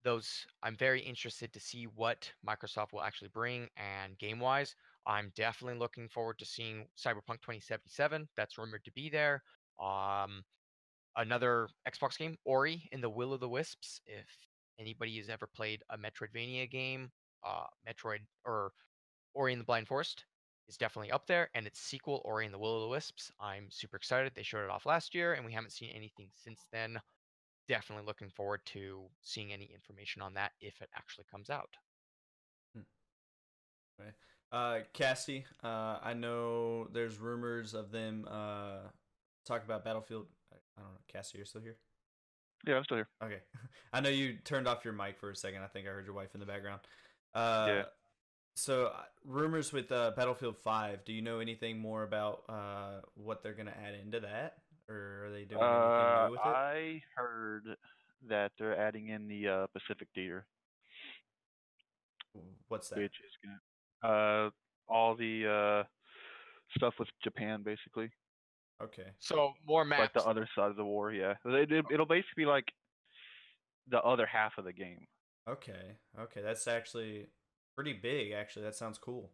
those 0.04 0.46
I'm 0.62 0.76
very 0.76 1.00
interested 1.00 1.52
to 1.52 1.60
see 1.60 1.88
what 1.96 2.30
Microsoft 2.48 2.92
will 2.92 3.02
actually 3.02 3.30
bring. 3.34 3.66
And 3.76 4.16
game 4.18 4.38
wise, 4.38 4.76
I'm 5.08 5.32
definitely 5.34 5.80
looking 5.80 6.08
forward 6.08 6.38
to 6.38 6.46
seeing 6.46 6.86
Cyberpunk 6.96 7.42
2077. 7.42 8.28
That's 8.36 8.58
rumored 8.58 8.84
to 8.84 8.92
be 8.92 9.10
there. 9.10 9.42
Um, 9.82 10.44
another 11.16 11.66
Xbox 11.88 12.16
game, 12.16 12.36
Ori 12.44 12.88
in 12.92 13.00
the 13.00 13.10
Will 13.10 13.32
of 13.32 13.40
the 13.40 13.48
Wisps. 13.48 14.00
If 14.06 14.28
anybody 14.78 15.16
who's 15.16 15.28
ever 15.28 15.46
played 15.46 15.82
a 15.90 15.98
Metroidvania 15.98 16.70
game, 16.70 17.10
uh, 17.46 17.64
Metroid 17.88 18.20
or 18.44 18.72
Ori 19.34 19.52
in 19.52 19.58
the 19.58 19.64
Blind 19.64 19.88
Forest 19.88 20.24
is 20.68 20.76
definitely 20.76 21.12
up 21.12 21.26
there, 21.26 21.50
and 21.54 21.66
its 21.66 21.80
sequel, 21.80 22.22
Ori 22.24 22.46
and 22.46 22.54
the 22.54 22.58
Will 22.58 22.76
of 22.76 22.82
the 22.82 22.88
Wisps. 22.88 23.30
I'm 23.40 23.66
super 23.70 23.96
excited. 23.96 24.32
They 24.34 24.42
showed 24.42 24.64
it 24.64 24.70
off 24.70 24.86
last 24.86 25.14
year, 25.14 25.34
and 25.34 25.44
we 25.44 25.52
haven't 25.52 25.72
seen 25.72 25.90
anything 25.94 26.28
since 26.32 26.66
then. 26.72 26.98
Definitely 27.68 28.06
looking 28.06 28.30
forward 28.30 28.60
to 28.66 29.04
seeing 29.22 29.52
any 29.52 29.70
information 29.72 30.22
on 30.22 30.34
that 30.34 30.52
if 30.60 30.80
it 30.80 30.88
actually 30.96 31.24
comes 31.30 31.50
out. 31.50 31.70
Uh, 34.52 34.80
Cassie, 34.92 35.44
uh, 35.64 35.98
I 36.02 36.14
know 36.14 36.86
there's 36.92 37.18
rumors 37.18 37.74
of 37.74 37.90
them 37.90 38.24
uh, 38.30 38.88
talk 39.44 39.64
about 39.64 39.84
Battlefield. 39.84 40.26
I 40.52 40.56
don't 40.76 40.92
know, 40.92 40.98
Cassie, 41.08 41.38
you're 41.38 41.44
still 41.44 41.60
here? 41.60 41.76
Yeah, 42.66 42.76
I'm 42.76 42.84
still 42.84 42.96
here. 42.98 43.08
Okay. 43.22 43.40
I 43.92 44.00
know 44.00 44.08
you 44.08 44.38
turned 44.44 44.66
off 44.66 44.84
your 44.84 44.94
mic 44.94 45.18
for 45.18 45.30
a 45.30 45.36
second. 45.36 45.62
I 45.62 45.66
think 45.68 45.86
I 45.86 45.90
heard 45.90 46.04
your 46.06 46.14
wife 46.14 46.30
in 46.34 46.40
the 46.40 46.46
background. 46.46 46.80
Uh, 47.34 47.66
Yeah. 47.68 47.82
So, 48.56 48.86
uh, 48.86 49.02
rumors 49.24 49.72
with 49.72 49.90
uh, 49.90 50.12
Battlefield 50.16 50.56
5. 50.62 51.04
Do 51.04 51.12
you 51.12 51.22
know 51.22 51.40
anything 51.40 51.78
more 51.80 52.04
about 52.04 52.44
uh, 52.48 53.00
what 53.14 53.42
they're 53.42 53.52
going 53.54 53.66
to 53.66 53.76
add 53.76 53.94
into 53.94 54.20
that? 54.20 54.58
Or 54.88 55.24
are 55.26 55.30
they 55.32 55.44
doing 55.44 55.60
anything 55.60 55.64
Uh, 55.64 56.24
new 56.26 56.30
with 56.32 56.40
it? 56.40 56.46
I 56.46 57.02
heard 57.16 57.64
that 58.28 58.52
they're 58.58 58.78
adding 58.78 59.08
in 59.08 59.26
the 59.26 59.48
uh, 59.48 59.66
Pacific 59.72 60.06
Theater, 60.14 60.46
What's 62.68 62.88
that? 62.90 62.98
which 62.98 63.14
is 63.24 63.32
gonna 63.42 63.60
uh 64.46 64.50
all 64.88 65.14
the 65.14 65.46
uh 65.46 65.84
stuff 66.76 66.94
with 66.98 67.08
Japan 67.22 67.62
basically, 67.62 68.10
Okay. 68.82 69.06
So 69.18 69.52
more 69.66 69.82
like 69.82 70.00
maps. 70.00 70.10
the 70.14 70.24
other 70.24 70.48
side 70.56 70.70
of 70.70 70.76
the 70.76 70.84
war. 70.84 71.12
Yeah, 71.12 71.34
it, 71.44 71.70
it, 71.70 71.84
it'll 71.92 72.06
basically 72.06 72.44
be 72.44 72.46
like 72.46 72.66
the 73.88 74.00
other 74.02 74.26
half 74.26 74.52
of 74.58 74.64
the 74.64 74.72
game. 74.72 75.06
Okay. 75.48 75.96
Okay. 76.18 76.40
That's 76.42 76.66
actually 76.66 77.26
pretty 77.74 77.92
big, 77.92 78.32
actually. 78.32 78.64
That 78.64 78.74
sounds 78.74 78.98
cool. 78.98 79.30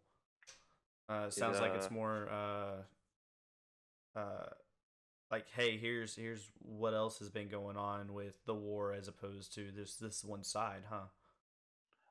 Uh, 1.08 1.24
it 1.26 1.32
sounds 1.32 1.60
like 1.60 1.74
it's 1.74 1.86
uh, 1.86 1.92
more 1.92 2.28
uh, 2.30 4.18
uh, 4.18 4.46
like, 5.30 5.46
hey, 5.56 5.76
here's 5.76 6.14
here's 6.14 6.50
what 6.58 6.94
else 6.94 7.18
has 7.18 7.30
been 7.30 7.48
going 7.48 7.76
on 7.76 8.12
with 8.12 8.34
the 8.46 8.54
war 8.54 8.92
as 8.92 9.08
opposed 9.08 9.54
to 9.54 9.70
this 9.74 9.96
this 9.96 10.24
one 10.24 10.44
side, 10.44 10.82
huh? 10.88 11.06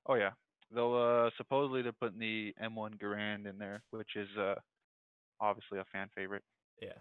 Oh 0.06 0.16
yeah, 0.16 0.32
they'll 0.74 0.96
uh 0.96 1.30
supposedly 1.38 1.82
they're 1.82 1.92
putting 1.92 2.20
the 2.20 2.54
M1 2.62 2.98
Garand 2.98 3.50
in 3.50 3.58
there, 3.58 3.84
which 3.92 4.16
is 4.16 4.30
uh 4.38 4.56
obviously 5.40 5.80
a 5.80 5.86
fan 5.92 6.10
favorite. 6.16 6.44
Yeah, 6.82 6.90
yeah. 6.90 6.94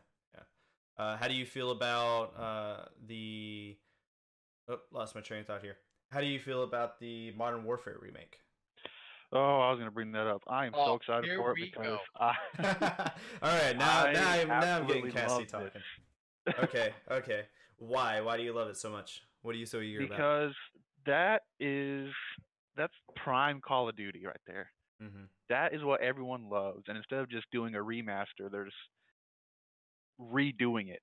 Uh, 0.98 1.16
how 1.16 1.28
do 1.28 1.34
you 1.34 1.46
feel 1.46 1.70
about 1.70 2.34
uh, 2.38 2.84
the? 3.06 3.76
Oh, 4.68 4.78
lost 4.92 5.14
my 5.14 5.20
train 5.20 5.40
of 5.40 5.46
thought 5.46 5.62
here. 5.62 5.76
How 6.10 6.20
do 6.20 6.26
you 6.26 6.38
feel 6.40 6.62
about 6.62 6.98
the 7.00 7.32
Modern 7.32 7.64
Warfare 7.64 7.96
remake? 8.00 8.38
Oh, 9.32 9.60
I 9.60 9.70
was 9.70 9.78
gonna 9.78 9.90
bring 9.90 10.12
that 10.12 10.26
up. 10.26 10.42
I 10.48 10.66
am 10.66 10.72
so 10.74 10.92
Oh, 10.92 10.94
excited 10.96 11.30
for 11.36 11.52
it 11.52 11.58
because 11.60 11.84
go. 11.84 11.98
I 12.18 12.34
All 13.42 13.50
right, 13.50 13.76
now 13.76 14.06
I 14.06 14.12
now 14.12 14.30
I'm 14.30 14.48
now 14.48 14.78
I'm 14.78 14.86
getting 14.86 15.10
Cassie 15.10 15.28
love 15.28 15.40
this. 15.40 15.50
talking. 15.50 15.82
okay, 16.64 16.92
okay. 17.10 17.42
Why? 17.78 18.20
Why 18.20 18.36
do 18.36 18.42
you 18.42 18.52
love 18.52 18.68
it 18.68 18.76
so 18.76 18.90
much? 18.90 19.22
What 19.42 19.54
are 19.54 19.58
you 19.58 19.66
so 19.66 19.80
eager 19.80 20.00
about? 20.04 20.18
because 20.18 20.54
that 21.06 21.42
is 21.60 22.08
that's 22.76 22.94
prime 23.16 23.60
Call 23.60 23.88
of 23.88 23.96
Duty 23.96 24.24
right 24.26 24.36
there. 24.46 24.70
hmm 25.00 25.24
That 25.48 25.74
is 25.74 25.84
what 25.84 26.00
everyone 26.00 26.48
loves, 26.48 26.84
and 26.88 26.96
instead 26.96 27.20
of 27.20 27.30
just 27.30 27.46
doing 27.52 27.74
a 27.74 27.78
remaster, 27.78 28.50
they're 28.50 28.64
just 28.64 28.76
redoing 30.20 30.90
it. 30.90 31.02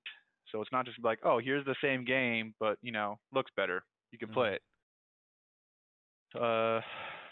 So 0.52 0.60
it's 0.60 0.72
not 0.72 0.86
just 0.86 0.98
like, 1.02 1.18
oh, 1.24 1.38
here's 1.38 1.64
the 1.64 1.74
same 1.82 2.04
game, 2.04 2.54
but 2.60 2.78
you 2.82 2.92
know, 2.92 3.18
looks 3.32 3.50
better. 3.56 3.82
You 4.12 4.18
can 4.18 4.28
play 4.28 4.54
it. 4.54 4.62
Uh, 6.34 6.80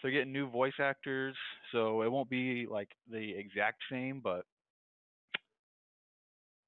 they're 0.02 0.12
getting 0.12 0.32
new 0.32 0.48
voice 0.50 0.74
actors, 0.80 1.36
so 1.72 2.02
it 2.02 2.10
won't 2.10 2.28
be 2.28 2.66
like 2.70 2.88
the 3.10 3.34
exact 3.36 3.82
same, 3.90 4.20
but 4.22 4.44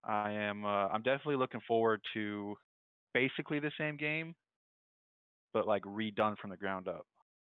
I 0.04 0.32
am 0.32 0.64
uh, 0.64 0.88
I'm 0.88 1.02
definitely 1.02 1.36
looking 1.36 1.60
forward 1.66 2.00
to 2.14 2.56
basically 3.12 3.58
the 3.58 3.72
same 3.78 3.96
game, 3.96 4.34
but 5.52 5.66
like 5.66 5.82
redone 5.82 6.38
from 6.38 6.50
the 6.50 6.56
ground 6.56 6.88
up. 6.88 7.06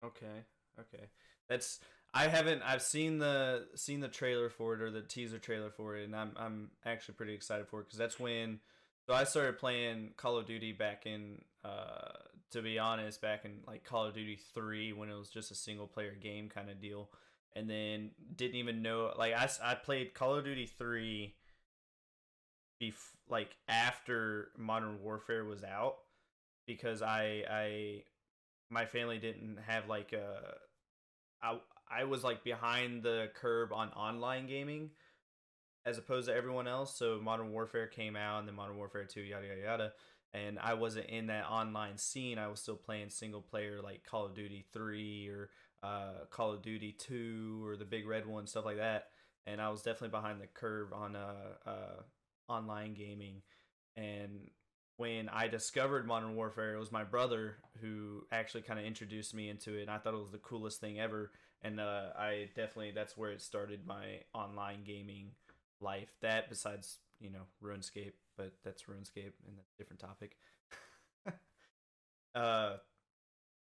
Okay, 0.05 0.45
okay. 0.79 1.05
That's 1.49 1.81
I 2.17 2.29
haven't 2.29 2.63
I've 2.63 2.81
seen 2.81 3.19
the 3.19 3.67
seen 3.75 4.01
the 4.01 4.09
trailer 4.09 4.49
for 4.49 4.73
it 4.73 4.81
or 4.81 4.91
the 4.91 5.03
teaser 5.03 5.39
trailer 5.39 5.71
for 5.71 5.97
it, 5.97 6.05
and 6.05 6.17
I'm 6.17 6.33
I'm 6.39 6.71
actually 6.87 7.15
pretty 7.15 7.35
excited 7.35 7.69
for 7.69 7.81
it 7.81 7.85
because 7.85 7.99
that's 7.99 8.19
when 8.19 8.61
so 9.07 9.13
I 9.13 9.25
started 9.25 9.59
playing 9.59 10.13
Call 10.17 10.39
of 10.39 10.47
Duty 10.47 10.73
back 10.73 11.05
in 11.05 11.43
uh 11.63 12.13
to 12.53 12.63
be 12.63 12.79
honest 12.79 13.21
back 13.21 13.45
in 13.45 13.59
like 13.67 13.85
Call 13.85 14.07
of 14.07 14.15
Duty 14.15 14.39
three 14.55 14.95
when 14.95 15.11
it 15.11 15.15
was 15.15 15.29
just 15.29 15.51
a 15.51 15.55
single 15.55 15.87
player 15.87 16.15
game 16.19 16.49
kind 16.49 16.71
of 16.71 16.81
deal, 16.81 17.11
and 17.55 17.69
then 17.69 18.13
didn't 18.35 18.57
even 18.57 18.81
know 18.81 19.13
like 19.19 19.35
I 19.35 19.51
I 19.63 19.75
played 19.75 20.15
Call 20.15 20.37
of 20.37 20.45
Duty 20.45 20.67
three. 20.67 21.35
Bef- 22.83 23.15
like 23.29 23.57
after 23.69 24.49
Modern 24.57 25.03
Warfare 25.03 25.45
was 25.45 25.65
out, 25.65 25.97
because 26.67 27.03
I 27.03 27.45
I 27.51 28.03
my 28.71 28.87
family 28.87 29.19
didn't 29.19 29.59
have 29.67 29.87
like 29.87 30.15
a 30.15 30.55
I 31.91 32.05
was 32.05 32.25
like 32.25 32.45
behind 32.45 33.03
the 33.03 33.31
curb 33.35 33.73
on 33.73 33.89
online 33.91 34.47
gaming 34.47 34.91
as 35.85 35.99
opposed 35.99 36.29
to 36.29 36.35
everyone 36.35 36.67
else. 36.67 36.99
So 36.99 37.21
Modern 37.23 37.53
Warfare 37.53 37.87
came 37.87 38.17
out 38.17 38.41
and 38.41 38.49
then 38.49 38.55
Modern 38.57 38.77
Warfare 38.77 39.05
2 39.05 39.21
yada 39.21 39.47
yada 39.47 39.61
yada 39.61 39.93
and 40.35 40.59
I 40.59 40.75
wasn't 40.75 41.07
in 41.07 41.29
that 41.29 41.47
online 41.47 41.97
scene. 41.97 42.39
I 42.39 42.49
was 42.49 42.61
still 42.61 42.77
playing 42.77 43.11
single 43.11 43.41
player 43.41 43.81
like 43.83 44.05
Call 44.05 44.27
of 44.27 44.35
Duty 44.35 44.67
3 44.73 45.29
or 45.29 45.51
uh, 45.83 46.25
Call 46.31 46.53
of 46.53 46.63
Duty 46.63 46.93
2 46.99 47.65
or 47.65 47.77
the 47.77 47.85
big 47.85 48.07
red 48.07 48.27
one 48.27 48.47
stuff 48.47 48.65
like 48.65 48.79
that. 48.79 49.09
And 49.47 49.61
I 49.61 49.71
was 49.71 49.83
definitely 49.83 50.09
behind 50.19 50.41
the 50.41 50.49
curve 50.49 50.93
on 50.93 51.15
uh, 51.15 51.69
uh 51.69 52.03
online 52.49 52.95
gaming 52.95 53.43
and 53.97 54.51
when 54.97 55.29
I 55.29 55.49
discovered 55.49 56.07
Modern 56.07 56.37
Warfare, 56.37 56.75
it 56.75 56.79
was 56.79 56.93
my 56.93 57.05
brother 57.05 57.57
who 57.81 58.23
actually 58.33 58.63
kind 58.63 58.81
of 58.81 58.87
introduced 58.87 59.35
me 59.35 59.49
into 59.49 59.77
it. 59.79 59.83
And 59.83 59.91
I 59.91 59.99
thought 59.99 60.15
it 60.15 60.21
was 60.21 60.31
the 60.31 60.39
coolest 60.39 60.81
thing 60.81 60.99
ever. 60.99 61.33
And 61.63 61.81
uh, 61.81 62.11
I 62.17 62.49
definitely, 62.55 62.93
that's 62.93 63.17
where 63.17 63.31
it 63.31 63.43
started 63.43 63.87
my 63.87 64.21
online 64.35 64.85
gaming 64.85 65.31
life. 65.81 66.09
That, 66.21 66.49
besides, 66.49 66.99
you 67.21 67.31
know, 67.31 67.43
RuneScape, 67.63 68.13
but 68.37 68.53
that's 68.65 68.83
RuneScape 68.83 69.33
and 69.47 69.57
that's 69.57 69.73
a 69.75 69.79
different 69.79 70.01
topic. 70.01 70.37
uh, 72.35 72.77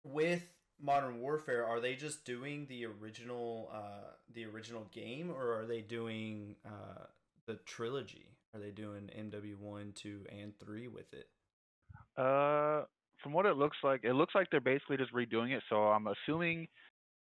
with 0.04 0.44
Modern 0.82 1.20
Warfare, 1.20 1.66
are 1.66 1.80
they 1.80 1.96
just 1.96 2.26
doing 2.26 2.68
the 2.70 2.86
original, 2.86 3.70
uh, 3.74 4.12
the 4.34 4.46
original 4.46 4.88
game, 4.92 5.32
or 5.32 5.60
are 5.60 5.66
they 5.66 5.82
doing 5.82 6.56
uh, 6.66 7.06
the 7.48 7.56
trilogy? 7.66 8.30
Are 8.54 8.60
they 8.60 8.72
doing 8.72 9.10
MW1, 9.18 9.96
2, 9.96 10.22
and 10.42 10.54
3 10.60 10.88
with 10.88 11.14
it? 11.14 11.28
Uh, 12.18 12.86
from 13.22 13.34
what 13.34 13.46
it 13.46 13.58
looks 13.58 13.78
like, 13.84 14.02
it 14.04 14.14
looks 14.14 14.34
like 14.36 14.48
they're 14.50 14.62
basically 14.62 14.98
just 14.98 15.14
redoing 15.14 15.52
it. 15.52 15.64
So 15.70 15.76
I'm 15.76 16.08
assuming, 16.08 16.68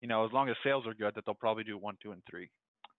you 0.02 0.08
know, 0.08 0.26
as 0.26 0.32
long 0.32 0.50
as 0.50 0.56
sales 0.64 0.88
are 0.88 0.94
good, 0.94 1.16
that 1.16 1.26
they'll 1.26 1.36
probably 1.36 1.64
do 1.64 1.78
one, 1.78 1.98
two, 2.02 2.12
and 2.12 2.22
three. 2.30 2.50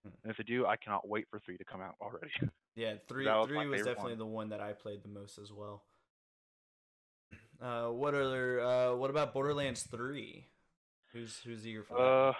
Hmm. 0.05 0.11
And 0.22 0.30
if 0.30 0.36
they 0.36 0.44
do, 0.44 0.66
I 0.66 0.76
cannot 0.76 1.09
wait 1.09 1.26
for 1.30 1.40
three 1.40 1.57
to 1.57 1.64
come 1.64 1.80
out 1.80 1.94
already. 2.01 2.30
Yeah, 2.76 2.94
three 3.09 3.26
was 3.26 3.48
three 3.48 3.66
was 3.66 3.82
definitely 3.82 4.12
one. 4.12 4.18
the 4.18 4.26
one 4.26 4.48
that 4.51 4.61
I 4.61 4.72
played 4.72 5.03
the 5.03 5.09
most 5.09 5.38
as 5.38 5.53
well. 5.53 5.82
Uh, 7.61 7.88
what 7.88 8.14
other? 8.14 8.61
Uh, 8.61 8.94
what 8.94 9.11
about 9.11 9.34
Borderlands 9.34 9.82
three? 9.82 10.46
Who's 11.12 11.40
who's 11.44 11.66
eager 11.66 11.82
for 11.82 11.94
that? 11.94 12.03
uh, 12.03 12.26
one? 12.26 12.34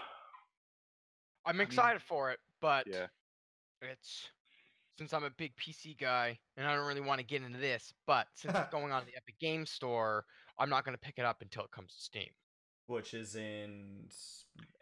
I'm 1.47 1.57
mean, 1.57 1.67
excited 1.67 2.01
for 2.01 2.31
it, 2.31 2.39
but 2.61 2.87
yeah. 2.87 3.07
it's 3.83 4.29
since 4.99 5.13
I'm 5.13 5.25
a 5.25 5.31
big 5.31 5.53
PC 5.57 5.99
guy 5.99 6.39
and 6.57 6.67
I 6.67 6.77
don't 6.77 6.87
really 6.87 7.01
want 7.01 7.21
to 7.21 7.27
get 7.27 7.43
into 7.43 7.59
this, 7.59 7.93
but 8.07 8.27
since 8.35 8.55
it's 8.55 8.69
going 8.73 8.93
on 8.93 9.03
the 9.07 9.17
Epic 9.17 9.35
Game 9.41 9.67
Store, 9.67 10.25
I'm 10.59 10.71
not 10.71 10.85
going 10.85 10.95
to 10.95 11.01
pick 11.01 11.15
it 11.19 11.25
up 11.25 11.43
until 11.43 11.65
it 11.65 11.71
comes 11.71 11.95
to 11.95 12.01
Steam. 12.01 12.29
Which 12.91 13.15
is 13.15 13.37
in 13.37 14.09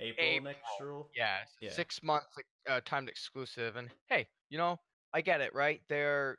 April, 0.00 0.26
April, 0.26 0.44
next 0.44 0.62
year. 0.80 1.02
Yeah, 1.14 1.44
Yeah. 1.60 1.70
six 1.70 2.02
months 2.02 2.26
uh, 2.66 2.80
timed 2.86 3.10
exclusive, 3.10 3.76
and 3.76 3.90
hey, 4.06 4.26
you 4.48 4.56
know, 4.56 4.80
I 5.12 5.20
get 5.20 5.42
it, 5.42 5.54
right? 5.54 5.82
They're 5.88 6.38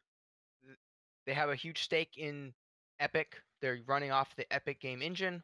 they 1.27 1.33
have 1.35 1.49
a 1.49 1.55
huge 1.55 1.83
stake 1.83 2.17
in 2.17 2.55
Epic. 2.99 3.39
They're 3.61 3.81
running 3.85 4.11
off 4.11 4.35
the 4.35 4.51
Epic 4.51 4.79
game 4.79 5.03
engine. 5.03 5.43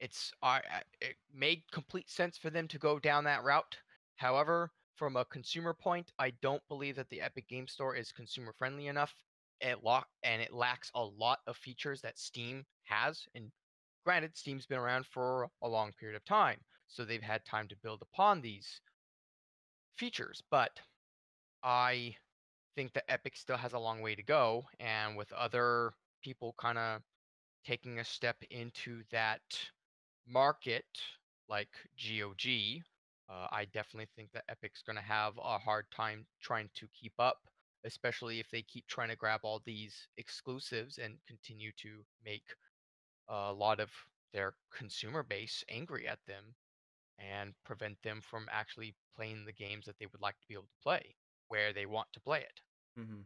It's 0.00 0.32
uh, 0.42 0.58
it 1.00 1.14
made 1.32 1.62
complete 1.70 2.10
sense 2.10 2.36
for 2.36 2.50
them 2.50 2.66
to 2.66 2.78
go 2.78 2.98
down 2.98 3.22
that 3.24 3.44
route. 3.44 3.76
However, 4.16 4.72
from 4.96 5.14
a 5.14 5.24
consumer 5.26 5.74
point, 5.74 6.10
I 6.18 6.30
don't 6.42 6.66
believe 6.68 6.96
that 6.96 7.08
the 7.08 7.20
Epic 7.20 7.46
Game 7.46 7.68
Store 7.68 7.94
is 7.94 8.10
consumer 8.10 8.52
friendly 8.58 8.88
enough. 8.88 9.14
It 9.60 9.84
lock 9.84 10.08
and 10.24 10.42
it 10.42 10.52
lacks 10.52 10.90
a 10.96 11.04
lot 11.04 11.38
of 11.46 11.56
features 11.56 12.00
that 12.00 12.18
Steam 12.18 12.66
has. 12.82 13.28
And 13.36 13.52
granted, 14.06 14.36
Steam's 14.36 14.66
been 14.66 14.78
around 14.78 15.04
for 15.04 15.48
a 15.62 15.68
long 15.68 15.92
period 15.98 16.14
of 16.14 16.24
time, 16.24 16.60
so 16.86 17.04
they've 17.04 17.20
had 17.20 17.44
time 17.44 17.66
to 17.66 17.76
build 17.82 18.00
upon 18.02 18.40
these 18.40 18.80
features. 19.98 20.40
But 20.48 20.80
I 21.64 22.16
think 22.76 22.92
that 22.92 23.10
Epic 23.10 23.36
still 23.36 23.56
has 23.56 23.72
a 23.72 23.80
long 23.80 24.02
way 24.02 24.14
to 24.14 24.22
go, 24.22 24.62
and 24.78 25.16
with 25.16 25.32
other 25.32 25.92
people 26.22 26.54
kind 26.56 26.78
of 26.78 27.02
taking 27.64 27.98
a 27.98 28.04
step 28.04 28.36
into 28.48 29.02
that 29.10 29.40
market, 30.24 30.84
like 31.48 31.74
GOG, 31.98 32.84
uh, 33.28 33.48
I 33.50 33.64
definitely 33.64 34.06
think 34.14 34.30
that 34.34 34.44
Epic's 34.48 34.82
going 34.82 34.94
to 34.94 35.02
have 35.02 35.36
a 35.36 35.58
hard 35.58 35.86
time 35.90 36.26
trying 36.40 36.70
to 36.76 36.86
keep 36.94 37.14
up, 37.18 37.38
especially 37.84 38.38
if 38.38 38.48
they 38.52 38.62
keep 38.62 38.86
trying 38.86 39.08
to 39.08 39.16
grab 39.16 39.40
all 39.42 39.60
these 39.64 40.06
exclusives 40.16 40.98
and 40.98 41.18
continue 41.26 41.72
to 41.78 42.04
make 42.24 42.44
a 43.28 43.52
lot 43.52 43.80
of 43.80 43.90
their 44.32 44.54
consumer 44.70 45.22
base 45.22 45.64
angry 45.68 46.06
at 46.06 46.18
them 46.26 46.44
and 47.18 47.54
prevent 47.64 48.00
them 48.02 48.20
from 48.20 48.46
actually 48.50 48.94
playing 49.16 49.44
the 49.44 49.52
games 49.52 49.86
that 49.86 49.98
they 49.98 50.06
would 50.06 50.20
like 50.20 50.38
to 50.40 50.48
be 50.48 50.54
able 50.54 50.64
to 50.64 50.82
play 50.82 51.14
where 51.48 51.72
they 51.72 51.86
want 51.86 52.08
to 52.12 52.20
play 52.20 52.40
it. 52.40 52.60
Mm-hmm. 53.00 53.20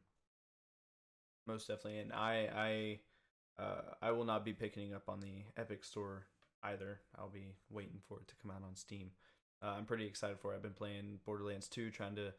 Most 1.47 1.69
definitely, 1.69 2.01
and 2.01 2.13
I, 2.13 2.99
I, 3.59 3.63
uh, 3.63 3.81
I 4.03 4.13
will 4.13 4.25
not 4.25 4.45
be 4.45 4.53
picking 4.53 4.95
up 4.95 5.09
on 5.09 5.21
the 5.21 5.45
Epic 5.57 5.85
Store 5.85 6.27
either. 6.63 7.01
I'll 7.19 7.31
be 7.31 7.55
waiting 7.71 8.01
for 8.07 8.19
it 8.19 8.29
to 8.29 8.35
come 8.41 8.51
out 8.51 8.63
on 8.65 8.77
Steam. 8.77 9.11
Uh, 9.63 9.75
I'm 9.77 9.85
pretty 9.85 10.07
excited 10.07 10.39
for 10.39 10.53
it. 10.53 10.57
I've 10.57 10.63
been 10.63 10.73
playing 10.73 11.19
Borderlands 11.25 11.69
2, 11.69 11.91
trying 11.91 12.15
to 12.17 12.33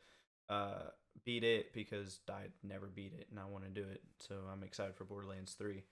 uh, 0.49 0.89
beat 1.25 1.43
it 1.43 1.73
because 1.73 2.19
I 2.29 2.43
never 2.63 2.87
beat 2.87 3.13
it 3.17 3.27
and 3.29 3.39
I 3.39 3.45
want 3.45 3.63
to 3.63 3.69
do 3.69 3.87
it. 3.87 4.01
So 4.19 4.35
I'm 4.51 4.63
excited 4.63 4.95
for 4.95 5.03
Borderlands 5.03 5.53
3. 5.53 5.83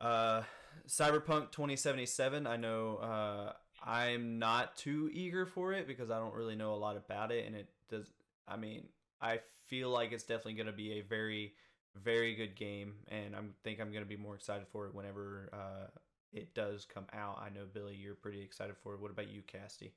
Uh, 0.00 0.42
Cyberpunk 0.88 1.50
2077. 1.52 2.46
I 2.46 2.56
know 2.56 2.96
uh, 2.96 3.52
I'm 3.84 4.38
not 4.38 4.76
too 4.76 5.10
eager 5.12 5.46
for 5.46 5.72
it 5.72 5.86
because 5.86 6.10
I 6.10 6.18
don't 6.18 6.34
really 6.34 6.56
know 6.56 6.74
a 6.74 6.76
lot 6.76 6.96
about 6.96 7.32
it, 7.32 7.46
and 7.46 7.54
it 7.54 7.68
does. 7.88 8.06
I 8.48 8.56
mean, 8.56 8.84
I 9.20 9.40
feel 9.66 9.90
like 9.90 10.12
it's 10.12 10.24
definitely 10.24 10.54
going 10.54 10.66
to 10.66 10.72
be 10.72 10.98
a 10.98 11.02
very, 11.02 11.54
very 11.94 12.34
good 12.34 12.56
game, 12.56 12.94
and 13.08 13.36
I 13.36 13.40
think 13.62 13.80
I'm 13.80 13.90
going 13.92 14.04
to 14.04 14.08
be 14.08 14.16
more 14.16 14.34
excited 14.34 14.66
for 14.72 14.86
it 14.86 14.94
whenever 14.94 15.50
uh, 15.52 15.86
it 16.32 16.54
does 16.54 16.86
come 16.92 17.06
out. 17.12 17.40
I 17.44 17.50
know 17.50 17.66
Billy, 17.72 17.94
you're 17.94 18.14
pretty 18.14 18.42
excited 18.42 18.76
for 18.82 18.94
it. 18.94 19.00
What 19.00 19.10
about 19.10 19.28
you, 19.28 19.42
Casty? 19.42 19.90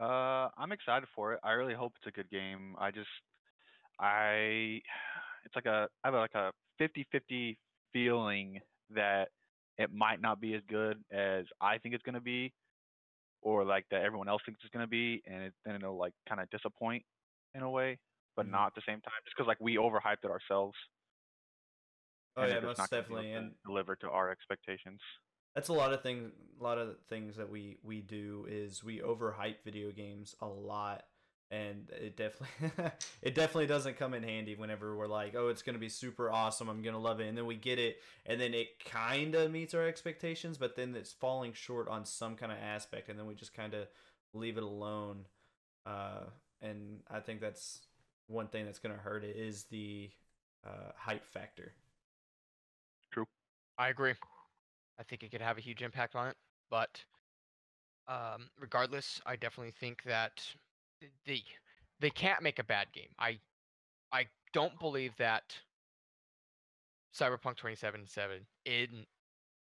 Uh, 0.00 0.50
I'm 0.58 0.72
excited 0.72 1.08
for 1.14 1.32
it. 1.32 1.40
I 1.42 1.52
really 1.52 1.74
hope 1.74 1.94
it's 1.96 2.06
a 2.06 2.10
good 2.10 2.30
game. 2.30 2.74
I 2.78 2.90
just, 2.90 3.08
I, 3.98 4.82
it's 5.44 5.54
like 5.54 5.66
a, 5.66 5.88
I 6.04 6.08
have 6.08 6.14
like 6.14 6.34
a 6.34 6.52
50-50 6.80 7.56
feeling 7.92 8.60
that 8.90 9.30
it 9.78 9.92
might 9.92 10.20
not 10.20 10.40
be 10.40 10.54
as 10.54 10.62
good 10.68 11.02
as 11.12 11.44
I 11.60 11.78
think 11.78 11.94
it's 11.94 12.02
going 12.04 12.14
to 12.14 12.20
be, 12.20 12.54
or 13.42 13.64
like 13.64 13.86
that 13.90 14.02
everyone 14.02 14.28
else 14.28 14.42
thinks 14.46 14.60
it's 14.64 14.72
going 14.72 14.84
to 14.84 14.90
be, 14.90 15.22
and 15.26 15.44
it, 15.44 15.54
then 15.64 15.76
it'll 15.76 15.98
like 15.98 16.14
kind 16.28 16.40
of 16.40 16.50
disappoint 16.50 17.04
in 17.54 17.62
a 17.62 17.70
way, 17.70 17.98
but 18.36 18.46
Mhm. 18.46 18.50
not 18.50 18.68
at 18.68 18.74
the 18.74 18.82
same 18.86 19.00
time, 19.00 19.12
just 19.24 19.36
because 19.36 19.48
like 19.48 19.60
we 19.60 19.76
overhyped 19.76 20.24
it 20.24 20.30
ourselves. 20.30 20.76
Oh 22.36 22.44
yeah, 22.44 22.60
most 22.60 22.78
not 22.78 22.90
gonna 22.94 23.06
be 23.06 23.14
able 23.14 23.24
definitely, 23.24 23.32
and 23.32 23.54
deliver 23.64 23.96
to 23.96 24.10
our 24.10 24.30
expectations. 24.30 25.00
that's 25.54 25.68
a 25.68 25.72
lot 25.72 25.92
of 25.92 26.02
things. 26.02 26.32
A 26.60 26.62
lot 26.62 26.78
of 26.78 26.96
things 27.08 27.36
that 27.36 27.48
we 27.50 27.78
we 27.82 28.00
do 28.02 28.46
is 28.48 28.84
we 28.84 28.98
overhype 29.00 29.62
video 29.64 29.90
games 29.90 30.34
a 30.40 30.46
lot, 30.46 31.04
and 31.50 31.88
it 31.90 32.16
definitely 32.16 32.70
it 33.22 33.34
definitely 33.34 33.66
doesn't 33.66 33.96
come 33.96 34.14
in 34.14 34.22
handy 34.22 34.54
whenever 34.54 34.96
we're 34.96 35.06
like, 35.06 35.34
oh, 35.36 35.48
it's 35.48 35.62
gonna 35.62 35.78
be 35.78 35.88
super 35.88 36.30
awesome. 36.30 36.68
I'm 36.68 36.82
gonna 36.82 36.98
love 36.98 37.20
it, 37.20 37.28
and 37.28 37.36
then 37.36 37.46
we 37.46 37.56
get 37.56 37.78
it, 37.78 37.98
and 38.24 38.40
then 38.40 38.54
it 38.54 38.84
kind 38.84 39.34
of 39.34 39.50
meets 39.50 39.74
our 39.74 39.86
expectations, 39.86 40.58
but 40.58 40.76
then 40.76 40.94
it's 40.94 41.12
falling 41.12 41.52
short 41.52 41.88
on 41.88 42.04
some 42.04 42.36
kind 42.36 42.52
of 42.52 42.58
aspect, 42.58 43.08
and 43.08 43.18
then 43.18 43.26
we 43.26 43.34
just 43.34 43.54
kind 43.54 43.74
of 43.74 43.86
leave 44.34 44.56
it 44.56 44.62
alone. 44.62 45.24
Uh, 45.84 46.24
and 46.60 47.00
I 47.10 47.20
think 47.20 47.40
that's 47.40 47.80
one 48.26 48.48
thing 48.48 48.64
that's 48.64 48.78
gonna 48.80 48.94
hurt 48.94 49.24
it 49.24 49.36
is 49.36 49.64
the 49.64 50.10
uh, 50.66 50.92
hype 50.96 51.24
factor. 51.24 51.72
True. 53.12 53.26
I 53.78 53.88
agree. 53.88 54.14
I 54.98 55.02
think 55.02 55.22
it 55.22 55.30
could 55.30 55.42
have 55.42 55.58
a 55.58 55.60
huge 55.60 55.82
impact 55.82 56.16
on 56.16 56.28
it, 56.28 56.36
but 56.70 57.04
um, 58.08 58.48
regardless, 58.58 59.20
I 59.26 59.36
definitely 59.36 59.72
think 59.72 60.02
that 60.04 60.36
th- 60.36 60.56
they 61.26 61.42
they 62.00 62.10
can't 62.10 62.42
make 62.42 62.58
a 62.58 62.64
bad 62.64 62.86
game. 62.92 63.08
I 63.18 63.38
I 64.12 64.26
don't 64.52 64.78
believe 64.78 65.16
that 65.18 65.54
Cyberpunk 67.14 67.56
2077 67.56 68.46
in 68.64 69.06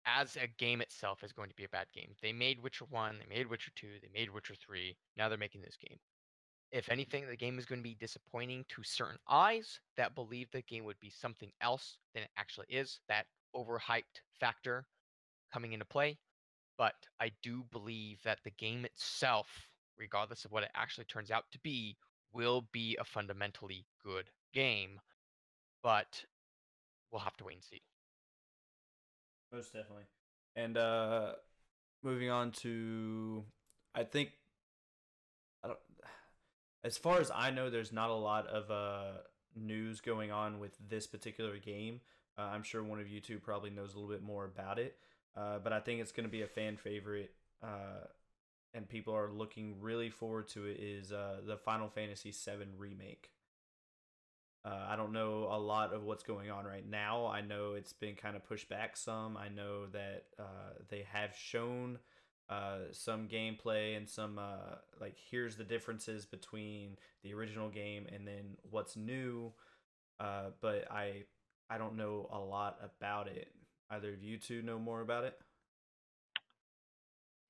as 0.07 0.37
a 0.37 0.47
game 0.59 0.81
itself 0.81 1.25
is 1.25 1.33
going 1.33 1.49
to 1.49 1.57
be 1.57 1.65
a 1.65 1.69
bad 1.69 1.87
game. 1.95 2.15
They 2.21 2.33
made 2.33 2.63
Witcher 2.63 2.85
1, 2.91 3.17
they 3.19 3.35
made 3.35 3.47
Witcher 3.47 3.71
2, 3.77 3.87
they 4.03 4.11
made 4.13 4.31
Witcher 4.31 4.55
3, 4.55 4.95
now 5.17 5.29
they're 5.29 5.39
making 5.39 5.63
this 5.63 5.77
game. 5.77 5.99
If 6.73 6.91
anything, 6.91 7.27
the 7.27 7.37
game 7.37 7.59
is 7.59 7.67
going 7.67 7.79
to 7.79 7.89
be 7.89 7.95
disappointing 7.95 8.65
to 8.71 8.83
certain 8.83 9.19
eyes 9.29 9.79
that 9.97 10.17
believe 10.17 10.51
the 10.51 10.63
game 10.63 10.85
would 10.85 10.99
be 11.01 11.09
something 11.09 11.53
else 11.61 11.99
than 12.15 12.25
it 12.25 12.31
actually 12.37 12.67
is. 12.69 13.01
That 13.09 13.27
overhyped 13.55 14.23
factor 14.41 14.85
coming 15.53 15.73
into 15.73 15.85
play. 15.85 16.19
But 16.77 16.97
I 17.21 17.31
do 17.45 17.65
believe 17.71 18.21
that 18.25 18.41
the 18.43 18.51
game 18.51 18.85
itself, 18.85 19.47
regardless 19.99 20.45
of 20.45 20.53
what 20.53 20.63
it 20.63 20.71
actually 20.75 21.05
turns 21.05 21.31
out 21.31 21.45
to 21.53 21.59
be, 21.61 21.97
will 22.33 22.69
be 22.73 22.97
a 23.01 23.05
fundamentally 23.05 23.87
good 24.05 24.31
game. 24.53 25.01
But 25.83 26.25
we'll 27.11 27.21
have 27.21 27.37
to 27.39 27.45
wait 27.45 27.55
and 27.55 27.65
see. 27.65 27.83
Most 29.53 29.73
definitely. 29.73 30.05
And 30.57 30.77
uh 30.77 31.33
moving 32.03 32.31
on 32.31 32.51
to 32.53 33.45
I 33.95 34.05
think 34.05 34.31
I 35.63 35.69
don't 35.69 35.79
as 36.83 36.99
far 36.99 37.21
as 37.21 37.31
I 37.35 37.51
know 37.51 37.71
there's 37.71 37.93
not 37.93 38.11
a 38.11 38.15
lot 38.15 38.47
of 38.49 38.71
uh 38.71 39.19
news 39.55 40.01
going 40.01 40.33
on 40.33 40.59
with 40.59 40.73
this 40.89 41.07
particular 41.07 41.59
game. 41.59 42.01
Uh, 42.37 42.43
I'm 42.43 42.65
sure 42.65 42.83
one 42.83 42.99
of 42.99 43.09
you 43.09 43.21
two 43.21 43.39
probably 43.39 43.71
knows 43.71 43.95
a 43.95 43.99
little 43.99 44.11
bit 44.11 44.23
more 44.23 44.45
about 44.45 44.81
it. 44.81 44.97
Uh, 45.37 45.59
but 45.63 45.73
I 45.73 45.79
think 45.79 46.01
it's 46.01 46.11
going 46.11 46.27
to 46.27 46.33
be 46.33 46.43
a 46.43 46.49
fan 46.49 46.77
favorite 46.77 47.33
uh 47.63 48.07
and 48.75 48.89
people 48.89 49.15
are 49.15 49.31
looking 49.31 49.77
really 49.81 50.11
forward 50.11 50.49
to 50.49 50.67
it 50.67 50.79
is 50.81 51.13
uh 51.13 51.41
the 51.47 51.57
Final 51.57 51.89
Fantasy 51.89 52.33
7 52.33 52.69
remake. 52.77 53.31
Uh, 54.65 54.87
I 54.89 54.97
don't 54.97 55.13
know 55.13 55.49
a 55.51 55.59
lot 55.59 55.93
of 55.93 56.05
what's 56.05 56.23
going 56.23 56.51
on 56.51 56.65
right 56.65 56.89
now. 56.89 57.27
I 57.27 57.43
know 57.43 57.75
it's 57.75 57.93
been 57.93 58.15
kind 58.15 58.35
of 58.35 58.45
pushed 58.45 58.69
back 58.71 58.97
some. 58.97 59.37
I 59.37 59.49
know 59.49 59.87
that 59.93 60.25
uh, 60.39 60.73
they 60.89 61.05
have 61.13 61.37
shown 61.37 61.99
uh, 62.49 62.79
some 62.93 63.29
gameplay 63.29 63.95
and 63.97 64.09
some 64.09 64.39
uh, 64.39 64.77
like 65.01 65.17
here's 65.31 65.57
the 65.57 65.65
differences 65.65 66.25
between 66.25 66.97
the 67.23 67.35
original 67.35 67.69
game 67.69 68.07
and 68.11 68.27
then 68.27 68.57
what's 68.71 68.97
new. 68.97 69.53
Uh, 70.19 70.51
but 70.63 70.91
I 70.91 71.25
I 71.69 71.77
don't 71.77 71.97
know 71.97 72.29
a 72.33 72.39
lot 72.39 72.79
about 72.83 73.29
it. 73.29 73.49
Either 73.91 74.15
of 74.15 74.23
you 74.23 74.39
two 74.39 74.63
know 74.63 74.79
more 74.79 75.03
about 75.03 75.25
it? 75.25 75.39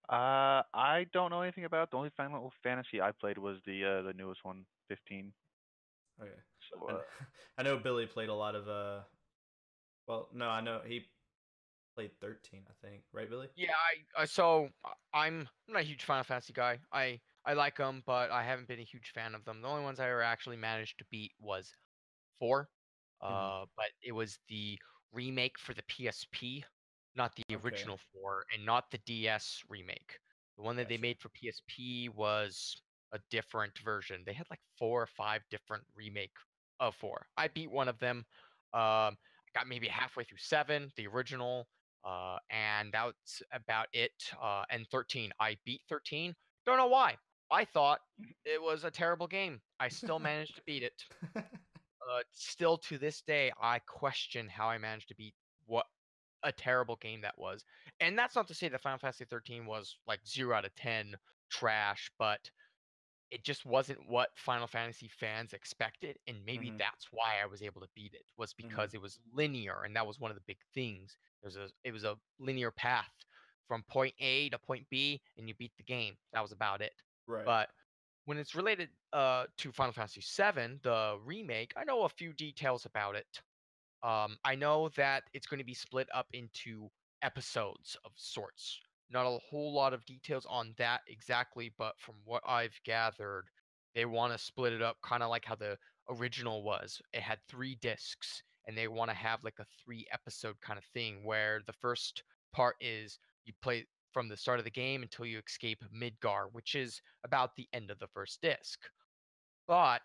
Uh, 0.08 0.62
I 0.74 1.04
don't 1.12 1.30
know 1.30 1.40
anything 1.42 1.64
about 1.64 1.84
it. 1.84 1.90
The 1.90 1.96
only 1.96 2.10
Final 2.10 2.52
Fantasy 2.62 3.00
I 3.00 3.12
played 3.12 3.38
was 3.38 3.60
the 3.64 3.84
uh, 3.84 4.02
the 4.02 4.12
newest 4.12 4.44
one, 4.44 4.66
15. 4.88 5.34
Okay. 6.20 6.42
So 6.70 6.88
I 6.88 6.94
uh, 6.98 7.04
I 7.58 7.62
know 7.62 7.78
Billy 7.78 8.06
played 8.06 8.28
a 8.28 8.34
lot 8.34 8.54
of 8.54 8.68
uh 8.68 9.04
well 10.06 10.30
no 10.32 10.48
I 10.48 10.60
know 10.60 10.80
he 10.82 11.06
played 11.96 12.20
13 12.20 12.66
I 12.70 12.74
think 12.74 13.06
right 13.12 13.28
Billy 13.30 13.50
Yeah, 13.56 13.74
I, 13.76 14.22
I 14.22 14.24
so 14.24 14.70
I'm 14.84 14.94
I'm 15.12 15.48
not 15.68 15.80
a 15.82 15.84
huge 15.84 16.04
Final 16.04 16.24
Fantasy 16.24 16.52
guy. 16.52 16.80
I 16.92 17.22
I 17.44 17.54
like 17.54 17.76
them, 17.76 18.02
but 18.04 18.30
I 18.30 18.42
haven't 18.42 18.66
been 18.68 18.80
a 18.80 18.84
huge 18.84 19.10
fan 19.10 19.34
of 19.34 19.44
them. 19.44 19.62
The 19.62 19.68
only 19.68 19.84
ones 19.84 20.00
I 20.00 20.08
ever 20.10 20.22
actually 20.22 20.56
managed 20.56 20.98
to 20.98 21.04
beat 21.06 21.34
was 21.38 21.76
four, 22.40 22.70
uh, 23.20 23.66
Mhm. 23.66 23.70
but 23.76 23.92
it 24.02 24.12
was 24.12 24.40
the 24.48 24.80
remake 25.12 25.58
for 25.58 25.74
the 25.74 25.84
PSP, 25.84 26.64
not 27.16 27.34
the 27.36 27.54
Okay. 27.54 27.56
original 27.56 27.98
four, 28.12 28.44
and 28.52 28.64
not 28.64 28.90
the 28.90 28.98
DS 28.98 29.62
remake. 29.68 30.18
The 30.56 30.62
one 30.62 30.76
that 30.76 30.88
they 30.88 30.98
made 30.98 31.20
for 31.20 31.30
PSP 31.30 32.08
was 32.08 32.82
a 33.12 33.20
different 33.30 33.78
version. 33.78 34.24
They 34.24 34.32
had 34.32 34.48
like 34.50 34.60
four 34.78 35.02
or 35.02 35.06
five 35.06 35.42
different 35.50 35.84
remake 35.94 36.36
of 36.80 36.94
four. 36.94 37.28
I 37.36 37.48
beat 37.48 37.70
one 37.70 37.88
of 37.88 37.98
them. 37.98 38.18
Um, 38.72 39.16
I 39.16 39.50
got 39.54 39.68
maybe 39.68 39.88
halfway 39.88 40.24
through 40.24 40.38
seven, 40.38 40.92
the 40.96 41.06
original, 41.06 41.68
uh, 42.04 42.38
and 42.50 42.92
that's 42.92 43.42
about 43.52 43.88
it. 43.92 44.32
Uh, 44.40 44.64
and 44.70 44.86
13, 44.88 45.32
I 45.40 45.56
beat 45.64 45.82
13. 45.88 46.34
Don't 46.64 46.78
know 46.78 46.86
why. 46.88 47.18
I 47.50 47.64
thought 47.64 48.00
it 48.44 48.60
was 48.60 48.84
a 48.84 48.90
terrible 48.90 49.28
game. 49.28 49.62
I 49.78 49.88
still 49.88 50.18
managed 50.18 50.56
to 50.56 50.62
beat 50.62 50.82
it. 50.82 51.04
Uh, 52.08 52.22
still 52.32 52.76
to 52.78 52.98
this 52.98 53.22
day, 53.22 53.52
I 53.58 53.78
question 53.80 54.48
how 54.48 54.68
I 54.68 54.78
managed 54.78 55.08
to 55.08 55.14
beat 55.14 55.34
what 55.66 55.86
a 56.44 56.52
terrible 56.52 56.96
game 56.96 57.22
that 57.22 57.38
was. 57.38 57.64
And 58.00 58.18
that's 58.18 58.36
not 58.36 58.48
to 58.48 58.54
say 58.54 58.68
that 58.68 58.82
Final 58.82 58.98
Fantasy 58.98 59.24
13 59.24 59.66
was 59.66 59.98
like 60.06 60.26
zero 60.26 60.56
out 60.56 60.64
of 60.64 60.74
10 60.76 61.16
trash, 61.50 62.10
but 62.18 62.50
it 63.30 63.44
just 63.44 63.64
wasn't 63.66 64.08
what 64.08 64.36
Final 64.38 64.66
Fantasy 64.66 65.08
fans 65.08 65.52
expected, 65.54 66.18
and 66.26 66.44
maybe 66.44 66.70
Mhm. 66.70 66.78
that's 66.78 67.08
why 67.10 67.40
I 67.42 67.46
was 67.46 67.62
able 67.62 67.80
to 67.80 67.88
beat 67.94 68.14
it 68.14 68.30
was 68.36 68.54
because 68.54 68.94
it 68.94 69.00
was 69.00 69.18
linear, 69.32 69.82
and 69.82 69.96
that 69.96 70.06
was 70.06 70.20
one 70.20 70.30
of 70.30 70.36
the 70.36 70.42
big 70.42 70.60
things. 70.74 71.16
There's 71.42 71.56
a 71.56 71.70
it 71.84 71.92
was 71.92 72.04
a 72.04 72.20
linear 72.38 72.70
path 72.70 73.12
from 73.66 73.82
point 73.84 74.14
A 74.18 74.48
to 74.50 74.58
point 74.58 74.88
B, 74.90 75.22
and 75.36 75.48
you 75.48 75.54
beat 75.54 75.76
the 75.76 75.82
game. 75.84 76.16
That 76.32 76.42
was 76.42 76.52
about 76.52 76.82
it. 76.82 77.02
Right. 77.26 77.50
But 77.50 77.70
when 78.26 78.38
it's 78.38 78.54
related 78.54 78.90
uh, 79.12 79.46
to 79.58 79.72
Final 79.72 79.92
Fantasy 79.92 80.20
VII, 80.20 80.80
the 80.82 81.18
remake, 81.22 81.72
I 81.76 81.84
know 81.84 82.04
a 82.04 82.08
few 82.08 82.32
details 82.32 82.86
about 82.86 83.16
it. 83.16 83.42
Um, 84.04 84.36
I 84.44 84.54
know 84.54 84.90
that 84.96 85.24
it's 85.32 85.46
going 85.46 85.58
to 85.58 85.64
be 85.64 85.74
split 85.74 86.08
up 86.14 86.26
into 86.34 86.90
episodes 87.22 87.96
of 88.04 88.12
sorts. 88.16 88.78
Not 89.10 89.26
a 89.26 89.38
whole 89.50 89.72
lot 89.72 89.94
of 89.94 90.04
details 90.04 90.46
on 90.48 90.74
that 90.76 91.00
exactly, 91.08 91.72
but 91.78 91.94
from 91.98 92.16
what 92.24 92.42
I've 92.46 92.78
gathered, 92.84 93.44
they 93.94 94.04
want 94.04 94.32
to 94.32 94.38
split 94.38 94.74
it 94.74 94.82
up 94.82 94.98
kind 95.02 95.22
of 95.22 95.30
like 95.30 95.46
how 95.46 95.54
the 95.54 95.78
original 96.10 96.62
was. 96.62 97.00
It 97.14 97.22
had 97.22 97.38
three 97.48 97.76
discs, 97.80 98.42
and 98.66 98.76
they 98.76 98.88
want 98.88 99.10
to 99.10 99.16
have 99.16 99.42
like 99.42 99.58
a 99.58 99.66
three 99.82 100.06
episode 100.12 100.56
kind 100.60 100.78
of 100.78 100.84
thing 100.92 101.24
where 101.24 101.62
the 101.66 101.72
first 101.72 102.24
part 102.52 102.76
is 102.80 103.18
you 103.46 103.54
play 103.62 103.86
from 104.12 104.28
the 104.28 104.36
start 104.36 104.58
of 104.58 104.64
the 104.64 104.70
game 104.70 105.02
until 105.02 105.24
you 105.24 105.40
escape 105.46 105.82
Midgar, 105.94 106.46
which 106.52 106.74
is 106.74 107.00
about 107.24 107.56
the 107.56 107.68
end 107.72 107.90
of 107.90 107.98
the 107.98 108.08
first 108.08 108.40
disc. 108.42 108.80
But 109.66 110.02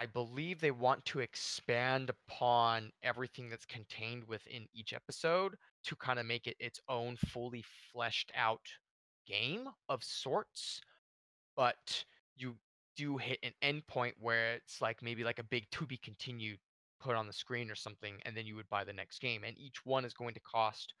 I 0.00 0.06
believe 0.06 0.60
they 0.60 0.70
want 0.72 1.04
to 1.06 1.20
expand 1.20 2.10
upon 2.10 2.90
everything 3.02 3.50
that's 3.50 3.66
contained 3.66 4.24
within 4.24 4.66
each 4.72 4.94
episode 4.94 5.56
to 5.84 5.96
kind 5.96 6.18
of 6.18 6.26
make 6.26 6.46
it 6.46 6.56
its 6.58 6.80
own 6.88 7.16
fully 7.18 7.62
fleshed 7.62 8.32
out 8.34 8.66
game 9.26 9.68
of 9.90 10.02
sorts. 10.02 10.80
But 11.56 12.06
you 12.34 12.58
do 12.96 13.18
hit 13.18 13.40
an 13.42 13.54
endpoint 13.62 14.14
where 14.18 14.54
it's 14.54 14.80
like 14.80 15.02
maybe 15.02 15.24
like 15.24 15.38
a 15.38 15.44
big 15.44 15.70
to 15.72 15.86
be 15.86 15.98
continued 15.98 16.60
put 16.98 17.16
on 17.16 17.26
the 17.26 17.32
screen 17.34 17.70
or 17.70 17.76
something, 17.76 18.20
and 18.24 18.36
then 18.36 18.46
you 18.46 18.56
would 18.56 18.70
buy 18.70 18.84
the 18.84 18.92
next 18.94 19.20
game. 19.20 19.44
And 19.44 19.58
each 19.58 19.84
one 19.84 20.04
is 20.06 20.14
going 20.14 20.34
to 20.34 20.40
cost 20.40 20.94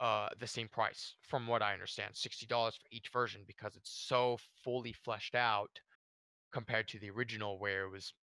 uh, 0.00 0.28
the 0.38 0.46
same 0.46 0.68
price, 0.68 1.16
from 1.22 1.46
what 1.46 1.62
I 1.62 1.72
understand, 1.72 2.16
sixty 2.16 2.46
dollars 2.46 2.76
for 2.76 2.88
each 2.92 3.08
version 3.10 3.44
because 3.46 3.76
it's 3.76 3.90
so 3.90 4.38
fully 4.64 4.92
fleshed 4.92 5.34
out 5.34 5.80
compared 6.52 6.88
to 6.88 6.98
the 6.98 7.10
original 7.10 7.58
where 7.58 7.84
it 7.84 7.90
was 7.90 8.14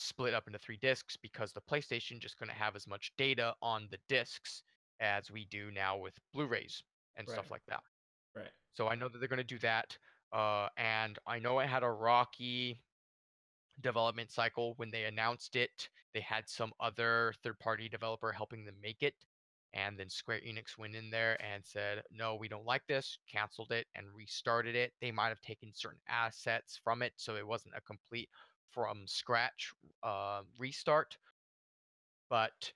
split 0.00 0.34
up 0.34 0.46
into 0.46 0.58
three 0.58 0.76
discs 0.76 1.16
because 1.16 1.52
the 1.52 1.60
PlayStation 1.62 2.20
just 2.20 2.36
couldn't 2.36 2.54
have 2.54 2.76
as 2.76 2.86
much 2.86 3.14
data 3.16 3.54
on 3.62 3.88
the 3.90 3.98
discs 4.08 4.62
as 5.00 5.30
we 5.30 5.44
do 5.46 5.70
now 5.70 5.96
with 5.98 6.18
Blu-rays 6.32 6.82
and 7.16 7.28
Right. 7.28 7.30
stuff 7.30 7.50
like 7.50 7.64
that. 7.66 7.82
right. 8.34 8.52
So 8.72 8.88
I 8.88 8.94
know 8.94 9.08
that 9.08 9.18
they're 9.18 9.28
going 9.28 9.38
to 9.38 9.44
do 9.44 9.58
that, 9.60 9.98
uh, 10.32 10.68
and 10.76 11.18
I 11.26 11.38
know 11.38 11.58
it 11.60 11.68
had 11.68 11.82
a 11.82 11.90
rocky 11.90 12.84
development 13.80 14.30
cycle 14.30 14.74
when 14.76 14.90
they 14.90 15.04
announced 15.04 15.56
it. 15.56 15.90
They 16.12 16.20
had 16.20 16.48
some 16.48 16.72
other 16.80 17.34
third-party 17.42 17.88
developer 17.88 18.32
helping 18.32 18.64
them 18.64 18.80
make 18.80 19.02
it, 19.02 19.24
and 19.72 19.98
then 19.98 20.10
Square 20.10 20.40
Enix 20.42 20.76
went 20.76 20.94
in 20.96 21.10
there 21.10 21.40
and 21.42 21.64
said, 21.64 22.02
"No, 22.10 22.34
we 22.36 22.48
don't 22.48 22.64
like 22.66 22.86
this," 22.86 23.18
canceled 23.26 23.72
it 23.72 23.88
and 23.94 24.12
restarted 24.14 24.74
it. 24.76 24.94
They 25.00 25.12
might 25.12 25.28
have 25.28 25.40
taken 25.40 25.72
certain 25.74 26.02
assets 26.08 26.76
from 26.76 27.02
it, 27.02 27.14
so 27.18 27.36
it 27.36 27.46
wasn't 27.46 27.76
a 27.76 27.80
complete 27.80 28.30
from 28.72 29.06
scratch 29.06 29.72
uh, 30.02 30.42
restart. 30.58 31.18
But 32.28 32.72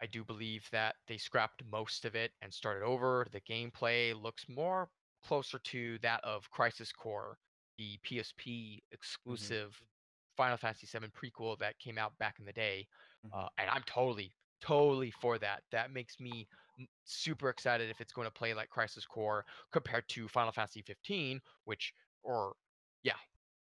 I 0.00 0.06
do 0.06 0.24
believe 0.24 0.68
that 0.70 0.96
they 1.06 1.18
scrapped 1.18 1.64
most 1.64 2.04
of 2.04 2.14
it 2.16 2.32
and 2.42 2.52
started 2.54 2.84
over. 2.84 3.26
The 3.32 3.40
gameplay 3.42 4.14
looks 4.20 4.48
more 4.48 4.90
closer 5.22 5.58
to 5.58 5.98
that 6.00 6.22
of 6.24 6.50
Crisis 6.50 6.92
Core, 6.92 7.38
the 7.78 7.98
PSP 8.04 8.84
exclusive 8.92 9.82
Final 10.36 10.56
Fantasy 10.58 10.86
VII 10.86 11.08
prequel 11.08 11.58
that 11.58 11.78
came 11.78 11.98
out 11.98 12.18
back 12.18 12.38
in 12.40 12.44
the 12.46 12.52
day. 12.52 12.88
Mhm. 13.24 13.30
Uh, 13.32 13.48
and 13.58 13.70
I'm 13.70 13.82
totally, 13.84 14.36
totally 14.60 15.10
for 15.10 15.38
that. 15.38 15.64
That 15.70 15.90
makes 15.92 16.20
me 16.20 16.48
super 17.04 17.50
excited 17.50 17.90
if 17.90 18.00
it's 18.00 18.12
going 18.12 18.26
to 18.26 18.32
play 18.32 18.54
like 18.54 18.70
Crisis 18.70 19.06
Core 19.06 19.46
compared 19.72 20.08
to 20.10 20.28
Final 20.28 20.52
Fantasy 20.52 20.82
15, 20.82 21.42
which, 21.64 21.94
or 22.22 22.56
yeah, 23.02 23.18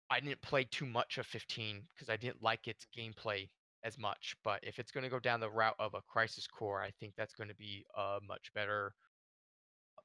I 0.09 0.19
didn't 0.19 0.41
play 0.41 0.63
too 0.63 0.85
much 0.85 1.17
of 1.17 1.25
15 1.25 1.81
because 1.93 2.09
I 2.09 2.17
didn't 2.17 2.41
like 2.41 2.67
its 2.67 2.85
gameplay 2.97 3.49
as 3.83 3.97
much. 3.97 4.35
But 4.43 4.59
if 4.63 4.79
it's 4.79 4.91
going 4.91 5.03
to 5.03 5.09
go 5.09 5.19
down 5.19 5.39
the 5.39 5.49
route 5.49 5.75
of 5.79 5.93
a 5.93 6.01
Crisis 6.07 6.47
Core, 6.47 6.81
I 6.81 6.91
think 6.99 7.13
that's 7.17 7.33
going 7.33 7.49
to 7.49 7.55
be 7.55 7.85
a 7.95 8.19
much 8.25 8.51
better 8.55 8.93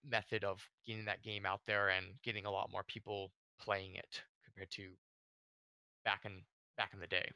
method 0.04 0.44
of 0.44 0.60
getting 0.86 1.04
that 1.04 1.22
game 1.22 1.46
out 1.46 1.60
there 1.66 1.90
and 1.90 2.06
getting 2.24 2.46
a 2.46 2.50
lot 2.50 2.70
more 2.72 2.82
people 2.88 3.30
playing 3.60 3.94
it 3.94 4.22
compared 4.44 4.70
to 4.72 4.88
back 6.04 6.22
in 6.24 6.42
back 6.76 6.90
in 6.92 7.00
the 7.00 7.06
day. 7.06 7.28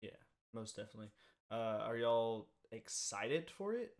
Yeah, 0.00 0.10
most 0.52 0.76
definitely. 0.76 1.10
Uh, 1.50 1.80
are 1.84 1.96
y'all 1.96 2.48
excited 2.72 3.50
for 3.50 3.74
it? 3.74 3.94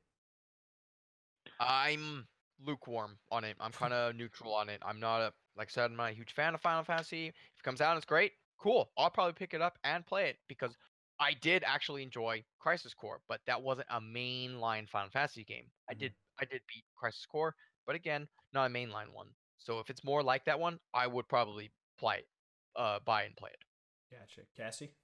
I'm 1.61 2.27
lukewarm 2.65 3.19
on 3.31 3.45
it. 3.45 3.57
I'm 3.61 3.73
kind 3.73 3.93
of 3.93 4.17
neutral 4.17 4.55
on 4.55 4.69
it. 4.69 4.81
I'm 4.85 4.99
not 4.99 5.21
a 5.21 5.33
like 5.57 5.69
I 5.69 5.71
said, 5.71 5.85
I'm 5.91 5.97
not 5.97 6.11
a 6.11 6.15
huge 6.15 6.33
fan 6.33 6.55
of 6.55 6.61
Final 6.63 6.85
Fantasy. 6.85 7.29
If 7.29 7.35
it 7.35 7.63
comes 7.63 7.81
out 7.81 7.93
and 7.93 7.99
it's 7.99 8.07
great, 8.07 8.33
cool. 8.59 8.93
I'll 8.97 9.11
probably 9.11 9.35
pick 9.35 9.55
it 9.55 9.63
up 9.63 9.79
and 9.85 10.07
play 10.07 10.29
it 10.31 10.39
because 10.49 10.77
I 11.19 11.35
did 11.35 11.63
actually 11.65 12.03
enjoy 12.03 12.45
Crisis 12.59 12.95
Core, 12.95 13.23
but 13.29 13.41
that 13.47 13.63
wasn't 13.63 13.89
a 13.91 14.01
mainline 14.01 14.89
Final 14.89 15.11
Fantasy 15.11 15.45
game. 15.45 15.71
I 15.89 15.95
Mhm. 15.95 15.99
did 16.01 16.15
I 16.39 16.45
did 16.47 16.63
beat 16.67 16.85
Crisis 16.97 17.27
Core, 17.27 17.55
but 17.87 17.95
again, 17.97 18.29
not 18.53 18.71
a 18.71 18.75
mainline 18.75 19.11
one. 19.13 19.35
So 19.59 19.79
if 19.81 19.91
it's 19.91 20.05
more 20.05 20.23
like 20.23 20.45
that 20.47 20.59
one, 20.59 20.81
I 20.93 21.07
would 21.07 21.29
probably 21.29 21.73
play 21.99 22.19
it, 22.21 22.29
uh, 22.77 23.01
buy 23.01 23.25
and 23.25 23.37
play 23.37 23.51
it. 23.51 23.65
Gotcha. 24.11 24.47
Cassie? 24.55 24.95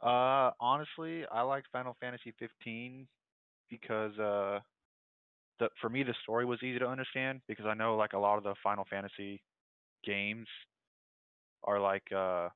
Uh, 0.00 0.52
honestly, 0.60 1.26
I 1.26 1.42
liked 1.42 1.68
Final 1.72 1.94
Fantasy 2.00 2.32
15 2.38 3.08
because 3.68 4.18
uh, 4.18 4.60
the 5.62 5.70
for 5.80 5.90
me 5.90 6.02
the 6.02 6.14
story 6.22 6.44
was 6.46 6.62
easy 6.62 6.78
to 6.80 6.88
understand 6.88 7.42
because 7.48 7.66
I 7.66 7.74
know 7.74 7.96
like 7.96 8.14
a 8.14 8.18
lot 8.18 8.38
of 8.38 8.44
the 8.44 8.54
Final 8.62 8.84
Fantasy 8.90 9.42
games 10.04 10.48
are 11.62 11.80
like 11.80 12.10
uh 12.12 12.48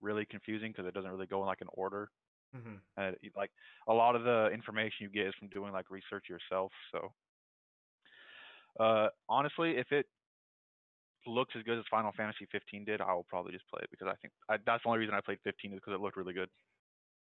really 0.00 0.26
confusing 0.26 0.72
because 0.72 0.86
it 0.86 0.94
doesn't 0.94 1.10
really 1.10 1.26
go 1.26 1.40
in 1.42 1.46
like 1.46 1.62
an 1.62 1.68
order 1.74 2.10
Mm-hmm. 2.54 2.76
and 2.96 3.16
it, 3.22 3.32
like 3.36 3.52
a 3.88 3.94
lot 3.94 4.16
of 4.16 4.24
the 4.24 4.50
information 4.52 4.98
you 5.00 5.10
get 5.10 5.28
is 5.28 5.34
from 5.38 5.48
doing 5.50 5.72
like 5.72 5.90
research 5.90 6.26
yourself. 6.28 6.72
So, 6.92 7.10
uh, 8.80 9.08
honestly, 9.28 9.76
if 9.76 9.92
it 9.92 10.06
looks 11.26 11.54
as 11.56 11.62
good 11.62 11.78
as 11.78 11.84
Final 11.90 12.12
Fantasy 12.16 12.46
15 12.52 12.84
did, 12.84 13.00
I 13.00 13.14
will 13.14 13.24
probably 13.24 13.52
just 13.52 13.66
play 13.68 13.80
it 13.82 13.90
because 13.90 14.08
I 14.08 14.16
think 14.16 14.34
I, 14.48 14.58
that's 14.64 14.82
the 14.82 14.88
only 14.88 14.98
reason 15.00 15.14
I 15.14 15.20
played 15.22 15.38
15 15.42 15.72
is 15.72 15.76
because 15.78 15.94
it 15.94 16.00
looked 16.00 16.16
really 16.16 16.34
good 16.34 16.50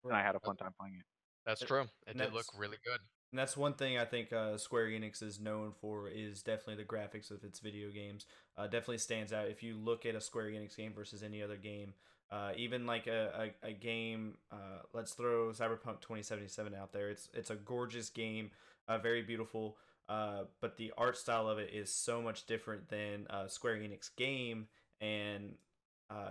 and 0.09 0.17
I 0.17 0.23
had 0.23 0.35
a 0.35 0.41
fun 0.41 0.57
time 0.57 0.73
playing 0.79 0.97
it. 1.01 1.05
That's 1.45 1.63
It- 1.65 1.71
true. 1.71 1.89
It 2.07 2.15
and 2.19 2.21
did 2.21 2.31
look 2.31 2.53
really 2.53 2.77
good. 2.77 3.01
And 3.31 3.37
that's 3.37 3.55
one 3.55 3.73
thing 3.73 3.97
I 3.97 4.05
think 4.05 4.33
uh, 4.33 4.57
Square 4.57 4.87
Enix 4.87 5.21
is 5.21 5.39
known 5.39 5.73
for 5.79 6.09
is 6.09 6.41
definitely 6.41 6.83
the 6.83 6.89
graphics 6.89 7.29
of 7.29 7.43
its 7.43 7.59
video 7.59 7.89
games. 7.91 8.25
Uh, 8.57 8.63
definitely 8.63 8.97
stands 8.97 9.31
out 9.31 9.47
if 9.49 9.61
you 9.61 9.75
look 9.77 10.05
at 10.05 10.15
a 10.15 10.21
Square 10.21 10.47
Enix 10.47 10.75
game 10.75 10.93
versus 10.93 11.21
any 11.21 11.43
other 11.43 11.55
game. 11.55 11.93
Uh, 12.31 12.51
even 12.55 12.85
like 12.85 13.07
a, 13.07 13.51
a, 13.63 13.69
a 13.69 13.73
game, 13.73 14.35
uh, 14.51 14.81
let's 14.93 15.13
throw 15.13 15.49
Cyberpunk 15.49 16.01
2077 16.01 16.73
out 16.75 16.91
there. 16.91 17.09
It's 17.09 17.29
it's 17.33 17.49
a 17.49 17.55
gorgeous 17.55 18.09
game, 18.09 18.51
uh, 18.87 18.97
very 18.97 19.21
beautiful. 19.21 19.77
Uh, 20.07 20.45
but 20.59 20.77
the 20.77 20.91
art 20.97 21.17
style 21.17 21.47
of 21.47 21.59
it 21.59 21.69
is 21.71 21.91
so 21.91 22.21
much 22.21 22.47
different 22.47 22.89
than 22.89 23.27
a 23.29 23.47
Square 23.47 23.77
Enix 23.77 24.09
game, 24.15 24.67
and 25.01 25.53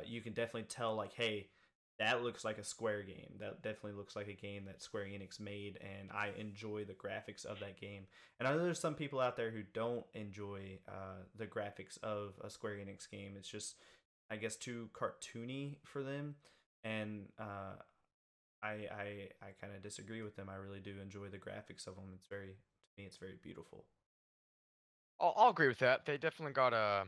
you 0.04 0.20
can 0.20 0.32
definitely 0.32 0.64
tell 0.68 0.96
like, 0.96 1.14
hey, 1.14 1.48
that 1.98 2.22
looks 2.22 2.44
like 2.44 2.58
a 2.58 2.64
Square 2.64 3.02
game. 3.04 3.34
That 3.40 3.62
definitely 3.62 3.92
looks 3.92 4.14
like 4.14 4.28
a 4.28 4.32
game 4.32 4.66
that 4.66 4.82
Square 4.82 5.06
Enix 5.06 5.40
made, 5.40 5.78
and 5.80 6.10
I 6.12 6.30
enjoy 6.38 6.84
the 6.84 6.94
graphics 6.94 7.44
of 7.44 7.58
that 7.60 7.80
game. 7.80 8.06
And 8.38 8.46
I 8.46 8.52
know 8.52 8.62
there's 8.62 8.78
some 8.78 8.94
people 8.94 9.18
out 9.20 9.36
there 9.36 9.50
who 9.50 9.62
don't 9.74 10.06
enjoy 10.14 10.78
uh, 10.86 11.22
the 11.36 11.46
graphics 11.46 11.98
of 12.02 12.34
a 12.42 12.50
Square 12.50 12.76
Enix 12.76 13.10
game. 13.10 13.32
It's 13.36 13.48
just, 13.48 13.76
I 14.30 14.36
guess, 14.36 14.56
too 14.56 14.90
cartoony 14.92 15.76
for 15.84 16.04
them, 16.04 16.36
and 16.84 17.26
uh, 17.38 17.76
I 18.62 18.68
I 18.68 19.28
I 19.42 19.50
kind 19.60 19.74
of 19.74 19.82
disagree 19.82 20.22
with 20.22 20.36
them. 20.36 20.48
I 20.48 20.54
really 20.54 20.80
do 20.80 20.94
enjoy 21.02 21.28
the 21.28 21.38
graphics 21.38 21.86
of 21.86 21.96
them. 21.96 22.12
It's 22.14 22.26
very 22.26 22.46
to 22.48 23.02
me, 23.02 23.06
it's 23.06 23.16
very 23.16 23.38
beautiful. 23.42 23.86
I'll, 25.20 25.34
I'll 25.36 25.50
agree 25.50 25.68
with 25.68 25.78
that. 25.78 26.06
They 26.06 26.16
definitely 26.16 26.52
got 26.52 26.72
a 26.72 27.06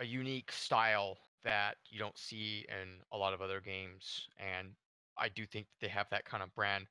a 0.00 0.04
unique 0.04 0.52
style 0.52 1.18
that 1.44 1.76
you 1.90 1.98
don't 1.98 2.18
see 2.18 2.66
in 2.68 3.00
a 3.12 3.18
lot 3.18 3.34
of 3.34 3.42
other 3.42 3.60
games, 3.60 4.28
and 4.38 4.74
I 5.18 5.28
do 5.28 5.46
think 5.46 5.68
they 5.80 5.88
have 5.88 6.08
that 6.10 6.24
kind 6.24 6.42
of 6.42 6.54
brand 6.54 6.86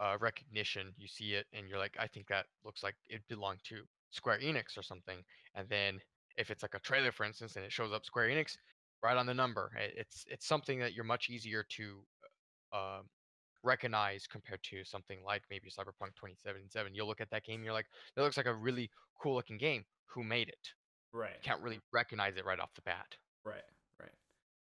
uh, 0.00 0.16
recognition. 0.20 0.94
You 0.96 1.08
see 1.08 1.34
it, 1.34 1.46
and 1.52 1.68
you're 1.68 1.78
like, 1.78 1.96
I 1.98 2.06
think 2.08 2.28
that 2.28 2.46
looks 2.64 2.82
like 2.82 2.96
it 3.08 3.22
belonged 3.28 3.60
to 3.64 3.84
Square 4.10 4.40
Enix 4.40 4.76
or 4.78 4.82
something. 4.82 5.22
And 5.54 5.68
then 5.68 6.00
if 6.36 6.50
it's 6.50 6.62
like 6.62 6.74
a 6.74 6.80
trailer, 6.80 7.12
for 7.12 7.24
instance, 7.24 7.56
and 7.56 7.64
it 7.64 7.72
shows 7.72 7.92
up 7.92 8.04
Square 8.06 8.28
Enix 8.28 8.56
right 9.02 9.16
on 9.16 9.26
the 9.26 9.34
number, 9.34 9.70
it's 9.76 10.24
it's 10.28 10.46
something 10.46 10.78
that 10.80 10.94
you're 10.94 11.04
much 11.04 11.28
easier 11.30 11.64
to 11.70 12.06
uh, 12.72 13.02
recognize 13.62 14.26
compared 14.26 14.62
to 14.64 14.84
something 14.84 15.22
like 15.24 15.42
maybe 15.50 15.70
Cyberpunk 15.70 16.14
2077. 16.16 16.94
You'll 16.94 17.08
look 17.08 17.20
at 17.20 17.30
that 17.30 17.44
game, 17.44 17.64
you're 17.64 17.72
like, 17.72 17.88
that 18.16 18.22
looks 18.22 18.36
like 18.36 18.46
a 18.46 18.54
really 18.54 18.90
cool 19.20 19.34
looking 19.34 19.58
game. 19.58 19.84
Who 20.14 20.24
made 20.24 20.48
it? 20.48 20.72
Right. 21.12 21.36
You 21.36 21.40
can't 21.42 21.62
really 21.62 21.80
recognize 21.92 22.36
it 22.36 22.44
right 22.44 22.60
off 22.60 22.74
the 22.74 22.82
bat. 22.82 23.16
Right, 23.44 23.62
right. 24.00 24.10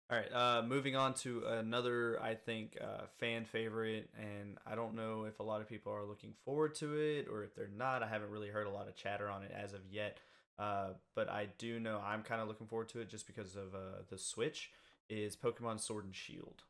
All 0.10 0.18
right, 0.18 0.34
uh, 0.34 0.64
moving 0.64 0.96
on 0.96 1.14
to 1.16 1.46
another, 1.48 2.22
I 2.22 2.36
think, 2.36 2.78
uh, 2.82 3.06
fan 3.20 3.46
favorite, 3.46 4.10
and 4.18 4.58
I 4.66 4.76
don't 4.76 4.96
know 4.96 5.26
if 5.26 5.40
a 5.40 5.44
lot 5.44 5.62
of 5.62 5.70
people 5.70 5.92
are 5.94 6.04
looking 6.06 6.34
forward 6.46 6.76
to 6.76 6.96
it 6.98 7.28
or 7.32 7.44
if 7.44 7.56
they're 7.56 7.68
not. 7.68 8.04
I 8.04 8.08
haven't 8.08 8.30
really 8.32 8.50
heard 8.50 8.68
a 8.68 8.72
lot 8.72 8.88
of 8.88 8.96
chatter 8.96 9.30
on 9.30 9.44
it 9.44 9.52
as 9.52 9.74
of 9.74 9.82
yet, 9.90 10.20
uh, 10.60 10.90
but 11.16 11.30
I 11.30 11.48
do 11.58 11.80
know 11.80 12.02
I'm 12.04 12.24
kind 12.24 12.42
of 12.42 12.48
looking 12.48 12.68
forward 12.68 12.90
to 12.90 13.00
it 13.00 13.10
just 13.10 13.28
because 13.28 13.56
of 13.56 13.74
uh, 13.74 14.04
the 14.10 14.18
Switch. 14.18 14.72
Is 15.10 15.36
Pokemon 15.36 15.80
Sword 15.80 16.06
and 16.06 16.16
Shield? 16.16 16.64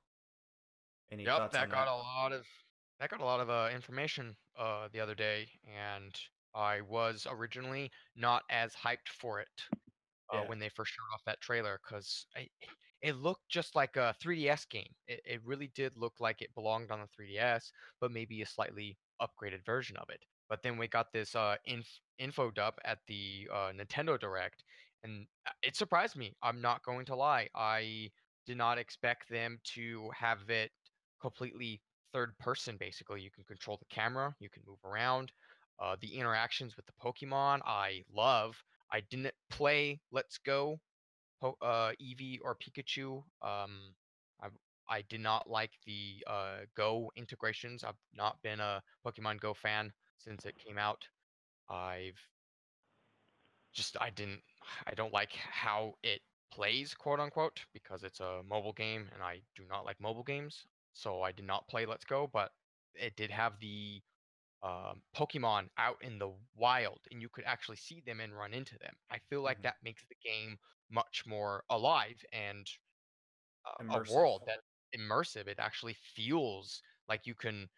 Any 1.11 1.25
Yep, 1.25 1.37
thoughts 1.37 1.53
that 1.53 1.63
on 1.63 1.69
got 1.69 1.87
that? 1.87 1.87
a 1.87 1.95
lot 1.95 2.31
of 2.31 2.45
that 2.99 3.09
got 3.09 3.21
a 3.21 3.25
lot 3.25 3.39
of 3.39 3.49
uh, 3.49 3.69
information 3.73 4.35
uh, 4.57 4.87
the 4.91 4.99
other 4.99 5.15
day, 5.15 5.47
and 5.65 6.13
I 6.55 6.81
was 6.81 7.27
originally 7.29 7.91
not 8.15 8.43
as 8.49 8.73
hyped 8.75 9.09
for 9.09 9.39
it 9.39 9.49
uh, 10.29 10.41
Yeah. 10.41 10.47
when 10.47 10.59
they 10.59 10.69
first 10.69 10.93
showed 10.93 11.13
off 11.13 11.23
that 11.25 11.41
trailer 11.41 11.79
because 11.83 12.25
it 13.01 13.15
looked 13.17 13.49
just 13.49 13.75
like 13.75 13.95
a 13.97 14.15
3DS 14.19 14.65
game. 14.65 14.95
It, 15.07 15.21
it 15.25 15.41
really 15.45 15.67
did 15.67 15.97
look 15.97 16.19
like 16.19 16.41
it 16.41 16.53
belonged 16.55 16.91
on 16.91 17.01
the 17.01 17.07
3DS, 17.07 17.71
but 17.99 18.11
maybe 18.11 18.41
a 18.41 18.45
slightly 18.45 18.97
upgraded 19.21 19.65
version 19.65 19.97
of 19.97 20.09
it. 20.09 20.23
But 20.49 20.61
then 20.63 20.77
we 20.77 20.87
got 20.87 21.11
this 21.11 21.35
uh, 21.35 21.57
inf- 21.65 21.99
info 22.17 22.51
dump 22.51 22.77
at 22.85 22.99
the 23.07 23.49
uh, 23.51 23.71
Nintendo 23.73 24.19
Direct, 24.19 24.63
and 25.03 25.27
uh, 25.45 25.51
it 25.61 25.75
surprised 25.75 26.15
me. 26.15 26.35
I'm 26.41 26.61
not 26.61 26.83
going 26.83 27.05
to 27.07 27.15
lie. 27.15 27.49
I 27.55 28.11
did 28.45 28.57
not 28.57 28.77
expect 28.77 29.29
them 29.29 29.59
to 29.75 30.09
have 30.17 30.49
it 30.49 30.71
completely 31.21 31.81
third 32.13 32.37
person 32.37 32.77
basically 32.77 33.21
you 33.21 33.31
can 33.31 33.43
control 33.43 33.77
the 33.77 33.85
camera 33.85 34.35
you 34.39 34.49
can 34.49 34.61
move 34.67 34.77
around 34.85 35.31
uh, 35.83 35.95
the 36.01 36.15
interactions 36.17 36.75
with 36.77 36.85
the 36.87 36.93
pokemon 37.03 37.59
i 37.65 38.03
love. 38.15 38.63
I 38.91 39.01
didn't 39.09 39.33
play 39.49 40.01
let's 40.11 40.37
go 40.37 40.79
uh, 41.43 41.91
eevee 42.01 42.39
or 42.43 42.55
pikachu 42.55 43.17
um, 43.41 43.95
I, 44.41 44.47
I 44.89 45.01
did 45.09 45.21
not 45.21 45.49
like 45.49 45.71
the 45.85 46.23
uh, 46.27 46.57
go 46.75 47.11
integrations. 47.15 47.83
I've 47.83 48.01
not 48.15 48.41
been 48.43 48.59
a 48.59 48.81
pokemon 49.05 49.39
go 49.39 49.53
fan 49.53 49.91
since 50.19 50.45
it 50.45 50.57
came 50.57 50.77
out. 50.77 51.07
I've 51.69 52.19
just 53.73 53.97
i 53.99 54.09
didn't 54.11 54.41
i 54.87 54.93
don't 54.93 55.13
like 55.13 55.31
how 55.33 55.95
it 56.03 56.21
plays 56.51 56.93
quote 56.93 57.19
unquote 57.19 57.59
because 57.73 58.03
it's 58.03 58.19
a 58.19 58.41
mobile 58.47 58.73
game 58.73 59.09
and 59.13 59.23
i 59.23 59.41
do 59.55 59.63
not 59.69 59.85
like 59.85 59.99
mobile 59.99 60.23
games 60.23 60.67
so 60.93 61.21
I 61.21 61.31
did 61.31 61.45
not 61.45 61.67
play 61.67 61.85
Let's 61.85 62.05
Go, 62.05 62.29
but 62.31 62.51
it 62.95 63.15
did 63.15 63.31
have 63.31 63.53
the 63.59 64.01
um, 64.63 65.03
Pokemon 65.15 65.69
out 65.77 66.03
in 66.03 66.19
the 66.19 66.35
wild, 66.55 67.07
and 67.11 67.21
you 67.21 67.29
could 67.29 67.45
actually 67.45 67.77
see 67.77 68.01
them 68.01 68.21
and 68.21 68.35
run 68.37 68.53
into 68.53 68.79
them. 68.79 68.95
I 69.11 69.19
feel 69.19 69.43
like 69.43 69.61
Mhm. 69.61 69.63
that 69.63 69.77
makes 69.83 70.05
the 70.07 70.15
game 70.23 70.59
much 70.89 71.25
more 71.27 71.65
alive 71.69 72.23
and 72.33 72.67
uh, 73.65 73.73
a 73.89 73.99
world 73.99 74.43
that 74.45 74.61
immersive. 74.95 75.47
It 75.47 75.59
actually 75.59 75.93
feels 75.93 76.81
like 77.07 77.25
you 77.27 77.35
can 77.35 77.69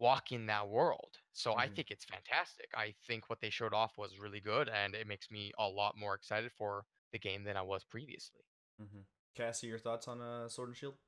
walk 0.00 0.32
in 0.32 0.46
that 0.46 0.68
world. 0.68 1.18
So 1.32 1.56
I 1.56 1.68
Mhm. 1.68 1.68
think 1.68 1.90
it's 1.90 2.04
fantastic. 2.06 2.70
I 2.74 2.94
think 3.06 3.30
what 3.30 3.40
they 3.40 3.50
showed 3.50 3.74
off 3.74 3.98
was 3.98 4.18
really 4.18 4.40
good, 4.40 4.68
and 4.68 4.94
it 4.94 5.06
makes 5.06 5.30
me 5.30 5.52
a 5.58 5.68
lot 5.68 5.96
more 5.96 6.14
excited 6.14 6.52
for 6.52 6.86
the 7.12 7.18
game 7.20 7.44
than 7.44 7.56
I 7.56 7.62
was 7.62 7.84
previously. 7.84 8.42
Mm-hmm. 8.80 9.00
Cassie, 9.34 9.68
your 9.68 9.78
thoughts 9.78 10.06
on 10.08 10.20
uh, 10.20 10.48
Sword 10.50 10.68
and 10.68 10.76
Shield? 10.76 10.98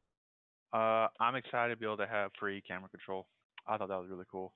Uh, 0.72 1.08
I'm 1.18 1.34
excited 1.34 1.74
to 1.74 1.78
be 1.78 1.86
able 1.86 1.96
to 1.98 2.06
have 2.06 2.30
free 2.38 2.62
camera 2.62 2.88
control. 2.88 3.28
I 3.66 3.76
thought 3.76 3.88
that 3.88 3.96
was 4.00 4.08
really 4.08 4.24
cool. 4.30 4.54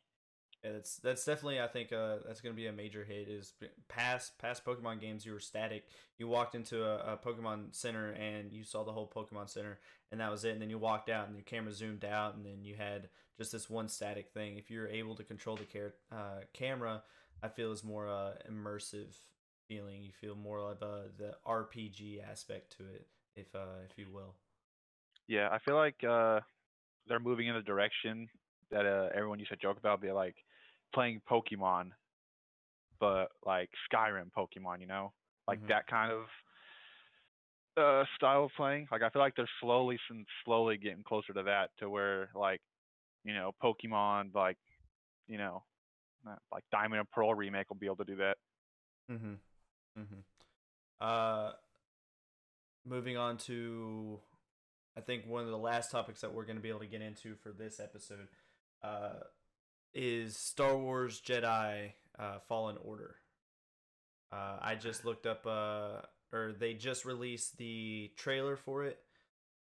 Yeah, 0.64 0.72
that's 0.72 0.96
that's 0.96 1.24
definitely 1.24 1.60
I 1.60 1.66
think 1.66 1.92
uh, 1.92 2.16
that's 2.26 2.40
gonna 2.40 2.54
be 2.54 2.68
a 2.68 2.72
major 2.72 3.04
hit. 3.04 3.28
Is 3.28 3.52
past 3.88 4.38
past 4.38 4.64
Pokemon 4.64 5.00
games 5.00 5.26
you 5.26 5.32
were 5.32 5.40
static. 5.40 5.84
You 6.16 6.26
walked 6.26 6.54
into 6.54 6.84
a, 6.84 7.14
a 7.14 7.16
Pokemon 7.18 7.74
Center 7.74 8.12
and 8.12 8.50
you 8.50 8.64
saw 8.64 8.82
the 8.82 8.92
whole 8.92 9.10
Pokemon 9.14 9.50
Center 9.50 9.78
and 10.10 10.20
that 10.20 10.30
was 10.30 10.44
it. 10.44 10.52
And 10.52 10.62
then 10.62 10.70
you 10.70 10.78
walked 10.78 11.10
out 11.10 11.26
and 11.26 11.36
your 11.36 11.44
camera 11.44 11.72
zoomed 11.72 12.04
out 12.04 12.34
and 12.34 12.46
then 12.46 12.64
you 12.64 12.76
had 12.76 13.10
just 13.36 13.52
this 13.52 13.68
one 13.68 13.88
static 13.88 14.30
thing. 14.32 14.56
If 14.56 14.70
you're 14.70 14.88
able 14.88 15.14
to 15.16 15.24
control 15.24 15.56
the 15.56 15.64
car- 15.64 15.94
uh, 16.10 16.44
camera, 16.54 17.02
I 17.42 17.48
feel 17.48 17.70
is 17.70 17.84
more 17.84 18.08
uh, 18.08 18.32
immersive 18.50 19.14
feeling. 19.68 20.02
You 20.02 20.12
feel 20.18 20.34
more 20.34 20.60
of 20.60 20.82
uh, 20.82 21.08
the 21.18 21.34
RPG 21.46 22.22
aspect 22.26 22.76
to 22.78 22.84
it, 22.84 23.06
if 23.36 23.54
uh, 23.54 23.82
if 23.90 23.98
you 23.98 24.06
will. 24.10 24.34
Yeah, 25.28 25.48
I 25.50 25.58
feel 25.58 25.76
like 25.76 26.02
uh, 26.08 26.40
they're 27.06 27.20
moving 27.20 27.48
in 27.48 27.56
a 27.56 27.62
direction 27.62 28.28
that 28.70 28.86
uh, 28.86 29.08
everyone 29.14 29.38
used 29.38 29.50
to 29.50 29.56
joke 29.56 29.78
about, 29.78 30.00
be 30.00 30.12
like 30.12 30.36
playing 30.94 31.20
Pokemon, 31.28 31.90
but 33.00 33.26
like 33.44 33.70
Skyrim 33.92 34.30
Pokemon, 34.36 34.80
you 34.80 34.86
know, 34.86 35.12
like 35.46 35.60
Mhm. 35.60 35.68
that 35.68 35.86
kind 35.86 36.12
of 36.12 36.26
uh, 37.76 38.04
style 38.14 38.44
of 38.44 38.52
playing. 38.56 38.86
Like 38.90 39.02
I 39.02 39.10
feel 39.10 39.20
like 39.20 39.34
they're 39.34 39.50
slowly 39.60 39.98
slowly 40.44 40.76
getting 40.78 41.02
closer 41.02 41.32
to 41.32 41.42
that, 41.42 41.70
to 41.78 41.90
where 41.90 42.30
like 42.34 42.62
you 43.24 43.34
know 43.34 43.52
Pokemon, 43.62 44.32
like 44.34 44.58
you 45.26 45.38
know, 45.38 45.64
like 46.52 46.64
Diamond 46.70 47.00
and 47.00 47.10
Pearl 47.10 47.34
remake 47.34 47.68
will 47.68 47.76
be 47.76 47.86
able 47.86 47.96
to 47.96 48.04
do 48.04 48.16
that. 48.16 48.36
Mm-hmm. 49.10 49.34
Mm-hmm. 49.98 50.20
Uh, 51.00 51.52
moving 52.86 53.16
on 53.16 53.38
to, 53.38 54.20
I 54.96 55.00
think 55.00 55.26
one 55.26 55.42
of 55.42 55.48
the 55.50 55.58
last 55.58 55.90
topics 55.90 56.20
that 56.20 56.32
we're 56.32 56.44
going 56.44 56.56
to 56.56 56.62
be 56.62 56.68
able 56.68 56.80
to 56.80 56.86
get 56.86 57.02
into 57.02 57.34
for 57.34 57.50
this 57.52 57.80
episode, 57.80 58.28
uh, 58.82 59.20
is 59.94 60.36
Star 60.36 60.76
Wars 60.76 61.20
Jedi 61.24 61.92
uh, 62.18 62.38
Fallen 62.48 62.76
Order. 62.84 63.16
Uh, 64.32 64.56
I 64.60 64.74
just 64.74 65.04
looked 65.04 65.26
up, 65.26 65.46
uh, 65.46 66.02
or 66.32 66.52
they 66.58 66.74
just 66.74 67.04
released 67.04 67.56
the 67.56 68.10
trailer 68.16 68.56
for 68.56 68.84
it, 68.84 68.98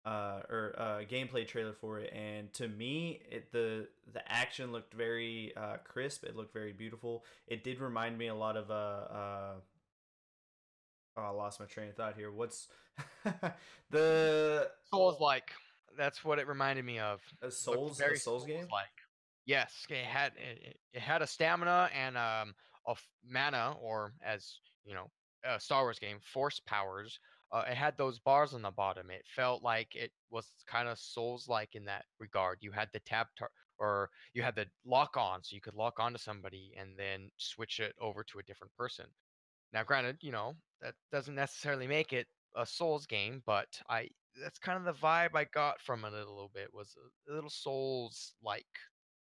uh, 0.04 0.40
or 0.50 0.74
uh, 0.76 0.98
gameplay 1.10 1.46
trailer 1.46 1.72
for 1.72 1.98
it, 1.98 2.12
and 2.12 2.52
to 2.54 2.68
me, 2.68 3.20
it 3.30 3.50
the 3.52 3.88
the 4.12 4.30
action 4.30 4.72
looked 4.72 4.92
very 4.92 5.52
uh, 5.56 5.76
crisp. 5.84 6.24
It 6.24 6.36
looked 6.36 6.52
very 6.52 6.72
beautiful. 6.72 7.24
It 7.46 7.64
did 7.64 7.80
remind 7.80 8.18
me 8.18 8.28
a 8.28 8.34
lot 8.34 8.56
of 8.56 8.70
uh, 8.70 8.74
uh 8.74 9.52
oh, 11.16 11.22
I 11.22 11.30
lost 11.30 11.60
my 11.60 11.66
train 11.66 11.88
of 11.88 11.96
thought 11.96 12.14
here. 12.16 12.30
What's 12.30 12.68
the 13.90 14.70
Souls 14.90 15.20
like. 15.20 15.52
That's 15.96 16.24
what 16.24 16.38
it 16.38 16.46
reminded 16.46 16.84
me 16.84 17.00
of. 17.00 17.20
a 17.42 17.50
Souls 17.50 18.00
a 18.00 18.16
Souls 18.16 18.44
game? 18.44 18.68
Like 18.70 18.97
yes, 19.48 19.86
it 19.90 20.04
had 20.06 20.36
it, 20.38 20.78
it- 20.94 21.00
had 21.00 21.22
a 21.22 21.28
stamina 21.28 21.90
and 21.92 22.16
um 22.18 22.54
mana, 23.24 23.76
or 23.80 24.14
as 24.22 24.60
you 24.84 24.94
know, 24.94 25.10
a 25.44 25.60
Star 25.60 25.84
Wars 25.84 25.98
game, 25.98 26.20
force 26.20 26.60
powers. 26.60 27.20
Uh, 27.52 27.64
it 27.68 27.76
had 27.76 27.96
those 27.96 28.20
bars 28.20 28.54
on 28.54 28.62
the 28.62 28.70
bottom. 28.70 29.10
It 29.10 29.26
felt 29.26 29.62
like 29.62 29.96
it 29.96 30.12
was 30.30 30.52
kind 30.66 30.88
of 30.88 30.98
Souls 30.98 31.48
like 31.48 31.74
in 31.76 31.86
that 31.86 32.06
regard. 32.18 32.58
You 32.62 32.72
had 32.72 32.90
the 32.92 33.00
tab 33.00 33.28
tar- 33.38 33.52
or 33.78 34.10
you 34.34 34.42
had 34.42 34.56
the 34.56 34.70
lock 34.84 35.16
on, 35.16 35.44
so 35.44 35.54
you 35.56 35.62
could 35.62 35.74
lock 35.74 36.00
onto 36.00 36.18
somebody 36.18 36.74
and 36.76 36.98
then 36.98 37.30
switch 37.38 37.80
it 37.80 37.96
over 38.00 38.24
to 38.24 38.38
a 38.40 38.44
different 38.44 38.74
person. 38.74 39.14
Now, 39.72 39.84
granted, 39.84 40.22
you 40.24 40.32
know 40.32 40.56
that 40.80 40.96
doesn't 41.12 41.34
necessarily 41.36 41.86
make 41.88 42.12
it 42.14 42.28
a 42.56 42.66
Souls 42.66 43.06
game, 43.06 43.42
but 43.46 43.80
I 43.88 44.10
that's 44.36 44.58
kind 44.60 44.78
of 44.78 44.84
the 44.84 45.00
vibe 45.00 45.34
I 45.36 45.44
got 45.46 45.80
from 45.82 46.04
it 46.06 46.12
a 46.14 46.16
little 46.18 46.50
bit 46.50 46.72
was 46.74 46.96
a 47.28 47.32
little 47.32 47.50
Souls 47.50 48.36
like. 48.42 48.78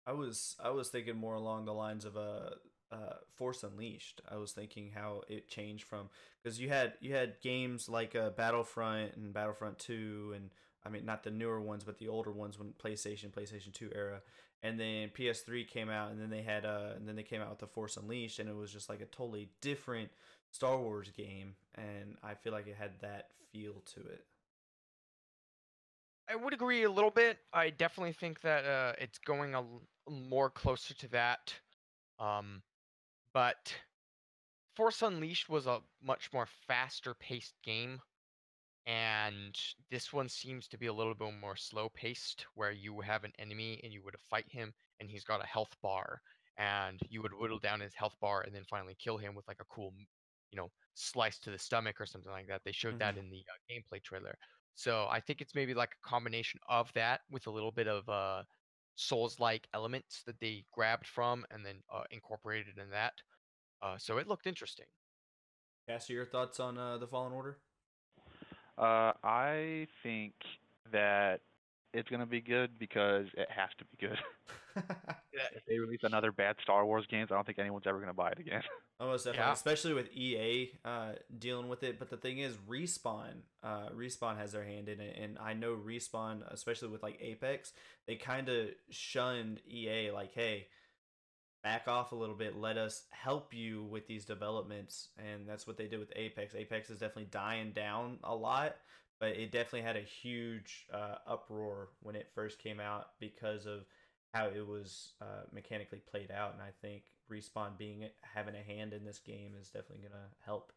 I 0.10 0.14
was 0.14 0.56
I 0.64 0.72
was 0.72 0.90
thinking 0.90 1.18
more 1.18 1.36
along 1.36 1.66
the 1.66 1.74
lines 1.74 2.04
of 2.04 2.16
a 2.16 2.54
uh, 2.92 2.96
uh, 2.96 3.14
Force 3.36 3.62
Unleashed. 3.62 4.22
I 4.28 4.38
was 4.38 4.52
thinking 4.52 4.90
how 4.96 5.22
it 5.28 5.48
changed 5.48 5.84
from 5.84 6.10
because 6.42 6.60
you 6.60 6.70
had 6.70 6.94
you 7.00 7.14
had 7.14 7.40
games 7.42 7.88
like 7.88 8.16
uh, 8.16 8.32
Battlefront 8.32 9.16
and 9.16 9.32
Battlefront 9.32 9.78
Two, 9.78 10.34
and 10.36 10.50
I 10.84 10.90
mean 10.90 11.06
not 11.06 11.22
the 11.22 11.30
newer 11.30 11.62
ones, 11.62 11.84
but 11.84 12.00
the 12.00 12.08
older 12.08 12.32
ones 12.32 12.58
when 12.58 12.74
PlayStation 12.84 13.30
PlayStation 13.30 13.72
Two 13.72 13.92
era, 13.94 14.22
and 14.64 14.80
then 14.80 15.12
PS3 15.16 15.68
came 15.68 15.92
out, 15.92 16.10
and 16.10 16.20
then 16.20 16.32
they 16.32 16.42
had 16.42 16.66
uh, 16.66 16.94
and 16.96 17.08
then 17.08 17.16
they 17.16 17.22
came 17.22 17.42
out 17.42 17.52
with 17.52 17.60
the 17.60 17.68
Force 17.68 17.96
Unleashed, 17.96 18.40
and 18.40 18.50
it 18.50 18.56
was 18.56 18.74
just 18.74 18.90
like 18.90 19.02
a 19.02 19.06
totally 19.06 19.52
different 19.62 20.10
Star 20.50 20.80
Wars 20.80 21.12
game, 21.16 21.54
and 21.76 22.18
I 22.24 22.34
feel 22.34 22.52
like 22.52 22.66
it 22.66 22.78
had 22.80 23.00
that 23.02 23.28
feel 23.52 23.84
to 23.94 24.00
it. 24.00 24.26
I 26.30 26.36
would 26.36 26.54
agree 26.54 26.84
a 26.84 26.92
little 26.92 27.12
bit. 27.12 27.40
I 27.54 27.72
definitely 27.72 28.14
think 28.14 28.42
that 28.42 28.66
uh, 28.66 28.94
it's 29.00 29.18
going 29.18 29.56
a 29.56 29.60
l- 29.60 29.82
more 30.10 30.50
closer 30.50 30.94
to 30.94 31.08
that. 31.10 31.60
Um, 32.20 32.64
but 33.34 33.76
Force 34.76 35.02
Unleashed 35.02 35.50
was 35.50 35.68
a 35.68 35.82
much 36.02 36.32
more 36.34 36.46
faster 36.46 37.14
paced 37.16 37.56
game. 37.64 38.02
And 38.86 39.60
this 39.92 40.14
one 40.14 40.30
seems 40.30 40.68
to 40.70 40.78
be 40.78 40.88
a 40.88 40.94
little 40.94 41.16
bit 41.16 41.34
more 41.34 41.56
slow 41.56 41.90
paced, 41.90 42.48
where 42.56 42.72
you 42.72 43.02
have 43.02 43.24
an 43.24 43.34
enemy 43.40 43.80
and 43.84 43.94
you 43.94 44.04
would 44.04 44.20
fight 44.30 44.50
him, 44.50 44.74
and 45.00 45.10
he's 45.10 45.24
got 45.26 45.44
a 45.44 45.48
health 45.48 45.76
bar, 45.82 46.22
and 46.58 47.00
you 47.10 47.22
would 47.22 47.34
whittle 47.34 47.60
down 47.60 47.82
his 47.82 47.94
health 47.96 48.16
bar 48.20 48.42
and 48.42 48.56
then 48.56 48.66
finally 48.70 48.96
kill 48.96 49.18
him 49.18 49.36
with 49.36 49.48
like 49.48 49.62
a 49.62 49.66
cool, 49.66 49.94
you 50.52 50.58
know, 50.58 50.72
slice 50.96 51.40
to 51.40 51.52
the 51.52 51.60
stomach 51.60 52.02
or 52.02 52.06
something 52.08 52.32
like 52.32 52.48
that. 52.48 52.64
They 52.66 52.72
showed 52.72 52.98
that 53.00 53.18
in 53.18 53.30
the 53.30 53.46
uh, 53.48 53.74
gameplay 53.74 54.02
trailer. 54.02 54.36
So 54.80 55.08
I 55.12 55.20
think 55.20 55.42
it's 55.42 55.54
maybe 55.54 55.74
like 55.74 55.90
a 55.92 56.08
combination 56.08 56.62
of 56.70 56.90
that 56.94 57.20
with 57.30 57.48
a 57.48 57.52
little 57.52 57.72
bit 57.72 57.90
of 57.90 58.08
uh, 58.08 58.44
Souls-like 58.96 59.68
elements 59.74 60.24
that 60.26 60.40
they 60.40 60.64
grabbed 60.72 61.06
from 61.06 61.44
and 61.52 61.66
then 61.66 61.84
uh, 61.94 62.04
incorporated 62.12 62.78
in 62.78 62.90
that. 62.92 63.12
Uh, 63.82 63.98
so 63.98 64.20
it 64.20 64.28
looked 64.28 64.48
interesting. 64.48 64.86
Cassie, 65.86 66.14
your 66.14 66.24
thoughts 66.24 66.62
on 66.62 66.78
uh, 66.78 66.98
the 66.98 67.08
Fallen 67.08 67.34
Order? 67.34 67.58
Uh, 68.78 69.12
I 69.22 69.86
think 70.02 70.34
that 70.94 71.42
it's 71.94 72.08
gonna 72.08 72.26
be 72.26 72.40
good 72.40 72.80
because 72.80 73.26
it 73.34 73.50
has 73.52 73.72
to 73.80 73.84
be 73.84 74.08
good. 74.08 74.18
if 75.56 75.66
they 75.68 75.78
release 75.80 76.02
another 76.04 76.32
bad 76.32 76.56
Star 76.62 76.86
Wars 76.86 77.06
games, 77.10 77.30
I 77.32 77.36
don't 77.36 77.46
think 77.46 77.60
anyone's 77.60 77.88
ever 77.88 78.00
gonna 78.00 78.14
buy 78.14 78.32
it 78.32 78.40
again. 78.40 78.62
Almost 79.00 79.26
definitely, 79.26 79.48
Yeah. 79.48 79.54
especially 79.54 79.94
with 79.94 80.12
EA 80.12 80.72
uh, 80.84 81.12
dealing 81.38 81.70
with 81.70 81.84
it. 81.84 82.00
But 82.00 82.10
the 82.10 82.18
thing 82.18 82.40
is, 82.40 82.56
Respawn, 82.70 83.42
uh, 83.64 83.90
Respawn 83.96 84.38
has 84.38 84.52
their 84.52 84.64
hand 84.66 84.90
in 84.90 85.00
it, 85.00 85.18
and 85.22 85.38
I 85.40 85.54
know 85.54 85.76
Respawn, 85.76 86.42
especially 86.52 86.90
with 86.90 87.02
like 87.04 87.18
Apex, 87.22 87.72
they 88.08 88.16
kind 88.16 88.50
of 88.50 88.70
shunned 88.90 89.62
EA, 89.70 90.12
like, 90.12 90.34
hey, 90.34 90.68
back 91.64 91.88
off 91.88 92.12
a 92.12 92.16
little 92.16 92.36
bit, 92.36 92.56
let 92.58 92.78
us 92.78 93.04
help 93.12 93.54
you 93.54 93.84
with 93.84 94.08
these 94.08 94.26
developments, 94.26 95.10
and 95.18 95.48
that's 95.48 95.68
what 95.68 95.78
they 95.78 95.88
did 95.88 96.00
with 96.00 96.12
Apex. 96.16 96.56
Apex 96.56 96.90
is 96.90 97.00
definitely 97.00 97.28
dying 97.32 97.72
down 97.72 98.18
a 98.24 98.34
lot, 98.36 98.76
but 99.20 99.30
it 99.30 99.52
definitely 99.52 99.82
had 99.82 99.98
a 99.98 100.02
huge 100.02 100.88
uh, 100.94 101.16
uproar 101.28 101.90
when 102.02 102.16
it 102.16 102.28
first 102.34 102.60
came 102.60 102.80
out 102.80 103.08
because 103.20 103.66
of 103.66 103.82
how 104.34 104.48
it 104.48 104.66
was 104.66 105.14
uh, 105.22 105.44
mechanically 105.52 106.02
played 106.10 106.32
out, 106.32 106.54
and 106.54 106.62
I 106.62 106.70
think 106.82 107.04
respawn 107.32 107.78
being 107.78 108.06
having 108.22 108.56
a 108.56 108.62
hand 108.64 108.94
in 108.94 109.06
this 109.06 109.20
game 109.20 109.54
is 109.60 109.70
definitely 109.70 110.08
gonna 110.08 110.26
help. 110.46 110.72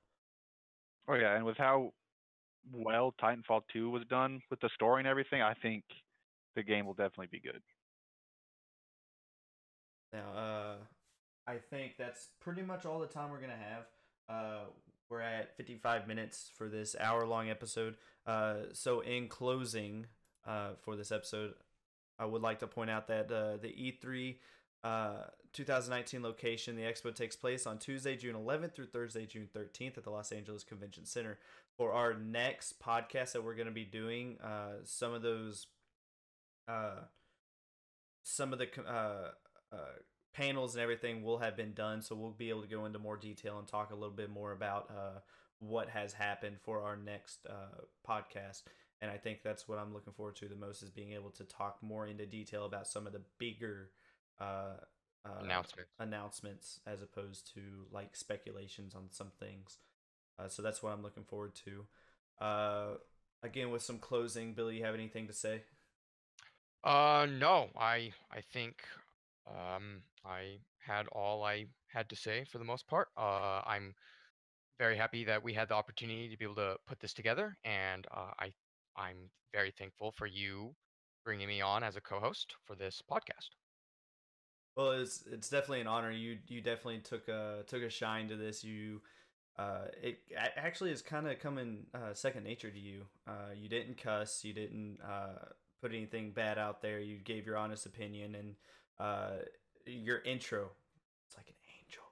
Oh 1.08 1.14
yeah, 1.14 1.36
and 1.36 1.44
with 1.44 1.56
how 1.58 1.92
well 2.72 3.14
Titanfall 3.20 3.62
2 3.72 3.90
was 3.90 4.04
done 4.08 4.40
with 4.50 4.60
the 4.60 4.70
story 4.74 5.00
and 5.00 5.08
everything, 5.08 5.42
I 5.42 5.54
think 5.54 5.84
the 6.54 6.62
game 6.62 6.86
will 6.86 6.94
definitely 6.94 7.28
be 7.30 7.40
good. 7.40 7.62
Now, 10.12 10.32
uh, 10.36 10.74
I 11.46 11.56
think 11.56 11.94
that's 11.98 12.28
pretty 12.40 12.62
much 12.62 12.86
all 12.86 13.00
the 13.00 13.06
time 13.06 13.30
we're 13.30 13.40
gonna 13.40 13.54
have. 13.54 13.86
Uh, 14.28 14.64
we're 15.10 15.20
at 15.20 15.56
55 15.56 16.08
minutes 16.08 16.50
for 16.56 16.68
this 16.68 16.96
hour-long 16.98 17.50
episode. 17.50 17.96
Uh, 18.26 18.54
so 18.72 19.00
in 19.00 19.28
closing, 19.28 20.06
uh, 20.46 20.70
for 20.80 20.96
this 20.96 21.12
episode, 21.12 21.54
I 22.22 22.24
would 22.24 22.42
like 22.42 22.60
to 22.60 22.68
point 22.68 22.88
out 22.88 23.08
that 23.08 23.32
uh, 23.32 23.56
the 23.56 23.68
E3 23.68 24.36
uh, 24.84 25.24
2019 25.52 26.22
location, 26.22 26.76
the 26.76 26.82
expo 26.82 27.12
takes 27.12 27.34
place 27.34 27.66
on 27.66 27.78
Tuesday, 27.78 28.16
June 28.16 28.36
11th 28.36 28.74
through 28.74 28.86
Thursday, 28.86 29.26
June 29.26 29.48
13th 29.52 29.98
at 29.98 30.04
the 30.04 30.10
Los 30.10 30.30
Angeles 30.30 30.62
Convention 30.62 31.04
Center. 31.04 31.38
For 31.76 31.92
our 31.92 32.14
next 32.14 32.80
podcast 32.80 33.32
that 33.32 33.42
we're 33.42 33.56
going 33.56 33.66
to 33.66 33.72
be 33.72 33.84
doing, 33.84 34.38
uh, 34.42 34.82
some 34.84 35.12
of 35.12 35.22
those, 35.22 35.66
uh, 36.68 37.00
some 38.22 38.52
of 38.52 38.60
the 38.60 38.68
uh, 38.88 39.30
uh, 39.72 39.76
panels 40.32 40.74
and 40.74 40.82
everything 40.82 41.24
will 41.24 41.38
have 41.38 41.56
been 41.56 41.74
done, 41.74 42.02
so 42.02 42.14
we'll 42.14 42.30
be 42.30 42.50
able 42.50 42.62
to 42.62 42.68
go 42.68 42.84
into 42.86 43.00
more 43.00 43.16
detail 43.16 43.58
and 43.58 43.66
talk 43.66 43.90
a 43.90 43.94
little 43.94 44.14
bit 44.14 44.30
more 44.30 44.52
about 44.52 44.88
uh, 44.90 45.18
what 45.58 45.88
has 45.88 46.12
happened 46.12 46.56
for 46.62 46.82
our 46.82 46.96
next 46.96 47.46
uh, 47.48 47.82
podcast. 48.08 48.62
And 49.02 49.10
I 49.10 49.18
think 49.18 49.42
that's 49.42 49.68
what 49.68 49.78
I'm 49.78 49.92
looking 49.92 50.14
forward 50.14 50.36
to 50.36 50.48
the 50.48 50.56
most 50.56 50.82
is 50.82 50.90
being 50.90 51.12
able 51.12 51.30
to 51.32 51.44
talk 51.44 51.78
more 51.82 52.06
into 52.06 52.24
detail 52.24 52.64
about 52.64 52.86
some 52.86 53.06
of 53.06 53.12
the 53.12 53.22
bigger 53.38 53.90
uh, 54.40 54.76
uh, 55.26 55.42
Announcement. 55.42 55.88
announcements 55.98 56.80
as 56.86 57.02
opposed 57.02 57.52
to 57.54 57.60
like 57.90 58.16
speculations 58.16 58.94
on 58.94 59.10
some 59.10 59.32
things. 59.40 59.78
Uh, 60.38 60.48
so 60.48 60.62
that's 60.62 60.82
what 60.82 60.92
I'm 60.92 61.02
looking 61.02 61.24
forward 61.24 61.54
to. 61.66 61.84
Uh, 62.44 62.94
again, 63.42 63.70
with 63.72 63.82
some 63.82 63.98
closing, 63.98 64.54
Billy, 64.54 64.78
you 64.78 64.84
have 64.84 64.94
anything 64.94 65.26
to 65.26 65.32
say? 65.34 65.62
Uh, 66.84 67.26
no, 67.30 67.70
I 67.76 68.12
I 68.30 68.40
think 68.52 68.84
um 69.46 70.02
I 70.24 70.58
had 70.78 71.06
all 71.08 71.44
I 71.44 71.66
had 71.88 72.08
to 72.10 72.16
say 72.16 72.44
for 72.44 72.58
the 72.58 72.64
most 72.64 72.86
part. 72.88 73.08
Uh, 73.16 73.62
I'm 73.66 73.94
very 74.78 74.96
happy 74.96 75.24
that 75.24 75.42
we 75.42 75.52
had 75.54 75.68
the 75.68 75.74
opportunity 75.74 76.28
to 76.28 76.36
be 76.36 76.44
able 76.44 76.56
to 76.56 76.76
put 76.86 76.98
this 77.00 77.12
together, 77.14 77.56
and 77.64 78.06
uh, 78.10 78.32
I 78.40 78.52
I'm 78.96 79.30
very 79.52 79.70
thankful 79.70 80.12
for 80.12 80.26
you 80.26 80.74
bringing 81.24 81.48
me 81.48 81.60
on 81.60 81.82
as 81.82 81.96
a 81.96 82.00
co-host 82.00 82.54
for 82.66 82.74
this 82.76 83.02
podcast. 83.10 83.50
Well, 84.76 84.92
it's 84.92 85.24
it's 85.30 85.48
definitely 85.50 85.82
an 85.82 85.86
honor. 85.86 86.10
You 86.10 86.38
you 86.48 86.60
definitely 86.60 87.00
took 87.00 87.28
a 87.28 87.62
took 87.66 87.82
a 87.82 87.90
shine 87.90 88.28
to 88.28 88.36
this. 88.36 88.64
You 88.64 89.02
uh 89.58 89.86
it 90.02 90.20
actually 90.56 90.92
is 90.92 91.02
kind 91.02 91.28
of 91.28 91.38
coming 91.40 91.86
uh 91.94 92.14
second 92.14 92.44
nature 92.44 92.70
to 92.70 92.78
you. 92.78 93.02
Uh 93.26 93.52
you 93.54 93.68
didn't 93.68 93.98
cuss, 93.98 94.44
you 94.44 94.54
didn't 94.54 94.98
uh 95.02 95.46
put 95.82 95.92
anything 95.92 96.32
bad 96.32 96.58
out 96.58 96.80
there. 96.80 97.00
You 97.00 97.18
gave 97.18 97.46
your 97.46 97.58
honest 97.58 97.84
opinion 97.86 98.34
and 98.34 98.54
uh 98.98 99.42
your 99.86 100.20
intro 100.20 100.70
it's 101.26 101.36
like 101.36 101.48
an 101.48 101.54
angel. 101.80 102.04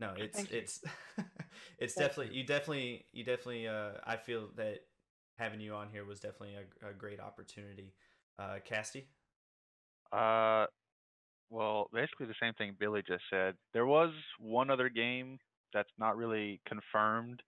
No, 0.00 0.12
it's 0.22 0.36
Thank 0.36 0.50
it's 0.50 0.80
it's 1.78 1.94
Thank 1.94 2.10
definitely 2.10 2.36
you 2.36 2.44
definitely 2.44 3.06
you 3.12 3.24
definitely 3.24 3.68
uh 3.68 3.92
I 4.04 4.16
feel 4.16 4.48
that 4.56 4.80
having 5.40 5.60
you 5.60 5.74
on 5.74 5.88
here 5.90 6.04
was 6.04 6.20
definitely 6.20 6.56
a, 6.56 6.90
a 6.90 6.92
great 6.92 7.20
opportunity. 7.20 7.94
Uh 8.38 8.58
Casty? 8.68 9.04
Uh, 10.12 10.66
well, 11.50 11.88
basically 11.92 12.26
the 12.26 12.34
same 12.40 12.54
thing 12.54 12.76
Billy 12.78 13.02
just 13.06 13.24
said. 13.30 13.54
There 13.72 13.86
was 13.86 14.10
one 14.38 14.70
other 14.70 14.88
game 14.88 15.38
that's 15.72 15.90
not 15.98 16.16
really 16.16 16.60
confirmed, 16.66 17.42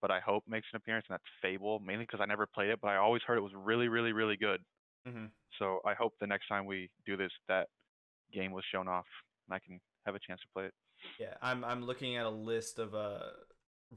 but 0.00 0.10
I 0.10 0.20
hope 0.20 0.44
makes 0.46 0.66
an 0.72 0.76
appearance, 0.76 1.06
and 1.08 1.14
that's 1.14 1.24
Fable. 1.42 1.80
Mainly 1.80 2.04
because 2.04 2.20
I 2.20 2.26
never 2.26 2.46
played 2.46 2.70
it, 2.70 2.80
but 2.80 2.88
I 2.88 2.96
always 2.96 3.22
heard 3.26 3.38
it 3.38 3.42
was 3.42 3.52
really, 3.54 3.88
really, 3.88 4.12
really 4.12 4.36
good. 4.36 4.60
Mhm. 5.06 5.30
So 5.58 5.80
I 5.84 5.94
hope 5.94 6.14
the 6.20 6.26
next 6.26 6.48
time 6.48 6.66
we 6.66 6.90
do 7.06 7.16
this, 7.16 7.32
that 7.48 7.68
game 8.32 8.52
was 8.52 8.64
shown 8.72 8.88
off, 8.88 9.06
and 9.48 9.54
I 9.54 9.58
can 9.60 9.80
have 10.06 10.14
a 10.14 10.20
chance 10.20 10.40
to 10.40 10.46
play 10.52 10.66
it. 10.66 10.74
Yeah, 11.18 11.34
I'm 11.42 11.64
I'm 11.64 11.84
looking 11.84 12.16
at 12.16 12.26
a 12.26 12.30
list 12.30 12.78
of 12.78 12.94
uh 12.94 13.30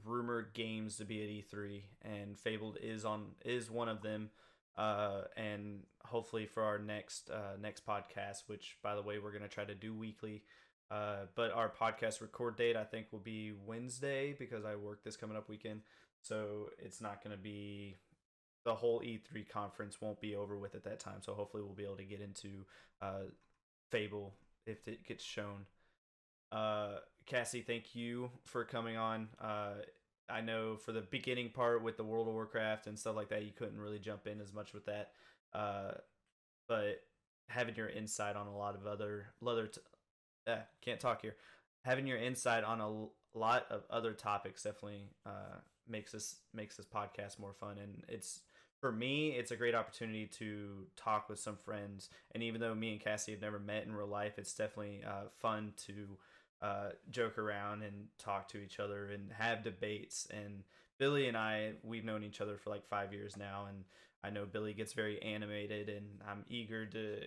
rumored 0.04 0.52
games 0.54 0.96
to 0.96 1.04
be 1.04 1.22
at 1.22 1.28
E3 1.28 1.82
and 2.02 2.38
Fabled 2.38 2.78
is 2.82 3.04
on 3.04 3.26
is 3.44 3.70
one 3.70 3.88
of 3.88 4.02
them. 4.02 4.30
Uh 4.76 5.22
and 5.36 5.80
hopefully 6.04 6.46
for 6.46 6.62
our 6.62 6.78
next 6.78 7.30
uh 7.30 7.56
next 7.60 7.86
podcast, 7.86 8.44
which 8.46 8.76
by 8.82 8.94
the 8.94 9.02
way 9.02 9.18
we're 9.18 9.30
to 9.42 9.48
try 9.48 9.64
to 9.64 9.74
do 9.74 9.94
weekly. 9.94 10.42
Uh 10.90 11.26
but 11.34 11.52
our 11.52 11.70
podcast 11.70 12.20
record 12.20 12.56
date 12.56 12.76
I 12.76 12.84
think 12.84 13.06
will 13.12 13.18
be 13.18 13.52
Wednesday 13.66 14.34
because 14.38 14.64
I 14.64 14.76
work 14.76 15.02
this 15.04 15.16
coming 15.16 15.36
up 15.36 15.48
weekend. 15.48 15.82
So 16.22 16.70
it's 16.78 17.00
not 17.00 17.22
to 17.36 17.42
be 17.42 17.96
the 18.64 18.74
whole 18.74 19.00
E3 19.00 19.48
conference 19.48 20.00
won't 20.00 20.20
be 20.20 20.36
over 20.36 20.58
with 20.58 20.74
at 20.74 20.84
that 20.84 21.00
time. 21.00 21.20
So 21.20 21.34
hopefully 21.34 21.62
we'll 21.62 21.74
be 21.74 21.84
able 21.84 21.96
to 21.96 22.04
get 22.04 22.20
into 22.20 22.64
uh 23.00 23.30
Fable 23.90 24.34
if 24.66 24.86
it 24.86 25.06
gets 25.06 25.24
shown. 25.24 25.64
Cassie, 27.28 27.60
thank 27.60 27.94
you 27.94 28.30
for 28.44 28.64
coming 28.64 28.96
on. 28.96 29.28
Uh, 29.40 29.74
I 30.30 30.40
know 30.40 30.76
for 30.76 30.92
the 30.92 31.02
beginning 31.02 31.50
part 31.50 31.82
with 31.82 31.96
the 31.96 32.04
World 32.04 32.26
of 32.26 32.34
Warcraft 32.34 32.86
and 32.86 32.98
stuff 32.98 33.16
like 33.16 33.28
that, 33.28 33.44
you 33.44 33.52
couldn't 33.56 33.78
really 33.78 33.98
jump 33.98 34.26
in 34.26 34.40
as 34.40 34.52
much 34.52 34.72
with 34.72 34.86
that. 34.86 35.10
Uh, 35.52 35.92
but 36.68 37.02
having 37.48 37.74
your 37.76 37.88
insight 37.88 38.34
on 38.34 38.46
a 38.46 38.56
lot 38.56 38.74
of 38.74 38.86
other, 38.86 39.26
other, 39.46 39.66
t- 39.66 39.80
eh, 40.46 40.58
can't 40.82 41.00
talk 41.00 41.22
here. 41.22 41.36
Having 41.84 42.06
your 42.06 42.18
insight 42.18 42.64
on 42.64 42.80
a 42.80 43.38
lot 43.38 43.66
of 43.70 43.82
other 43.90 44.14
topics 44.14 44.62
definitely 44.62 45.04
uh, 45.26 45.60
makes 45.86 46.12
this 46.12 46.36
makes 46.52 46.76
this 46.76 46.86
podcast 46.86 47.38
more 47.38 47.54
fun, 47.54 47.78
and 47.78 48.04
it's 48.08 48.40
for 48.80 48.92
me, 48.92 49.30
it's 49.30 49.50
a 49.50 49.56
great 49.56 49.74
opportunity 49.74 50.26
to 50.26 50.86
talk 50.96 51.28
with 51.28 51.38
some 51.38 51.56
friends. 51.56 52.10
And 52.32 52.42
even 52.42 52.60
though 52.60 52.74
me 52.74 52.92
and 52.92 53.00
Cassie 53.00 53.32
have 53.32 53.40
never 53.40 53.58
met 53.58 53.84
in 53.84 53.92
real 53.92 54.06
life, 54.06 54.34
it's 54.38 54.54
definitely 54.54 55.02
uh, 55.06 55.28
fun 55.40 55.72
to 55.86 56.18
uh, 56.60 56.90
joke 57.10 57.38
around 57.38 57.82
and 57.82 58.06
talk 58.18 58.48
to 58.48 58.58
each 58.58 58.80
other 58.80 59.08
and 59.08 59.32
have 59.32 59.62
debates. 59.62 60.26
And 60.30 60.64
Billy 60.98 61.28
and 61.28 61.36
I, 61.36 61.72
we've 61.82 62.04
known 62.04 62.24
each 62.24 62.40
other 62.40 62.56
for 62.56 62.70
like 62.70 62.86
five 62.88 63.12
years 63.12 63.36
now, 63.36 63.66
and 63.68 63.84
I 64.24 64.30
know 64.30 64.46
Billy 64.46 64.74
gets 64.74 64.92
very 64.92 65.22
animated, 65.22 65.88
and 65.88 66.06
I'm 66.28 66.44
eager 66.48 66.86
to 66.86 67.20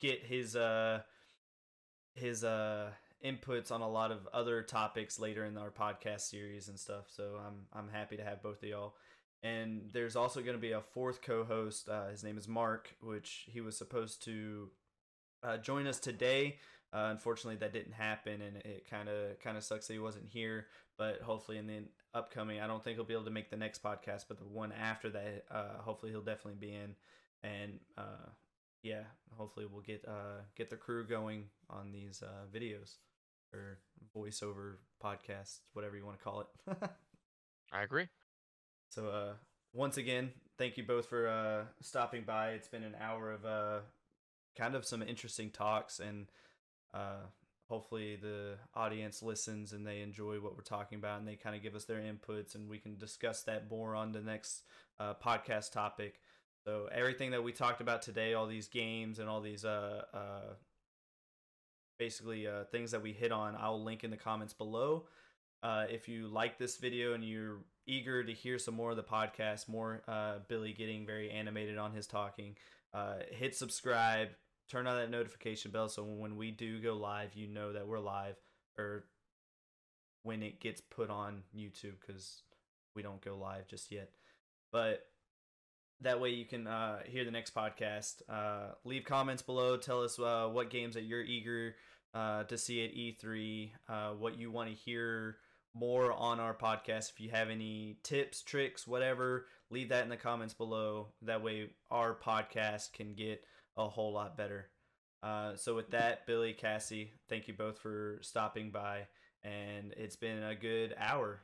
get 0.00 0.24
his 0.24 0.56
uh 0.56 1.00
his 2.14 2.42
uh 2.42 2.90
inputs 3.24 3.70
on 3.70 3.82
a 3.82 3.88
lot 3.88 4.10
of 4.10 4.26
other 4.32 4.62
topics 4.62 5.18
later 5.18 5.44
in 5.44 5.56
our 5.56 5.70
podcast 5.70 6.22
series 6.22 6.68
and 6.68 6.78
stuff. 6.78 7.04
So 7.08 7.38
I'm 7.46 7.66
I'm 7.72 7.88
happy 7.88 8.16
to 8.16 8.24
have 8.24 8.42
both 8.42 8.62
of 8.62 8.68
y'all. 8.68 8.94
And 9.42 9.88
there's 9.92 10.16
also 10.16 10.40
going 10.40 10.56
to 10.56 10.60
be 10.60 10.72
a 10.72 10.82
fourth 10.82 11.22
co-host. 11.22 11.88
Uh, 11.88 12.08
his 12.08 12.22
name 12.22 12.36
is 12.36 12.46
Mark, 12.46 12.94
which 13.00 13.46
he 13.48 13.62
was 13.62 13.76
supposed 13.76 14.22
to 14.24 14.68
uh, 15.42 15.56
join 15.56 15.86
us 15.86 15.98
today. 15.98 16.58
Uh, 16.92 17.08
unfortunately, 17.10 17.56
that 17.56 17.72
didn't 17.72 17.92
happen, 17.92 18.40
and 18.42 18.56
it 18.56 18.86
kind 18.90 19.08
of 19.08 19.38
kind 19.40 19.56
of 19.56 19.62
sucks 19.62 19.86
that 19.86 19.92
he 19.92 19.98
wasn't 19.98 20.26
here. 20.28 20.66
But 20.98 21.20
hopefully, 21.20 21.58
in 21.58 21.66
the 21.66 21.84
upcoming, 22.14 22.60
I 22.60 22.66
don't 22.66 22.82
think 22.82 22.96
he'll 22.96 23.04
be 23.04 23.14
able 23.14 23.24
to 23.24 23.30
make 23.30 23.50
the 23.50 23.56
next 23.56 23.82
podcast, 23.82 24.24
but 24.28 24.38
the 24.38 24.44
one 24.44 24.72
after 24.72 25.10
that, 25.10 25.44
uh, 25.50 25.78
hopefully 25.78 26.10
he'll 26.12 26.20
definitely 26.20 26.58
be 26.58 26.74
in. 26.74 26.94
And 27.42 27.78
uh, 27.96 28.28
yeah, 28.82 29.04
hopefully 29.36 29.66
we'll 29.70 29.82
get 29.82 30.04
uh, 30.06 30.42
get 30.56 30.70
the 30.70 30.76
crew 30.76 31.06
going 31.06 31.44
on 31.68 31.92
these 31.92 32.22
uh, 32.22 32.46
videos 32.52 32.96
or 33.52 33.78
voiceover 34.16 34.76
podcasts, 35.02 35.58
whatever 35.72 35.96
you 35.96 36.04
want 36.04 36.18
to 36.18 36.24
call 36.24 36.40
it. 36.40 36.76
I 37.72 37.82
agree. 37.82 38.08
So 38.88 39.08
uh 39.08 39.32
once 39.72 39.96
again, 39.96 40.30
thank 40.58 40.76
you 40.76 40.84
both 40.84 41.06
for 41.06 41.28
uh 41.28 41.64
stopping 41.80 42.24
by. 42.24 42.50
It's 42.50 42.68
been 42.68 42.82
an 42.82 42.96
hour 43.00 43.30
of 43.32 43.44
uh 43.44 43.78
kind 44.56 44.74
of 44.74 44.84
some 44.84 45.02
interesting 45.02 45.50
talks 45.50 46.00
and 46.00 46.26
uh 46.94 47.26
hopefully 47.70 48.16
the 48.16 48.56
audience 48.74 49.22
listens 49.22 49.72
and 49.72 49.86
they 49.86 50.00
enjoy 50.00 50.40
what 50.40 50.56
we're 50.56 50.62
talking 50.62 50.98
about 50.98 51.20
and 51.20 51.28
they 51.28 51.36
kind 51.36 51.54
of 51.54 51.62
give 51.62 51.76
us 51.76 51.84
their 51.84 52.00
inputs 52.00 52.56
and 52.56 52.68
we 52.68 52.78
can 52.78 52.98
discuss 52.98 53.44
that 53.44 53.70
more 53.70 53.94
on 53.94 54.10
the 54.10 54.20
next 54.20 54.64
uh, 54.98 55.14
podcast 55.24 55.70
topic. 55.70 56.18
So 56.66 56.88
everything 56.92 57.30
that 57.30 57.44
we 57.44 57.52
talked 57.52 57.80
about 57.80 58.02
today, 58.02 58.34
all 58.34 58.48
these 58.48 58.66
games 58.66 59.20
and 59.20 59.28
all 59.28 59.40
these 59.40 59.64
uh, 59.64 60.02
uh, 60.12 60.54
basically 61.96 62.48
uh, 62.48 62.64
things 62.72 62.90
that 62.90 63.02
we 63.02 63.12
hit 63.12 63.30
on, 63.30 63.56
I'll 63.56 63.82
link 63.82 64.02
in 64.02 64.10
the 64.10 64.16
comments 64.16 64.52
below. 64.52 65.04
Uh, 65.62 65.84
if 65.88 66.08
you 66.08 66.26
like 66.26 66.58
this 66.58 66.76
video 66.76 67.14
and 67.14 67.22
you're 67.22 67.58
eager 67.86 68.24
to 68.24 68.32
hear 68.32 68.58
some 68.58 68.74
more 68.74 68.90
of 68.90 68.96
the 68.96 69.04
podcast, 69.04 69.68
more 69.68 70.02
Billy 70.48 70.72
getting 70.72 71.06
very 71.06 71.30
animated 71.30 71.78
on 71.78 71.92
his 71.92 72.08
talking, 72.08 72.56
hit 73.30 73.54
subscribe, 73.54 74.30
turn 74.70 74.86
on 74.86 74.96
that 74.96 75.10
notification 75.10 75.70
bell 75.70 75.88
so 75.88 76.04
when 76.04 76.36
we 76.36 76.50
do 76.50 76.80
go 76.80 76.94
live, 76.94 77.34
you 77.34 77.48
know 77.48 77.72
that 77.72 77.86
we're 77.86 77.98
live 77.98 78.36
or 78.78 79.04
when 80.22 80.42
it 80.42 80.60
gets 80.60 80.80
put 80.80 81.10
on 81.10 81.42
YouTube 81.56 81.94
because 82.06 82.42
we 82.94 83.02
don't 83.02 83.20
go 83.20 83.36
live 83.36 83.66
just 83.66 83.90
yet. 83.90 84.10
But 84.72 85.06
that 86.02 86.20
way 86.20 86.30
you 86.30 86.44
can 86.44 86.66
uh, 86.66 87.00
hear 87.04 87.24
the 87.24 87.30
next 87.30 87.54
podcast. 87.54 88.22
Uh, 88.28 88.74
leave 88.84 89.04
comments 89.04 89.42
below. 89.42 89.76
Tell 89.76 90.02
us 90.02 90.18
uh, 90.18 90.48
what 90.50 90.70
games 90.70 90.94
that 90.94 91.02
you're 91.02 91.22
eager 91.22 91.74
uh, 92.14 92.44
to 92.44 92.56
see 92.56 92.84
at 92.84 92.94
E3, 92.94 93.70
uh, 93.88 94.10
what 94.14 94.38
you 94.38 94.50
want 94.50 94.70
to 94.70 94.74
hear 94.74 95.36
more 95.74 96.12
on 96.12 96.40
our 96.40 96.54
podcast. 96.54 97.10
If 97.10 97.20
you 97.20 97.30
have 97.30 97.50
any 97.50 97.98
tips, 98.02 98.42
tricks, 98.42 98.86
whatever, 98.86 99.46
leave 99.70 99.88
that 99.90 100.04
in 100.04 100.08
the 100.08 100.16
comments 100.16 100.54
below. 100.54 101.08
That 101.22 101.42
way 101.42 101.70
our 101.90 102.14
podcast 102.14 102.92
can 102.92 103.14
get 103.14 103.44
a 103.80 103.88
whole 103.88 104.12
lot 104.12 104.36
better. 104.36 104.68
Uh, 105.22 105.54
so 105.56 105.74
with 105.74 105.90
that, 105.90 106.26
Billy, 106.26 106.52
Cassie, 106.52 107.12
thank 107.28 107.48
you 107.48 107.54
both 107.54 107.78
for 107.78 108.18
stopping 108.22 108.70
by, 108.70 109.06
and 109.42 109.92
it's 109.96 110.16
been 110.16 110.42
a 110.42 110.54
good 110.54 110.94
hour. 110.98 111.40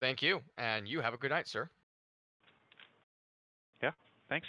Thank 0.00 0.22
you, 0.22 0.40
and 0.56 0.86
you 0.86 1.00
have 1.00 1.12
a 1.12 1.18
good 1.18 1.30
night, 1.30 1.48
sir. 1.48 1.68
Yeah, 3.82 3.92
thanks. 4.28 4.46